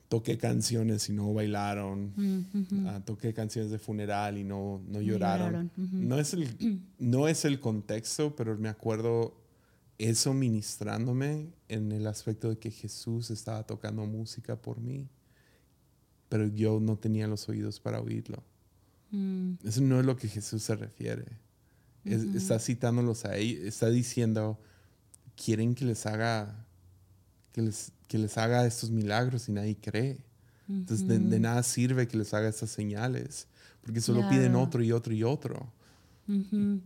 toqué 0.07 0.37
canciones 0.37 1.09
y 1.09 1.11
no 1.11 1.33
bailaron, 1.33 2.13
Mm, 2.15 2.87
ah, 2.87 3.01
toqué 3.05 3.33
canciones 3.33 3.71
de 3.71 3.77
funeral 3.77 4.37
y 4.37 4.45
no, 4.45 4.81
no 4.87 5.01
lloraron. 5.01 5.69
no, 5.75 6.17
es 6.17 6.33
el, 6.33 6.47
no 6.97 7.27
es 7.27 7.43
el 7.43 7.59
contexto, 7.59 8.37
pero 8.37 8.57
me 8.57 8.69
acuerdo 8.69 9.35
eso 9.97 10.33
ministrándome 10.33 11.49
en 11.67 11.91
el 11.91 12.07
aspecto 12.07 12.47
de 12.47 12.57
que 12.57 12.71
Jesús 12.71 13.31
estaba 13.31 13.67
tocando 13.67 14.05
música 14.05 14.55
por 14.55 14.79
mí, 14.79 15.09
pero 16.29 16.47
yo 16.47 16.79
no 16.79 16.95
tenía 16.97 17.27
los 17.27 17.49
oídos 17.49 17.79
para 17.79 17.99
oírlo. 18.01 18.43
Mm, 19.11 19.53
Eso 19.63 19.81
no 19.81 19.99
es 19.99 20.05
lo 20.05 20.15
que 20.15 20.27
Jesús 20.27 20.61
se 20.63 20.75
refiere. 20.75 21.25
Es- 22.05 22.23
está 22.35 22.59
citándolos 22.59 23.25
a 23.25 23.35
ellos, 23.35 23.63
está 23.63 23.89
diciendo, 23.89 24.59
quieren 25.35 25.75
que 25.75 25.85
les 25.85 26.05
haga, 26.05 26.65
que 27.51 27.61
les, 27.63 27.91
que 28.07 28.17
les 28.17 28.37
haga 28.37 28.65
estos 28.65 28.89
milagros 28.91 29.49
y 29.49 29.51
nadie 29.51 29.75
cree. 29.75 30.23
Entonces 30.67 31.07
de, 31.07 31.17
de 31.17 31.39
nada 31.39 31.63
sirve 31.63 32.07
que 32.07 32.15
les 32.17 32.31
haga 32.33 32.47
estas 32.47 32.69
señales, 32.69 33.47
porque 33.81 34.01
solo 34.01 34.27
piden 34.29 34.51
Claro. 34.51 34.61
otro 34.61 34.83
y 34.83 34.91
otro 34.91 35.13
y 35.13 35.23
otro. 35.23 35.71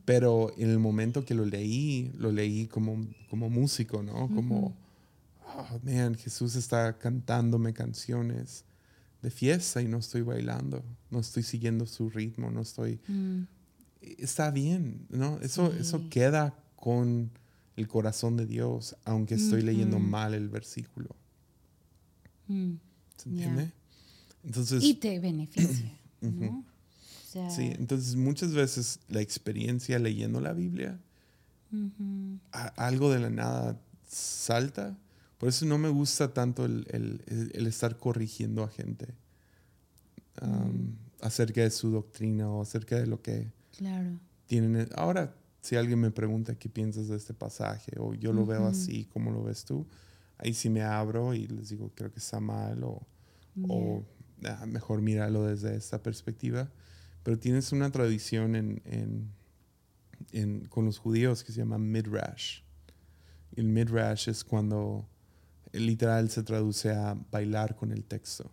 Pero 0.05 0.53
en 0.57 0.69
el 0.69 0.79
momento 0.79 1.25
que 1.25 1.35
lo 1.35 1.45
leí, 1.45 2.13
lo 2.17 2.31
leí 2.31 2.67
como, 2.67 3.05
como 3.29 3.49
músico, 3.49 4.01
¿no? 4.01 4.29
Como, 4.33 4.73
oh, 5.57 5.79
man, 5.83 6.15
Jesús 6.15 6.55
está 6.55 6.97
cantándome 6.97 7.73
canciones 7.73 8.63
de 9.23 9.31
fiesta 9.31 9.81
y 9.81 9.87
no 9.87 9.97
estoy 9.97 10.21
bailando, 10.21 10.83
no 11.09 11.19
estoy 11.19 11.41
siguiendo 11.43 11.87
su 11.87 12.09
ritmo, 12.11 12.51
no 12.51 12.61
estoy... 12.61 12.99
Mm, 13.07 13.43
Está 14.19 14.51
bien, 14.51 15.07
¿no? 15.09 15.39
Eso, 15.39 15.71
Sí. 15.71 15.77
eso 15.79 16.09
queda 16.09 16.53
con 16.75 17.31
el 17.77 17.87
corazón 17.87 18.35
de 18.35 18.45
Dios, 18.45 18.97
aunque 19.05 19.35
estoy 19.35 19.61
leyendo 19.61 19.97
mal 19.97 20.33
el 20.33 20.49
versículo. 20.49 21.15
mm. 22.47 22.73
¿Se 23.15 23.29
entiende? 23.29 23.71
Entonces, 24.43 24.83
Y 24.83 24.95
te 24.95 25.19
beneficia, 25.19 25.97
¿no? 26.21 26.59
O 26.59 27.31
sea, 27.31 27.49
sí, 27.49 27.71
entonces 27.79 28.15
muchas 28.17 28.53
veces 28.53 28.99
la 29.07 29.21
experiencia 29.21 29.97
leyendo 29.99 30.41
la 30.41 30.51
Biblia 30.53 30.99
a- 32.51 32.67
algo 32.85 33.09
de 33.11 33.19
la 33.19 33.29
nada 33.29 33.79
salta. 34.07 34.97
Por 35.43 35.49
eso 35.49 35.65
no 35.65 35.77
me 35.77 35.89
gusta 35.89 36.33
tanto 36.33 36.63
el, 36.63 36.87
el- 36.87 37.67
estar 37.67 37.97
corrigiendo 37.97 38.63
a 38.63 38.69
gente 38.69 39.13
um, 40.41 40.95
acerca 41.19 41.59
de 41.59 41.69
su 41.69 41.91
doctrina 41.91 42.49
o 42.49 42.61
acerca 42.61 42.95
de 42.95 43.07
lo 43.07 43.21
que 43.21 43.51
claro. 43.77 44.17
tienen. 44.45 44.87
Ahora, 44.95 45.35
si 45.59 45.75
alguien 45.75 45.99
me 45.99 46.11
pregunta 46.11 46.55
qué 46.55 46.69
piensas 46.69 47.09
de 47.09 47.17
este 47.17 47.33
pasaje 47.33 47.91
o 47.99 48.13
yo 48.13 48.31
lo 48.31 48.45
veo 48.45 48.65
así, 48.67 49.03
¿cómo 49.11 49.31
lo 49.31 49.43
ves 49.43 49.65
tú? 49.65 49.85
Ahí 50.37 50.53
sí 50.53 50.69
me 50.69 50.81
abro 50.81 51.33
y 51.33 51.45
les 51.47 51.67
digo, 51.67 51.91
creo 51.93 52.09
que 52.09 52.19
está 52.19 52.39
mal 52.39 52.81
o, 52.85 53.05
o 53.67 54.05
"Ah, 54.45 54.65
mejor 54.65 55.01
míralo 55.01 55.43
desde 55.45 55.75
esta 55.75 56.01
perspectiva. 56.01 56.71
Pero 57.23 57.37
tienes 57.37 57.73
una 57.73 57.91
tradición 57.91 58.55
en, 58.55 58.81
en- 58.85 59.29
en- 60.31 60.65
con 60.69 60.85
los 60.85 60.99
judíos 60.99 61.43
que 61.43 61.51
se 61.51 61.57
llama 61.59 61.77
midrash. 61.77 62.61
El 63.57 63.67
midrash 63.67 64.29
es 64.29 64.45
cuando 64.45 65.05
literal 65.73 66.29
se 66.29 66.43
traduce 66.43 66.91
a 66.91 67.15
bailar 67.31 67.75
con 67.75 67.91
el 67.91 68.03
texto. 68.05 68.51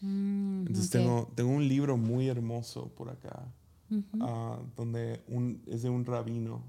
Mm, 0.00 0.60
Entonces 0.60 0.86
ok. 0.86 0.92
tengo, 0.92 1.32
tengo 1.34 1.50
un 1.50 1.68
libro 1.68 1.96
muy 1.96 2.28
hermoso 2.28 2.88
por 2.94 3.10
acá, 3.10 3.52
ah, 4.20 4.58
donde 4.76 5.22
un, 5.28 5.62
es 5.66 5.82
de 5.82 5.90
un 5.90 6.04
rabino. 6.04 6.62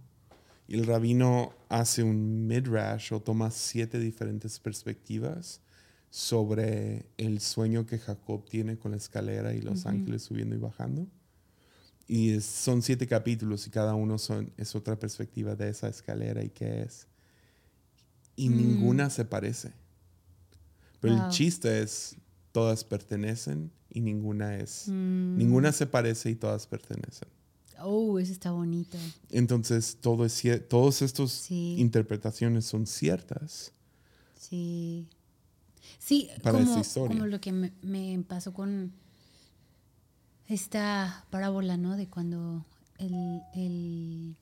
Y 0.68 0.76
el 0.76 0.86
rabino 0.86 1.54
hace 1.70 2.04
un 2.04 2.48
midrash 2.48 3.14
o 3.14 3.20
toma 3.22 3.52
siete 3.52 4.00
diferentes 4.00 4.60
perspectivas 4.60 5.62
sobre 6.10 7.06
el 7.18 7.40
sueño 7.42 7.86
que 7.86 7.98
Jacob 8.00 8.46
tiene 8.50 8.78
con 8.78 8.92
la 8.92 8.98
escalera 8.98 9.54
y 9.54 9.62
los 9.62 9.86
ángeles 9.86 10.24
subiendo 10.24 10.56
y 10.56 10.60
bajando. 10.60 11.08
y 12.08 12.32
es- 12.32 12.46
son 12.46 12.82
siete 12.82 13.08
capítulos 13.08 13.66
y 13.68 13.70
cada 13.70 13.96
uno 13.96 14.18
son, 14.18 14.52
es 14.58 14.76
otra 14.76 15.00
perspectiva 15.00 15.56
de 15.56 15.70
esa 15.70 15.88
escalera 15.88 16.44
y 16.44 16.50
qué 16.50 16.82
es. 16.84 17.08
Y 18.36 18.50
Mm. 18.50 18.58
ninguna 18.58 19.10
se 19.10 19.26
parece. 19.26 19.74
Pero 21.00 21.16
Wow. 21.16 21.26
el 21.26 21.32
chiste 21.32 21.82
es, 21.82 22.16
todas 22.52 22.84
pertenecen 22.84 23.72
y 23.90 24.02
ninguna 24.02 24.58
es. 24.58 24.88
Mm. 24.88 25.38
Ninguna 25.38 25.72
se 25.72 25.88
parece 25.88 26.30
y 26.30 26.36
todas 26.36 26.68
pertenecen. 26.68 27.28
Oh, 27.84 28.20
eso 28.20 28.32
está 28.32 28.52
bonito. 28.52 28.98
Entonces, 29.32 29.98
todo 30.00 30.24
es 30.26 30.42
todas 30.70 31.02
estas 31.02 31.32
Sí. 31.32 31.76
interpretaciones 31.80 32.66
son 32.66 32.86
ciertas. 32.86 33.72
Sí. 34.40 35.08
Sí, 35.98 36.30
Para 36.44 36.60
como, 36.60 36.70
esta 36.70 36.82
historia. 36.82 37.18
como 37.18 37.26
lo 37.28 37.42
que 37.42 37.52
me, 37.52 37.74
me 37.82 38.24
pasó 38.28 38.54
con 38.54 38.92
esta 40.48 41.26
parábola, 41.32 41.78
¿no? 41.78 41.96
De 41.98 42.08
cuando 42.08 42.66
el, 42.98 43.42
el- 43.56 44.36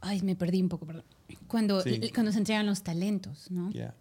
Ay, 0.00 0.22
me 0.22 0.36
perdí 0.36 0.62
un 0.62 0.68
poco, 0.68 0.86
perdón. 0.86 1.04
Cuando, 1.48 1.80
Sí. 1.82 2.00
cuando 2.14 2.32
se 2.32 2.38
entregan 2.38 2.66
los 2.66 2.82
talentos, 2.82 3.50
¿no? 3.50 3.70
Yeah. 3.70 3.94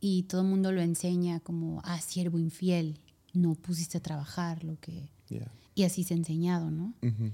Y 0.00 0.24
todo 0.24 0.42
el 0.42 0.46
mundo 0.48 0.72
lo 0.72 0.80
enseña 0.80 1.40
como, 1.40 1.80
ah, 1.84 2.00
siervo 2.00 2.38
infiel, 2.38 2.98
no 3.32 3.54
pusiste 3.54 3.98
a 3.98 4.02
trabajar 4.02 4.64
lo 4.64 4.78
que... 4.80 5.10
Yeah. 5.28 5.50
Y 5.74 5.82
así 5.84 6.04
se 6.04 6.14
ha 6.14 6.16
enseñado, 6.16 6.70
¿no? 6.70 6.94
Ujú. 7.02 7.32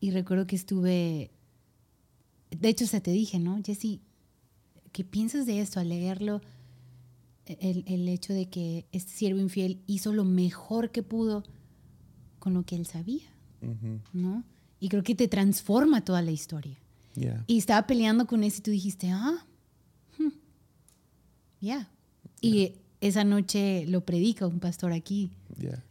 Y 0.00 0.10
recuerdo 0.10 0.46
que 0.46 0.56
estuve, 0.56 1.30
de 2.50 2.68
hecho, 2.68 2.86
se 2.86 3.00
te 3.00 3.10
dije, 3.12 3.38
¿no, 3.38 3.60
Jessy? 3.64 4.00
¿Qué 4.92 5.04
piensas 5.04 5.46
de 5.46 5.60
esto 5.60 5.80
al 5.80 5.88
leerlo? 5.88 6.40
El, 7.46 7.84
el 7.86 8.08
hecho 8.08 8.32
de 8.32 8.46
que 8.48 8.86
este 8.92 9.10
siervo 9.12 9.40
infiel 9.40 9.80
hizo 9.86 10.12
lo 10.12 10.24
mejor 10.24 10.90
que 10.90 11.02
pudo 11.02 11.42
con 12.38 12.54
lo 12.54 12.62
que 12.64 12.76
él 12.76 12.86
sabía, 12.86 13.28
Ujú. 13.62 14.00
¿no? 14.12 14.44
Y 14.80 14.88
creo 14.88 15.02
que 15.02 15.14
te 15.14 15.28
transforma 15.28 16.04
toda 16.04 16.22
la 16.22 16.30
historia. 16.30 16.76
Yeah. 17.14 17.44
Y 17.46 17.58
estaba 17.58 17.86
peleando 17.86 18.26
con 18.26 18.42
eso 18.44 18.58
y 18.58 18.62
tú 18.62 18.70
dijiste, 18.70 19.10
ah, 19.10 19.44
hmm, 20.18 20.28
ya. 21.60 21.90
Y 22.40 22.74
esa 23.00 23.24
noche 23.24 23.84
lo 23.86 24.04
predica 24.04 24.46
un 24.46 24.60
pastor 24.60 24.92
aquí. 24.92 25.30
Yeah. 25.58 25.84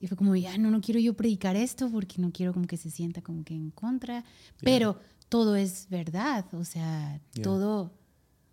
Y 0.00 0.06
fue 0.06 0.16
como, 0.16 0.36
ya, 0.36 0.58
no, 0.58 0.70
no 0.70 0.80
quiero 0.80 1.00
yo 1.00 1.14
predicar 1.14 1.56
esto 1.56 1.90
porque 1.90 2.20
no 2.20 2.30
quiero 2.30 2.52
como 2.52 2.66
que 2.66 2.76
se 2.76 2.90
sienta 2.90 3.22
como 3.22 3.42
que 3.44 3.54
en 3.54 3.70
contra. 3.70 4.24
Pero 4.62 4.98
todo 5.28 5.56
es 5.56 5.88
verdad, 5.88 6.44
o 6.52 6.64
sea, 6.64 7.20
Yeah. 7.34 7.42
todo 7.42 7.92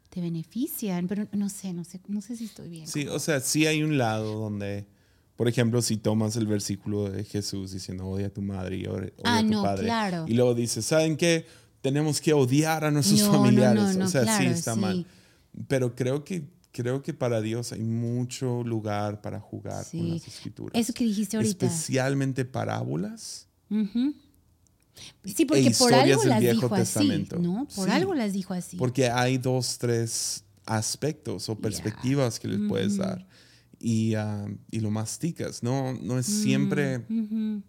te 0.10 0.22
beneficia. 0.22 1.04
Pero 1.08 1.28
no 1.34 1.50
sé, 1.50 1.74
no 1.74 1.84
sé, 1.84 2.00
no 2.08 2.22
sé 2.22 2.36
si 2.38 2.46
estoy 2.46 2.70
bien. 2.70 2.88
Sí, 2.88 3.08
o 3.08 3.20
sea, 3.20 3.40
sí 3.42 3.66
hay 3.68 3.84
un 3.84 3.98
lado 3.98 4.40
donde, 4.40 4.88
por 5.36 5.48
ejemplo, 5.50 5.82
si 5.82 5.98
tomas 5.98 6.36
el 6.38 6.48
versículo 6.48 7.10
de 7.10 7.24
Jesús 7.26 7.72
diciendo 7.72 8.08
odia 8.08 8.28
a 8.28 8.30
tu 8.30 8.42
madre 8.42 8.78
y 8.78 8.86
odia 8.86 9.12
Ah, 9.24 9.40
a 9.40 9.42
tu 9.42 9.48
no, 9.50 9.64
padre, 9.64 9.84
claro. 9.86 10.26
y 10.28 10.34
luego 10.36 10.54
dices, 10.56 10.86
¿saben 10.86 11.18
qué? 11.18 11.46
Tenemos 11.82 12.22
que 12.22 12.34
odiar 12.34 12.84
a 12.86 12.92
nuestros 12.92 13.22
No, 13.22 13.32
familiares. 13.34 13.82
no, 13.84 13.94
no, 13.94 14.06
o 14.06 14.08
sea, 14.08 14.22
sí 14.22 14.28
claro, 14.28 14.50
está 14.52 14.74
sí. 14.76 14.80
mal. 14.80 15.06
Pero 15.68 15.96
creo 15.96 16.24
que, 16.24 16.48
creo 16.72 17.02
que 17.02 17.14
para 17.14 17.42
Dios 17.42 17.72
hay 17.72 17.82
mucho 17.84 18.64
lugar 18.64 19.22
para 19.22 19.40
jugar 19.40 19.84
con 19.84 19.92
Sí. 19.92 20.12
las 20.12 20.28
escrituras. 20.28 20.80
Eso 20.80 20.94
que 20.94 21.04
dijiste 21.04 21.38
ahorita. 21.38 21.66
Especialmente 21.66 22.46
parábolas. 22.46 23.48
Ujú. 23.70 24.14
Sí, 25.26 25.46
porque 25.46 25.68
E 25.68 25.72
por 25.72 25.94
algo 25.94 26.24
las 26.26 26.40
Viejo 26.40 26.62
dijo 26.68 26.76
Testamento. 26.76 27.36
así, 27.38 27.44
¿no? 27.44 27.68
Por 27.76 27.88
Sí. 27.90 27.92
algo 27.96 28.14
las 28.14 28.34
dijo 28.34 28.54
así. 28.54 28.78
Porque 28.78 29.10
hay 29.10 29.38
dos, 29.40 29.78
tres 29.80 30.44
aspectos 30.66 31.50
o 31.50 31.58
perspectivas 31.58 32.40
que 32.40 32.48
les 32.48 32.60
puedes 32.70 32.98
dar. 32.98 33.26
Y, 33.80 34.14
ah, 34.14 34.46
y 34.70 34.80
lo 34.80 34.92
masticas. 34.92 35.64
No, 35.64 35.94
no 35.94 36.20
es 36.20 36.28
siempre. 36.28 37.00
Ujú. 37.10 37.64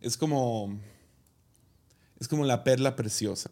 Es 0.00 0.16
como. 0.16 0.80
Es 2.18 2.28
como 2.28 2.44
la 2.44 2.64
perla 2.64 2.96
preciosa. 2.96 3.50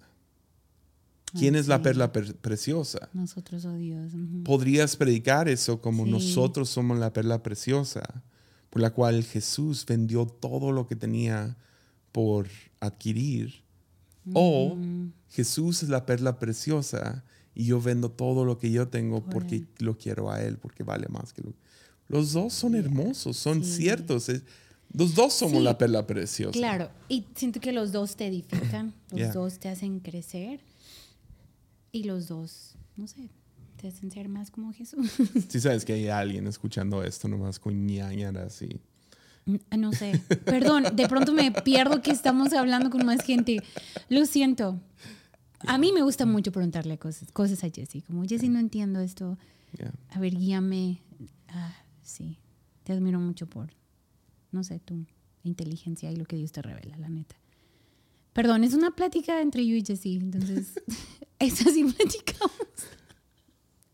¿Quién 1.39 1.55
es 1.57 1.67
la 1.69 1.83
perla 1.83 2.13
per- 2.13 2.37
preciosa? 2.37 3.09
Nosotros, 3.13 3.65
oh 3.67 3.75
Dios. 3.77 4.13
Podrías 4.45 4.97
predicar 4.97 5.49
eso 5.49 5.81
como 5.81 6.05
Sí. 6.05 6.11
nosotros 6.11 6.69
somos 6.71 6.99
la 6.99 7.13
perla 7.13 7.43
preciosa, 7.43 8.03
por 8.71 8.81
la 8.81 8.91
cual 8.93 9.23
Jesús 9.25 9.85
vendió 9.87 10.25
todo 10.27 10.73
lo 10.73 10.87
que 10.87 10.97
tenía 10.97 11.57
por 12.13 12.49
adquirir. 12.81 13.63
O 14.33 14.77
Jesús 15.29 15.83
es 15.83 15.89
la 15.89 16.07
perla 16.07 16.39
preciosa 16.39 17.23
y 17.55 17.67
yo 17.67 17.81
vendo 17.81 18.11
todo 18.11 18.45
lo 18.45 18.59
que 18.59 18.71
yo 18.73 18.89
tengo 18.89 19.23
Por 19.23 19.33
porque 19.35 19.57
Él. 19.57 19.69
lo 19.79 19.99
quiero 19.99 20.31
a 20.31 20.43
Él, 20.43 20.57
porque 20.59 20.83
vale 20.85 21.07
más 21.09 21.33
que 21.33 21.43
lo... 21.43 21.53
Los 22.09 22.33
dos 22.33 22.53
son 22.55 22.75
hermosos, 22.77 23.37
son 23.37 23.63
Sí. 23.65 23.77
ciertos. 23.83 24.29
es- 24.29 24.43
Los 24.93 25.15
dos 25.15 25.33
somos 25.35 25.59
Sí. 25.59 25.63
la 25.65 25.77
perla 25.79 26.07
preciosa. 26.07 26.53
Claro, 26.53 26.91
y 27.09 27.25
siento 27.35 27.61
que 27.61 27.73
los 27.73 27.93
dos 27.93 28.17
te 28.17 28.27
edifican, 28.27 28.95
los 29.11 29.19
Yeah. 29.21 29.33
dos 29.33 29.59
te 29.59 29.69
hacen 29.69 30.01
crecer 30.01 30.61
y 31.93 32.05
los 32.05 32.29
dos, 32.29 32.77
no 32.97 33.07
sé, 33.07 33.29
te 33.77 33.89
hacen 33.89 34.11
ser 34.11 34.29
más 34.29 34.51
como 34.51 34.73
Jesús. 34.73 35.11
Si 35.49 35.61
sabes 35.61 35.85
que 35.85 35.93
hay 35.95 36.09
alguien 36.09 36.47
escuchando 36.47 37.03
esto 37.03 37.29
nomás 37.29 37.59
con 37.59 37.87
ñañaras 37.87 38.63
y... 38.63 38.81
Ah, 39.71 39.77
no 39.77 39.93
sé, 39.93 40.21
perdón, 40.45 40.85
de 40.97 41.09
pronto 41.09 41.33
me 41.33 41.53
pierdo 41.53 42.03
que 42.03 42.11
estamos 42.11 42.53
hablando 42.53 42.91
con 42.91 43.05
más 43.07 43.23
gente. 43.23 43.63
Lo 44.09 44.25
siento. 44.27 44.81
A 45.61 45.79
mí 45.79 45.93
me 45.93 46.03
gusta 46.03 46.27
mucho 46.27 46.53
preguntarle 46.53 46.99
cosas, 46.99 47.31
cosas 47.33 47.63
a 47.65 47.71
Jessie, 47.71 48.03
como 48.03 48.25
Jessie 48.25 48.49
no 48.49 48.59
entiendo 48.59 49.01
esto, 49.01 49.39
yeah. 49.79 49.93
a 50.11 50.19
ver, 50.21 50.35
guíame. 50.37 51.01
Ah, 51.49 51.75
sí, 52.03 52.39
te 52.83 52.93
admiro 52.93 53.19
mucho 53.21 53.47
por, 53.47 53.73
no 54.57 54.65
sé, 54.65 54.81
tu 54.81 55.07
inteligencia 55.45 56.11
y 56.11 56.17
lo 56.17 56.25
que 56.25 56.37
Dios 56.37 56.51
te 56.51 56.63
revela, 56.63 56.97
la 56.99 57.09
neta. 57.09 57.37
Perdón, 58.33 58.65
es 58.65 58.75
una 58.75 58.97
plática 58.97 59.41
entre 59.41 59.65
yo 59.67 59.77
y 59.77 59.85
Jessie, 59.85 60.17
entonces, 60.17 60.81
eso 61.39 61.71
sí 61.71 61.85
platicamos. 61.85 62.51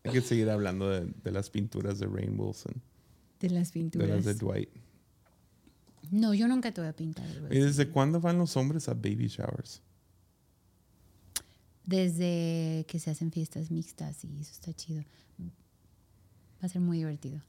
Hay 0.03 0.11
que 0.11 0.21
seguir 0.21 0.49
hablando 0.49 0.89
de, 0.89 1.05
de 1.23 1.31
las 1.31 1.49
pinturas 1.49 1.99
de 1.99 2.07
Rain 2.07 2.37
Wilson, 2.39 2.81
De 3.39 3.49
las 3.49 3.69
de 3.69 3.73
pinturas. 3.79 4.09
las 4.09 4.25
de 4.25 4.33
Dwight. 4.33 4.69
No, 6.11 6.33
yo 6.33 6.47
nunca 6.47 6.71
te 6.73 6.81
voy 6.81 6.89
a 6.89 6.95
pintar. 6.95 7.25
¿Y 7.49 7.59
desde 7.59 7.89
cuándo 7.89 8.19
van 8.19 8.37
los 8.37 8.55
hombres 8.57 8.89
a 8.89 8.93
baby 8.93 9.27
showers? 9.27 9.81
Desde 11.85 12.85
que 12.87 12.99
se 12.99 13.11
hacen 13.11 13.31
fiestas 13.31 13.71
mixtas 13.71 14.23
y 14.23 14.39
eso 14.39 14.51
está 14.51 14.73
chido. 14.73 15.03
Va 16.61 16.65
a 16.65 16.69
ser 16.69 16.81
muy 16.81 16.97
divertido. 16.97 17.41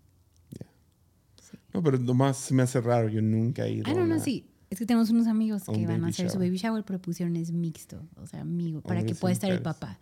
No, 1.72 1.82
pero 1.82 1.98
nomás 1.98 2.36
se 2.36 2.55
me 2.55 2.62
hace 2.62 2.80
raro. 2.80 3.09
Yo 3.09 3.20
nunca 3.22 3.66
he 3.66 3.72
ido. 3.72 3.84
Ah, 3.86 3.94
no, 3.94 4.07
no, 4.07 4.18
sí. 4.20 4.46
Es 4.70 4.78
que 4.78 4.86
tenemos 4.86 5.11
unos 5.11 5.26
amigos 5.26 5.62
que 5.64 5.70
un 5.72 5.86
van 5.86 6.05
a 6.05 6.09
hacer 6.09 6.30
su 6.30 6.38
baby 6.38 6.57
shower, 6.57 6.84
pero 6.84 7.00
pusieron 7.00 7.36
es 7.36 7.52
mixto. 7.52 8.02
O 8.16 8.26
sea, 8.26 8.40
amigo, 8.40 8.80
para 8.80 9.00
que 9.00 9.07
Hombres 9.07 9.18
pueda 9.20 9.32
estar 9.32 9.50
el 9.52 9.62
papá. 9.62 9.98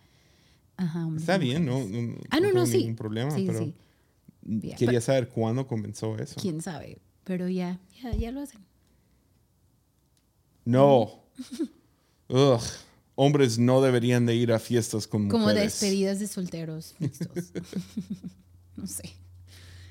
Ajá, 0.77 1.07
Está 1.15 1.37
bien, 1.37 1.65
¿no? 1.65 1.79
No, 1.87 2.15
Ah, 2.31 2.39
no, 2.39 2.47
no, 2.47 2.53
tengo 2.53 2.65
sí. 2.65 2.77
ningún 2.79 2.95
problema, 2.95 3.31
Sí, 3.31 3.43
pero 3.45 3.59
sí. 3.59 3.75
Quería 4.77 4.99
saber 5.01 5.29
cuándo 5.29 5.67
comenzó 5.67 6.17
eso. 6.17 6.35
Quién 6.41 6.61
sabe. 6.61 6.99
Pero 7.23 7.47
ya, 7.47 7.79
ya, 8.01 8.15
ya 8.15 8.31
lo 8.31 8.41
hacen. 8.41 8.61
No. 10.65 11.23
Ugh. 12.29 12.61
Hombres 13.15 13.59
no 13.59 13.81
deberían 13.81 14.25
de 14.25 14.35
ir 14.35 14.51
a 14.51 14.59
fiestas 14.59 15.05
con 15.07 15.29
Como 15.29 15.43
mujeres. 15.45 15.79
despedidas 15.79 16.19
de 16.19 16.27
solteros 16.27 16.95
mixtos. 16.99 17.51
no 18.75 18.87
sé. 18.87 19.03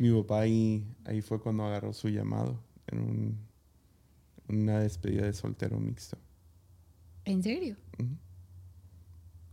Mi 0.02 0.10
papá 0.10 0.40
ahí, 0.40 0.84
ahí 1.04 1.22
fue 1.22 1.40
cuando 1.40 1.64
agarró 1.64 1.92
su 1.92 2.08
llamado 2.08 2.60
en 2.88 2.98
un- 2.98 3.38
una 4.48 4.80
despedida 4.80 5.26
de 5.26 5.32
soltero 5.32 5.78
mixto. 5.78 6.18
¿En 7.24 7.40
serio? 7.40 7.76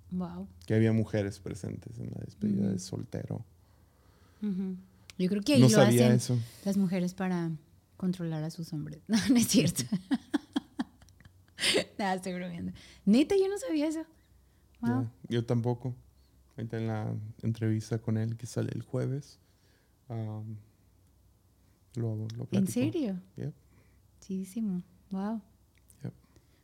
Wow. 0.10 0.48
Que 0.66 0.74
había 0.74 0.92
mujeres 0.92 1.40
presentes 1.40 2.00
en 2.00 2.08
la 2.10 2.22
despedida 2.26 2.68
de 2.68 2.80
soltero. 2.80 3.46
Yo 4.42 5.30
creo 5.30 5.44
que 5.44 5.54
ahí 5.54 5.62
No 5.62 5.68
lo 5.70 5.76
sabía 5.76 6.06
hacen 6.06 6.16
eso. 6.16 6.40
las 6.66 6.78
mujeres 6.78 7.14
para 7.14 7.52
controlar 7.98 8.44
a 8.44 8.50
sus 8.50 8.74
hombres. 8.74 9.02
No, 9.08 9.18
no 9.30 9.36
es 9.38 9.48
cierto. 9.50 9.84
Nada, 12.00 12.16
estoy 12.16 12.34
bromeando. 12.34 12.72
Neta, 13.06 13.36
yo 13.38 13.48
no 13.50 13.60
sabía 13.60 13.88
eso. 13.88 14.04
Wow. 14.82 15.08
Yo 15.28 15.46
tampoco. 15.46 15.94
Ahorita 16.58 16.78
en 16.80 16.88
la 16.88 17.14
entrevista 17.44 18.00
con 18.00 18.18
él 18.18 18.36
que 18.36 18.48
sale 18.48 18.72
el 18.74 18.82
jueves. 18.82 19.38
Um, 20.10 20.56
lo, 21.96 22.16
lo 22.16 22.48
¿En 22.52 22.68
serio? 22.68 23.20
Yep. 23.38 23.54
Chidísimo. 24.22 24.84
Wow. 25.12 25.42
Yep. 26.04 26.14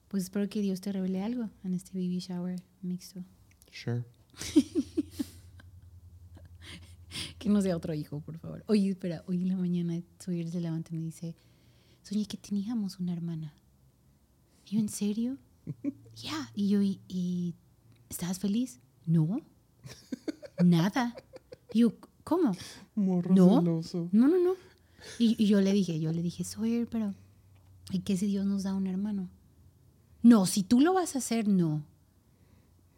Pues 0.07 0.23
espero 0.23 0.47
que 0.49 0.61
Dios 0.61 0.81
te 0.81 0.91
revele 0.91 1.23
algo 1.23 1.49
en 1.63 1.73
este 1.73 1.91
baby 1.93 2.19
shower 2.19 2.61
mixto. 2.81 3.23
Sure. 3.71 4.03
Que 7.39 7.49
no 7.49 7.61
sea 7.61 7.77
otro 7.77 7.93
hijo, 7.93 8.21
por 8.21 8.39
favor. 8.39 8.63
Oye, 8.67 8.89
espera, 8.89 9.23
hoy 9.27 9.43
en 9.43 9.49
la 9.49 9.55
mañana 9.55 10.01
Sawyer 10.17 10.49
se 10.49 10.59
levanta 10.59 10.89
y 10.91 10.97
me 10.97 11.03
dice, 11.03 11.35
soñé 12.01 12.25
que 12.25 12.37
teníamos 12.37 12.99
una 12.99 13.13
hermana. 13.13 13.53
Y 14.65 14.75
yo, 14.75 14.79
¿en 14.79 14.89
serio? 14.89 15.37
Ya. 16.15 16.49
Y 16.55 16.69
yo, 16.69 16.81
¿y, 16.81 17.01
y 17.07 17.55
estabas 18.09 18.39
feliz? 18.39 18.79
No. 19.05 19.41
Nada. 20.63 21.13
Y 21.73 21.79
yo, 21.81 21.93
¿cómo? 22.25 22.51
Morro 22.95 23.33
No. 23.33 23.59
celoso. 23.61 24.09
No, 24.11 24.27
no, 24.27 24.37
no. 24.37 24.53
Y, 25.19 25.41
y 25.41 25.47
yo 25.47 25.61
le 25.61 25.71
dije, 25.71 25.97
yo 26.01 26.11
le 26.11 26.21
dije, 26.21 26.43
Sawyer, 26.43 26.87
pero 26.87 27.13
¿y 27.91 27.99
qué 27.99 28.17
si 28.17 28.25
Dios 28.27 28.45
nos 28.45 28.63
da 28.63 28.73
un 28.73 28.87
hermano? 28.87 29.29
No, 30.21 30.45
si 30.45 30.63
tú 30.63 30.81
lo 30.81 30.93
vas 30.93 31.15
a 31.15 31.19
hacer, 31.19 31.47
no. 31.47 31.83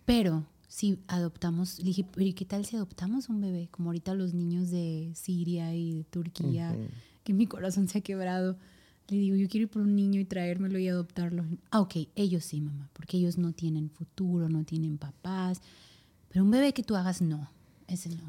Pero 0.06 0.46
si 0.70 1.00
adoptamos, 1.08 1.80
le 1.80 1.86
dije, 1.86 2.06
¿y 2.18 2.34
qué 2.34 2.46
tal 2.46 2.66
si 2.66 2.76
adoptamos 2.78 3.30
un 3.30 3.42
bebé? 3.42 3.68
Como 3.72 3.90
ahorita 3.90 4.14
los 4.14 4.34
niños 4.34 4.70
de 4.70 5.12
Siria 5.16 5.74
y 5.76 5.94
de 5.94 6.04
Turquía, 6.06 6.72
Ujú. 6.74 6.88
que 7.24 7.34
mi 7.34 7.46
corazón 7.46 7.88
se 7.90 7.98
ha 7.98 8.02
quebrado. 8.02 8.58
Le 9.10 9.18
digo, 9.18 9.36
yo 9.38 9.48
quiero 9.50 9.64
ir 9.64 9.70
por 9.70 9.82
un 9.82 9.96
niño 9.96 10.20
y 10.20 10.26
traérmelo 10.26 10.80
y 10.80 10.88
adoptarlo. 10.88 11.46
Ah, 11.72 11.80
ok, 11.82 11.96
ellos 12.16 12.44
sí, 12.46 12.60
mamá, 12.62 12.90
porque 12.94 13.18
ellos 13.18 13.38
no 13.38 13.52
tienen 13.54 13.90
futuro, 13.90 14.48
no 14.50 14.64
tienen 14.64 14.98
papás. 14.98 15.62
Pero 16.30 16.44
un 16.46 16.52
bebé 16.52 16.74
que 16.74 16.84
tú 16.84 16.96
hagas, 16.96 17.22
no. 17.22 17.50
Ese 17.88 18.10
no. 18.10 18.24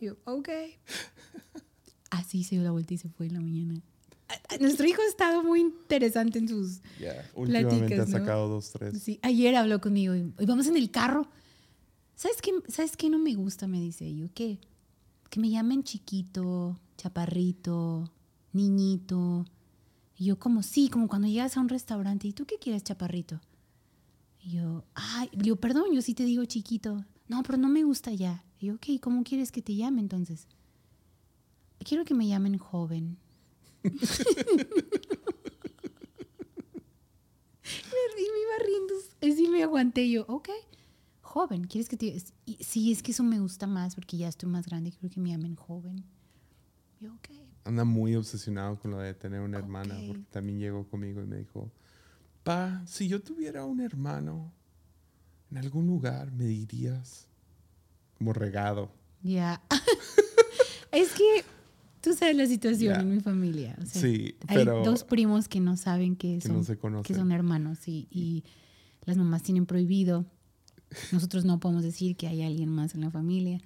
Y 0.00 0.06
yo, 0.06 0.16
ok. 0.24 0.48
Así 2.10 2.42
se 2.42 2.56
dio 2.56 2.64
la 2.64 2.70
vuelta 2.72 2.94
y 2.94 2.98
se 2.98 3.08
fue 3.08 3.26
en 3.26 3.34
la 3.34 3.40
mañana. 3.40 3.80
Nuestro 4.60 4.86
hijo 4.86 5.02
ha 5.02 5.08
estado 5.08 5.42
muy 5.42 5.60
interesante 5.60 6.38
en 6.38 6.48
sus... 6.48 6.80
Ya, 7.00 7.28
Últimamente 7.34 7.78
Platicas, 7.78 8.08
ha 8.14 8.18
¿no? 8.18 8.18
sacado 8.18 8.48
dos, 8.48 8.70
tres. 8.70 9.02
Sí, 9.02 9.18
ayer 9.22 9.54
habló 9.56 9.80
conmigo 9.80 10.14
y, 10.14 10.32
y 10.38 10.46
vamos 10.46 10.66
en 10.66 10.76
el 10.76 10.90
carro. 10.90 11.28
¿Sabes 12.14 12.42
qué, 12.42 12.52
¿Sabes 12.68 12.96
qué 12.96 13.08
no 13.10 13.18
me 13.18 13.34
gusta? 13.34 13.66
Me 13.66 13.80
dice 13.80 14.14
yo. 14.14 14.28
¿Qué? 14.34 14.58
Que 15.30 15.40
me 15.40 15.50
llamen 15.50 15.82
chiquito, 15.84 16.78
chaparrito, 16.96 18.12
niñito. 18.52 19.44
Y 20.16 20.26
yo 20.26 20.38
como, 20.38 20.62
sí, 20.62 20.88
como 20.88 21.08
cuando 21.08 21.28
llegas 21.28 21.56
a 21.56 21.60
un 21.60 21.68
restaurante. 21.68 22.28
¿Y 22.28 22.32
tú 22.32 22.44
qué 22.46 22.56
quieres, 22.58 22.84
chaparrito? 22.84 23.40
Y 24.42 24.50
yo, 24.50 24.84
ay, 24.94 25.30
digo, 25.32 25.56
perdón, 25.56 25.92
yo 25.92 26.02
sí 26.02 26.14
te 26.14 26.24
digo 26.24 26.44
chiquito. 26.44 27.04
No, 27.28 27.42
pero 27.42 27.58
no 27.58 27.68
me 27.68 27.84
gusta 27.84 28.12
ya. 28.12 28.44
Y 28.60 28.66
yo, 28.66 28.74
ok, 28.74 28.86
¿cómo 29.00 29.24
quieres 29.24 29.50
que 29.50 29.62
te 29.62 29.74
llame 29.74 30.00
entonces? 30.00 30.46
Quiero 31.78 32.04
que 32.04 32.14
me 32.14 32.28
llamen 32.28 32.58
joven. 32.58 33.16
y 33.84 33.88
me 38.22 38.40
iba 38.40 38.64
riendo. 38.64 38.94
Así 39.22 39.48
me 39.48 39.62
aguanté 39.62 40.10
yo, 40.10 40.24
ok, 40.28 40.50
joven, 41.22 41.64
¿quieres 41.66 41.88
que 41.88 41.96
te... 41.96 42.22
y 42.46 42.62
Sí, 42.62 42.92
es 42.92 43.02
que 43.02 43.12
eso 43.12 43.22
me 43.22 43.40
gusta 43.40 43.66
más 43.66 43.94
porque 43.94 44.16
ya 44.16 44.28
estoy 44.28 44.48
más 44.50 44.66
grande, 44.66 44.90
quiero 44.92 45.08
que 45.12 45.20
me 45.20 45.30
llamen 45.30 45.56
joven. 45.56 46.04
Yo, 47.00 47.14
ok. 47.14 47.28
Anda 47.64 47.84
muy 47.84 48.14
obsesionado 48.14 48.78
con 48.78 48.90
lo 48.90 48.98
de 48.98 49.14
tener 49.14 49.40
una 49.40 49.58
hermana, 49.58 49.94
Ok. 49.96 50.06
porque 50.08 50.22
también 50.30 50.58
llegó 50.58 50.86
conmigo 50.88 51.22
y 51.22 51.26
me 51.26 51.36
dijo, 51.38 51.70
pa, 52.42 52.82
si 52.86 53.08
yo 53.08 53.22
tuviera 53.22 53.64
un 53.64 53.80
hermano 53.80 54.52
en 55.50 55.58
algún 55.58 55.86
lugar, 55.86 56.30
me 56.32 56.44
dirías 56.44 57.26
como 58.20 58.34
regado. 58.34 58.92
Ya. 59.22 59.62
es 60.92 61.08
que 61.12 61.42
tú 62.02 62.12
sabes 62.12 62.36
la 62.36 62.46
situación 62.46 63.00
en 63.00 63.14
mi 63.14 63.20
familia. 63.20 63.74
o 63.82 63.86
sea, 63.86 64.02
Sí, 64.02 64.34
hay 64.46 64.58
pero 64.58 64.84
dos 64.84 65.04
primos 65.04 65.48
que 65.48 65.58
no 65.58 65.78
saben 65.78 66.16
que 66.16 66.38
que 66.38 66.46
son, 66.48 66.92
no 66.92 67.02
que 67.02 67.14
son 67.14 67.32
hermanos 67.32 67.88
y, 67.88 68.08
y 68.10 68.44
las 69.06 69.16
mamás 69.16 69.42
tienen 69.42 69.64
prohibido. 69.64 70.26
Nosotros 71.12 71.46
no 71.46 71.60
podemos 71.60 71.82
decir 71.82 72.14
que 72.14 72.26
hay 72.26 72.42
alguien 72.42 72.68
más 72.68 72.94
en 72.94 73.00
la 73.00 73.10
familia. 73.10 73.58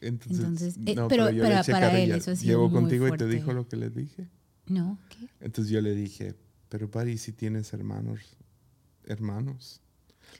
Entonces, 0.00 0.38
Entonces, 0.38 0.76
eh, 0.86 0.94
no, 0.94 1.08
pero- 1.08 1.30
yo 1.30 1.42
pero 1.42 1.60
para 1.70 1.98
él 2.00 2.12
eso 2.12 2.32
Llegó 2.32 2.70
muy 2.70 2.80
contigo 2.80 3.08
y 3.08 3.18
te 3.18 3.26
dijo 3.26 3.52
lo 3.52 3.68
que 3.68 3.76
le 3.76 3.90
dije. 3.90 4.26
¿No? 4.68 4.98
¿Qué? 5.10 5.28
Entonces 5.40 5.70
yo 5.70 5.82
le 5.82 5.94
dije, 5.94 6.34
pero 6.70 6.90
Pari, 6.90 7.18
si 7.18 7.32
tienes 7.32 7.74
hermanos, 7.74 8.20
hermanos. 9.04 9.82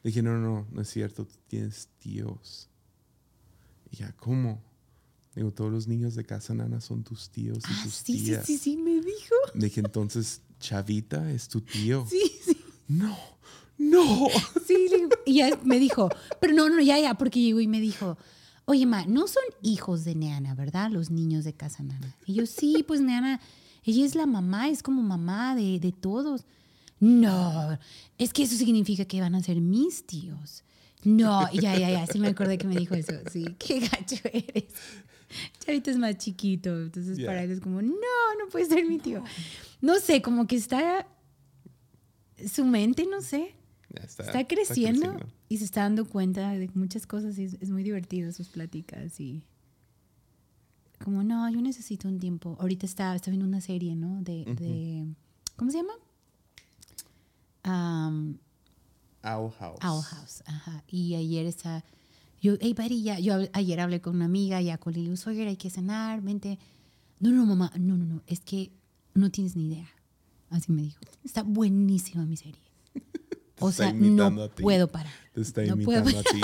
Le 0.03 0.09
dije, 0.09 0.23
no, 0.23 0.39
no, 0.39 0.41
no, 0.41 0.67
no 0.71 0.81
es 0.81 0.89
cierto, 0.89 1.27
tú 1.27 1.35
tienes 1.49 1.89
tíos. 1.99 2.71
Y 3.91 3.97
ya, 3.97 4.13
¿cómo? 4.13 4.63
Digo, 5.35 5.53
todos 5.53 5.71
los 5.71 5.87
niños 5.87 6.15
de 6.15 6.25
casa 6.25 6.53
nana 6.55 6.81
son 6.81 7.05
tus 7.05 7.31
tíos 7.31 7.59
y 7.59 7.73
Ah, 7.73 7.81
tus 7.85 7.95
sí, 7.95 8.19
sí, 8.19 8.25
tías. 8.25 8.47
sí, 8.47 8.59
sí, 8.59 8.77
me 8.77 8.95
dijo. 9.01 9.35
Dije, 9.55 9.81
entonces, 9.81 10.43
Chavita 10.59 11.31
es 11.31 11.49
tu 11.49 11.61
tío. 11.61 12.07
Sí, 12.11 12.21
sí. 12.45 12.57
No, 12.89 13.17
no. 13.79 14.27
Sí, 14.67 14.77
y 15.27 15.35
ya 15.37 15.59
me 15.65 15.79
dijo, 15.79 16.09
pero 16.41 16.55
no, 16.55 16.69
no, 16.69 16.81
ya, 16.83 16.99
ya, 16.99 17.15
porque 17.15 17.41
llegó 17.41 17.61
y 17.61 17.69
me 17.69 17.81
dijo, 17.81 18.19
oye, 18.65 18.85
ma, 18.87 19.05
no 19.07 19.27
son 19.29 19.43
hijos 19.63 20.05
de 20.05 20.15
Neana, 20.15 20.55
¿verdad? 20.55 20.91
Los 20.91 21.11
niños 21.11 21.45
de 21.45 21.53
casa 21.55 21.83
Nana. 21.83 22.17
Y 22.27 22.35
yo, 22.35 22.47
sí, 22.47 22.85
pues 22.87 23.01
Neana, 23.01 23.41
ella 23.85 24.05
es 24.05 24.15
la 24.15 24.27
mamá, 24.27 24.69
es 24.69 24.83
como 24.83 25.03
mamá 25.03 25.55
de, 25.55 25.79
de 25.79 25.93
todos. 25.93 26.45
No, 27.01 27.79
es 28.19 28.33
que 28.33 28.43
eso 28.43 28.57
significa 28.57 29.05
que 29.05 29.21
van 29.21 29.35
a 29.37 29.43
ser 29.43 29.61
mis 29.61 30.05
tíos. 30.07 30.65
No, 31.17 31.51
ya, 31.53 31.77
ya, 31.79 31.91
ya, 31.91 32.07
sí 32.07 32.19
me 32.19 32.29
acordé 32.29 32.59
que 32.59 32.67
me 32.67 32.77
dijo 32.77 32.95
eso. 32.95 33.15
Sí, 33.31 33.45
qué 33.59 33.81
gacho 33.81 34.17
eres. 34.33 34.75
Chavito 35.61 35.91
es 35.91 35.99
más 35.99 36.17
chiquito, 36.17 36.81
entonces 36.81 37.25
para 37.25 37.43
él 37.43 37.51
es 37.51 37.61
como, 37.61 37.83
no, 37.83 37.91
no 37.93 38.49
puede 38.51 38.67
ser 38.67 38.87
mi 38.87 38.99
tío. 38.99 39.23
No 39.81 39.99
sé, 40.01 40.23
como 40.23 40.47
que 40.47 40.57
está 40.57 41.07
su 42.47 42.65
mente, 42.65 43.07
no 43.07 43.21
sé, 43.21 43.55
está, 43.95 44.23
está 44.23 44.47
creciendo, 44.47 45.19
y 45.49 45.59
se 45.59 45.65
está 45.65 45.83
dando 45.83 46.07
cuenta 46.07 46.51
de 46.53 46.71
muchas 46.75 47.07
cosas 47.07 47.39
y 47.39 47.45
es, 47.45 47.55
es 47.61 47.71
muy 47.71 47.83
divertido 47.83 48.33
sus 48.33 48.49
pláticas 48.49 49.21
y 49.21 49.45
como 51.05 51.23
no, 51.23 51.49
yo 51.51 51.61
necesito 51.61 52.09
un 52.09 52.19
tiempo. 52.19 52.57
Ahorita 52.61 52.87
está, 52.87 53.15
está 53.15 53.31
viendo 53.31 53.47
una 53.47 53.61
serie, 53.61 53.95
¿no? 53.95 54.23
De, 54.23 54.45
de 54.45 55.07
¿cómo 55.57 55.71
se 55.71 55.79
llama? 55.79 55.95
Um, 57.65 58.39
Owl 59.23 59.53
House. 59.59 59.79
Owl 59.83 60.03
House, 60.03 60.43
ajá. 60.47 60.85
Y 60.89 61.15
ayer 61.15 61.47
está, 61.47 61.85
yo, 62.41 62.55
hey, 62.61 62.75
buddy, 62.75 63.03
ya, 63.03 63.19
yo 63.19 63.35
ayer 63.53 63.81
hablé 63.81 64.01
con 64.01 64.17
una 64.17 64.27
amiga, 64.27 64.61
ya 64.61 64.79
con 64.79 64.93
Lili, 64.93 65.15
oye, 65.27 65.47
hay 65.47 65.57
que 65.57 65.71
cenar, 65.71 66.21
vente. 66.23 66.59
No, 67.21 67.31
no, 67.31 67.45
mamá, 67.47 67.73
no, 67.79 67.97
no, 67.97 68.05
no, 68.05 68.23
es 68.27 68.41
que 68.41 68.71
no 69.15 69.31
tienes 69.31 69.57
ni 69.57 69.67
idea. 69.67 69.89
Así 70.51 70.73
me 70.73 70.83
dijo. 70.83 71.01
Está 71.25 71.43
buenísima 71.43 72.25
mi 72.25 72.37
serie. 72.37 72.61
O 73.61 73.73
sea, 73.73 73.93
no 73.93 74.49
puedo 74.51 74.87
parar. 74.87 75.13
Te 75.33 75.41
está 75.41 75.65
No 75.65 75.77
puedo 75.79 76.01
imitando 76.01 76.21
a 76.21 76.33
ti 76.33 76.41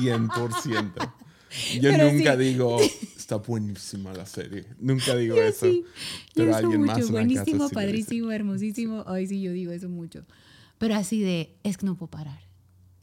100%. 0.00 1.12
Yo 1.80 1.90
Pero 1.90 2.12
nunca 2.12 2.36
sí. 2.36 2.42
digo, 2.42 2.78
está 3.16 3.36
buenísima 3.36 4.12
la 4.12 4.26
serie. 4.26 4.66
Nunca 4.78 5.16
digo 5.16 5.36
Yo 5.36 5.42
eso. 5.42 5.66
sí, 5.66 5.82
yo 5.82 6.32
pero 6.34 6.50
eso 6.50 6.58
alguien 6.58 6.80
mucho, 6.80 6.92
más 6.92 7.10
buenísimo, 7.10 7.68
padrísimo, 7.70 8.30
hermosísimo. 8.30 9.04
Ay, 9.06 9.26
sí, 9.26 9.40
yo 9.40 9.52
digo 9.52 9.72
eso 9.72 9.88
mucho. 9.88 10.24
Pero 10.80 10.94
así 10.94 11.20
de, 11.20 11.58
es 11.62 11.76
que 11.76 11.84
no 11.84 11.94
puedo 11.94 12.10
parar. 12.10 12.40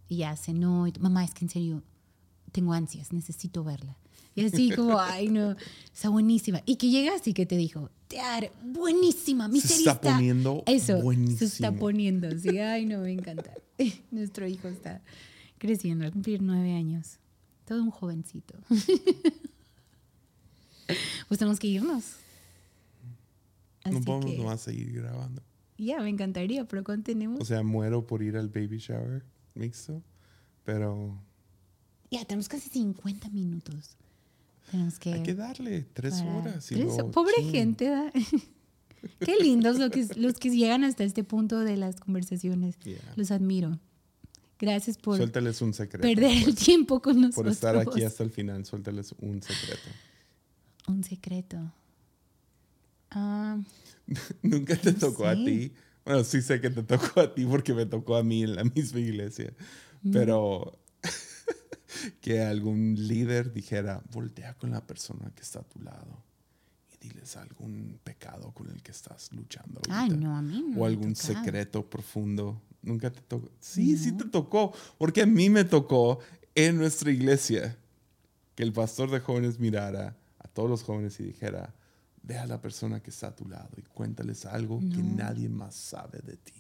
Y 0.10 0.18
ya 0.18 0.36
cenó, 0.36 0.88
y 0.88 0.94
mamá, 1.00 1.24
es 1.24 1.36
que 1.36 1.46
en 1.46 1.50
serio, 1.50 1.84
tengo 2.52 2.74
ansias, 2.74 3.14
necesito 3.14 3.64
verla. 3.64 3.96
Y 4.34 4.44
así 4.44 4.72
como, 4.72 5.00
ay, 5.00 5.30
no, 5.30 5.56
está 5.94 6.10
buenísima. 6.10 6.64
Y 6.66 6.78
que 6.78 6.90
llegaste 6.90 7.30
y 7.30 7.34
que 7.36 7.46
te 7.46 7.56
dijo, 7.56 7.92
Tear, 8.08 8.52
buenísima, 8.64 9.48
mi 9.48 9.62
Se 9.62 9.68
serie 9.68 9.92
está 9.92 10.02
poniendo 10.02 10.64
Eso, 10.66 11.00
se 11.38 11.46
está 11.46 11.72
poniendo, 11.72 12.32
sí, 12.40 12.58
ay, 12.58 12.88
no, 12.88 13.02
me 13.02 13.12
encanta. 13.12 13.54
Nuestro 14.10 14.48
hijo 14.48 14.70
está 14.70 15.04
creciendo, 15.60 16.04
al 16.06 16.14
cumplir 16.14 16.42
nueve 16.42 16.74
años. 16.74 17.20
Todo 17.66 17.84
un 17.84 17.92
jovencito. 17.92 18.56
pues 21.28 21.38
tenemos 21.38 21.60
que 21.60 21.68
irnos. 21.68 22.06
No 23.86 24.02
podemos 24.02 24.32
que, 24.32 24.38
nomás 24.40 24.62
seguir 24.62 24.94
grabando. 24.94 25.44
Ya, 25.78 26.00
me 26.02 26.10
encantaría, 26.10 26.66
pero 26.66 26.84
¿cuánto 26.84 27.12
tenemos? 27.12 27.40
O 27.42 27.46
sea, 27.46 27.64
muero 27.64 28.06
por 28.08 28.24
ir 28.24 28.36
al 28.38 28.50
baby 28.50 28.78
shower 28.80 29.24
mixto, 29.54 30.02
pero 30.64 31.20
ya, 32.10 32.24
tenemos 32.26 32.48
casi 32.50 32.70
50 32.70 33.30
minutos. 33.30 33.98
Tenemos 34.72 34.98
que... 35.00 35.14
hay 35.14 35.24
que 35.24 35.34
darle 35.36 35.86
tres 35.94 36.16
para- 36.22 36.36
horas. 36.38 36.72
y 36.72 36.76
tres- 36.76 36.86
luego, 36.88 37.12
Pobre 37.12 37.44
gente, 37.44 37.90
¿verdad? 37.90 38.14
Qué 39.20 39.36
lindos 39.42 39.78
los 39.78 39.92
que, 39.92 40.08
los 40.16 40.34
que 40.34 40.50
llegan 40.50 40.84
hasta 40.84 41.04
este 41.04 41.24
punto 41.24 41.60
de 41.60 41.78
las 41.78 42.00
conversaciones. 42.00 42.78
Yeah. 42.80 42.98
Los 43.16 43.32
admiro. 43.32 43.80
Gracias 44.60 44.98
por 44.98 45.18
Suéltales 45.18 45.62
un 45.62 45.74
secreto. 45.74 46.02
perder 46.08 46.38
el 46.38 46.44
pues. 46.46 46.56
tiempo 46.56 47.00
con 47.02 47.22
nosotros. 47.22 47.36
Por 47.36 47.48
estar 47.52 47.78
aquí 47.78 48.04
hasta 48.04 48.24
el 48.24 48.32
final, 48.32 48.66
suéltales 48.66 49.14
un 49.20 49.42
secreto. 49.44 49.90
Un 50.88 51.04
secreto. 51.04 51.72
Ah, 53.12 53.58
Nunca 54.42 54.76
te 54.76 54.94
tocó 54.94 55.28
a 55.28 55.36
ti. 55.36 55.74
Bueno, 56.06 56.24
sí 56.24 56.42
sé 56.42 56.62
que 56.62 56.70
te 56.70 56.84
tocó 56.84 57.20
a 57.20 57.34
ti 57.34 57.46
porque 57.46 57.74
me 57.74 57.86
tocó 57.86 58.16
a 58.16 58.24
mí 58.24 58.44
en 58.44 58.56
la 58.56 58.64
misma 58.76 59.00
iglesia. 59.00 59.54
Mm. 60.04 60.12
Pero 60.12 60.80
que 62.22 62.42
algún 62.42 62.96
líder 62.98 63.52
dijera, 63.52 64.02
voltea 64.12 64.54
con 64.56 64.72
la 64.72 64.86
persona 64.86 65.32
que 65.36 65.42
está 65.42 65.60
a 65.60 65.64
tu 65.64 65.82
lado 65.82 66.24
y 66.94 67.08
diles 67.08 67.36
algún 67.36 68.00
pecado 68.04 68.52
con 68.54 68.70
el 68.70 68.82
que 68.82 68.92
estás 68.92 69.32
luchando. 69.34 69.82
ay, 69.90 70.10
ahorita. 70.10 70.28
no, 70.28 70.38
a 70.38 70.42
mí 70.42 70.66
no. 70.70 70.82
o 70.82 70.86
algún 70.86 71.16
secreto 71.16 71.90
profundo. 71.90 72.62
Nunca 72.82 73.12
te 73.12 73.22
tocó. 73.22 73.52
Sí, 73.60 73.98
sí 73.98 74.14
te 74.14 74.26
tocó. 74.26 74.74
Porque 74.98 75.24
a 75.24 75.26
mí 75.26 75.50
me 75.50 75.66
tocó 75.66 76.20
en 76.56 76.78
nuestra 76.78 77.12
iglesia 77.12 77.78
que 78.56 78.64
el 78.64 78.72
pastor 78.72 79.12
de 79.12 79.20
jóvenes 79.20 79.60
mirara 79.60 80.16
a 80.40 80.48
todos 80.48 80.70
los 80.70 80.84
jóvenes 80.84 81.20
y 81.20 81.24
dijera, 81.24 81.76
ve 82.28 82.38
a 82.38 82.46
la 82.46 82.62
persona 82.62 83.00
que 83.00 83.10
está 83.10 83.28
a 83.28 83.36
tu 83.36 83.48
lado 83.48 83.70
y 83.78 83.82
cuéntales 83.84 84.46
algo 84.46 84.80
que 84.80 85.02
nadie 85.02 85.48
más 85.48 85.76
sabe 85.76 86.20
de 86.20 86.36
ti. 86.36 86.54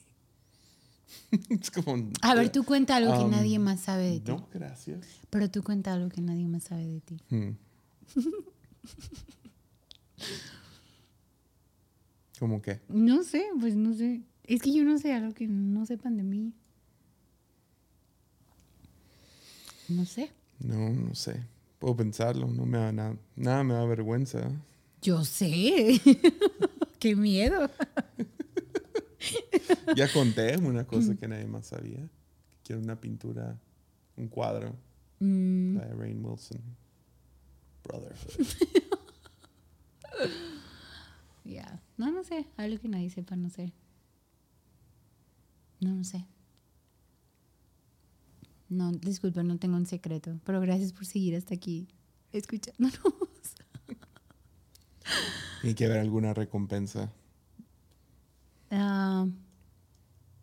es 1.50 1.70
como... 1.72 2.10
A 2.22 2.36
ver, 2.36 2.52
tú 2.52 2.64
cuenta 2.64 2.96
algo 2.96 3.14
que 3.14 3.26
Um, 3.26 3.32
nadie 3.32 3.60
más 3.60 3.82
sabe 3.82 4.10
de 4.10 4.20
ti. 4.22 4.32
No, 4.32 4.48
gracias. 4.54 5.06
Pero 5.30 5.52
tú 5.52 5.62
cuenta 5.64 5.94
algo 5.94 6.08
que 6.10 6.22
nadie 6.22 6.48
más 6.48 6.64
sabe 6.64 6.88
de 6.88 7.02
ti. 7.02 7.18
Hmm. 7.30 7.52
¿Cómo 12.40 12.62
qué? 12.62 12.80
No 12.88 13.24
sé, 13.24 13.46
pues 13.60 13.76
no 13.76 13.94
sé. 13.94 14.22
Es 14.44 14.62
que 14.62 14.72
yo 14.74 14.86
no 14.86 14.98
sé 14.98 15.14
algo 15.14 15.34
que 15.34 15.48
no 15.48 15.86
sepan 15.86 16.16
de 16.18 16.24
mí. 16.24 16.54
No 19.90 20.06
sé. 20.06 20.32
No, 20.60 20.90
no 20.90 21.14
sé. 21.16 21.44
Puedo 21.80 21.96
pensarlo, 21.98 22.48
no 22.48 22.66
me 22.66 22.78
da 22.78 22.92
nada, 22.92 23.18
nada 23.36 23.64
me 23.64 23.74
da 23.74 23.86
vergüenza. 23.86 24.50
Yo 25.02 25.24
sé. 25.26 26.02
Qué 27.00 27.16
miedo. 27.16 27.70
Ya 29.96 30.12
conté 30.12 30.58
una 30.58 30.86
cosa 30.86 31.16
que 31.16 31.28
nadie 31.28 31.46
más 31.46 31.68
sabía. 31.68 32.10
Quiero 32.64 32.82
una 32.82 33.00
pintura, 33.00 33.60
un 34.16 34.28
cuadro 34.28 34.76
Mm, 35.20 35.78
de 35.78 35.94
Rain 35.96 36.24
Wilson. 36.24 36.62
Brotherhood. 37.84 38.48
ya. 41.44 41.82
No, 41.98 42.12
no 42.12 42.24
sé. 42.24 42.46
Algo 42.58 42.80
que 42.80 42.88
nadie 42.88 43.10
sepa, 43.10 43.36
no 43.36 43.50
sé. 43.50 43.74
No, 45.80 45.94
no 45.96 46.04
sé. 46.04 46.26
No, 48.70 48.92
disculpa, 48.92 49.42
no 49.44 49.58
tengo 49.58 49.76
un 49.78 49.86
secreto. 49.88 50.40
Pero 50.44 50.60
gracias 50.62 50.94
por 50.94 51.06
seguir 51.06 51.36
hasta 51.36 51.56
aquí 51.56 51.88
escuchándonos. 52.32 53.00
Tiene 55.62 55.76
que 55.76 55.86
haber 55.86 56.00
alguna 56.00 56.34
recompensa. 56.34 57.12
Ah, 58.72 59.26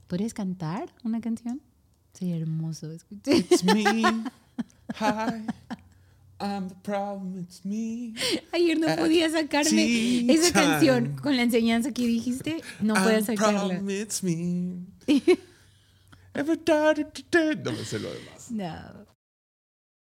¿Podrías 0.08 0.34
cantar 0.34 0.92
una 1.02 1.20
canción? 1.20 1.60
Sería 2.12 2.36
hermoso 2.36 2.90
escuchar. 2.92 3.34
It's 3.34 3.64
me. 3.64 3.84
Hi. 4.96 5.46
I'm 6.40 6.68
the 6.68 6.74
problem. 6.82 7.38
It's 7.40 7.64
me. 7.64 8.14
Ayer 8.52 8.78
no 8.78 8.94
podía 8.96 9.30
sacarme 9.30 10.26
esa 10.32 10.52
canción 10.52 11.16
con 11.16 11.36
la 11.36 11.42
enseñanza 11.42 11.92
que 11.92 12.06
dijiste. 12.06 12.62
No 12.80 12.94
the 12.94 13.22
sacarla. 13.22 13.60
problem. 13.60 13.90
It's 13.90 14.22
me. 14.22 14.84
No 16.34 17.72
me 17.72 17.84
sé 17.84 17.98
lo 18.00 18.12
demás. 18.12 18.50
No. 18.50 19.13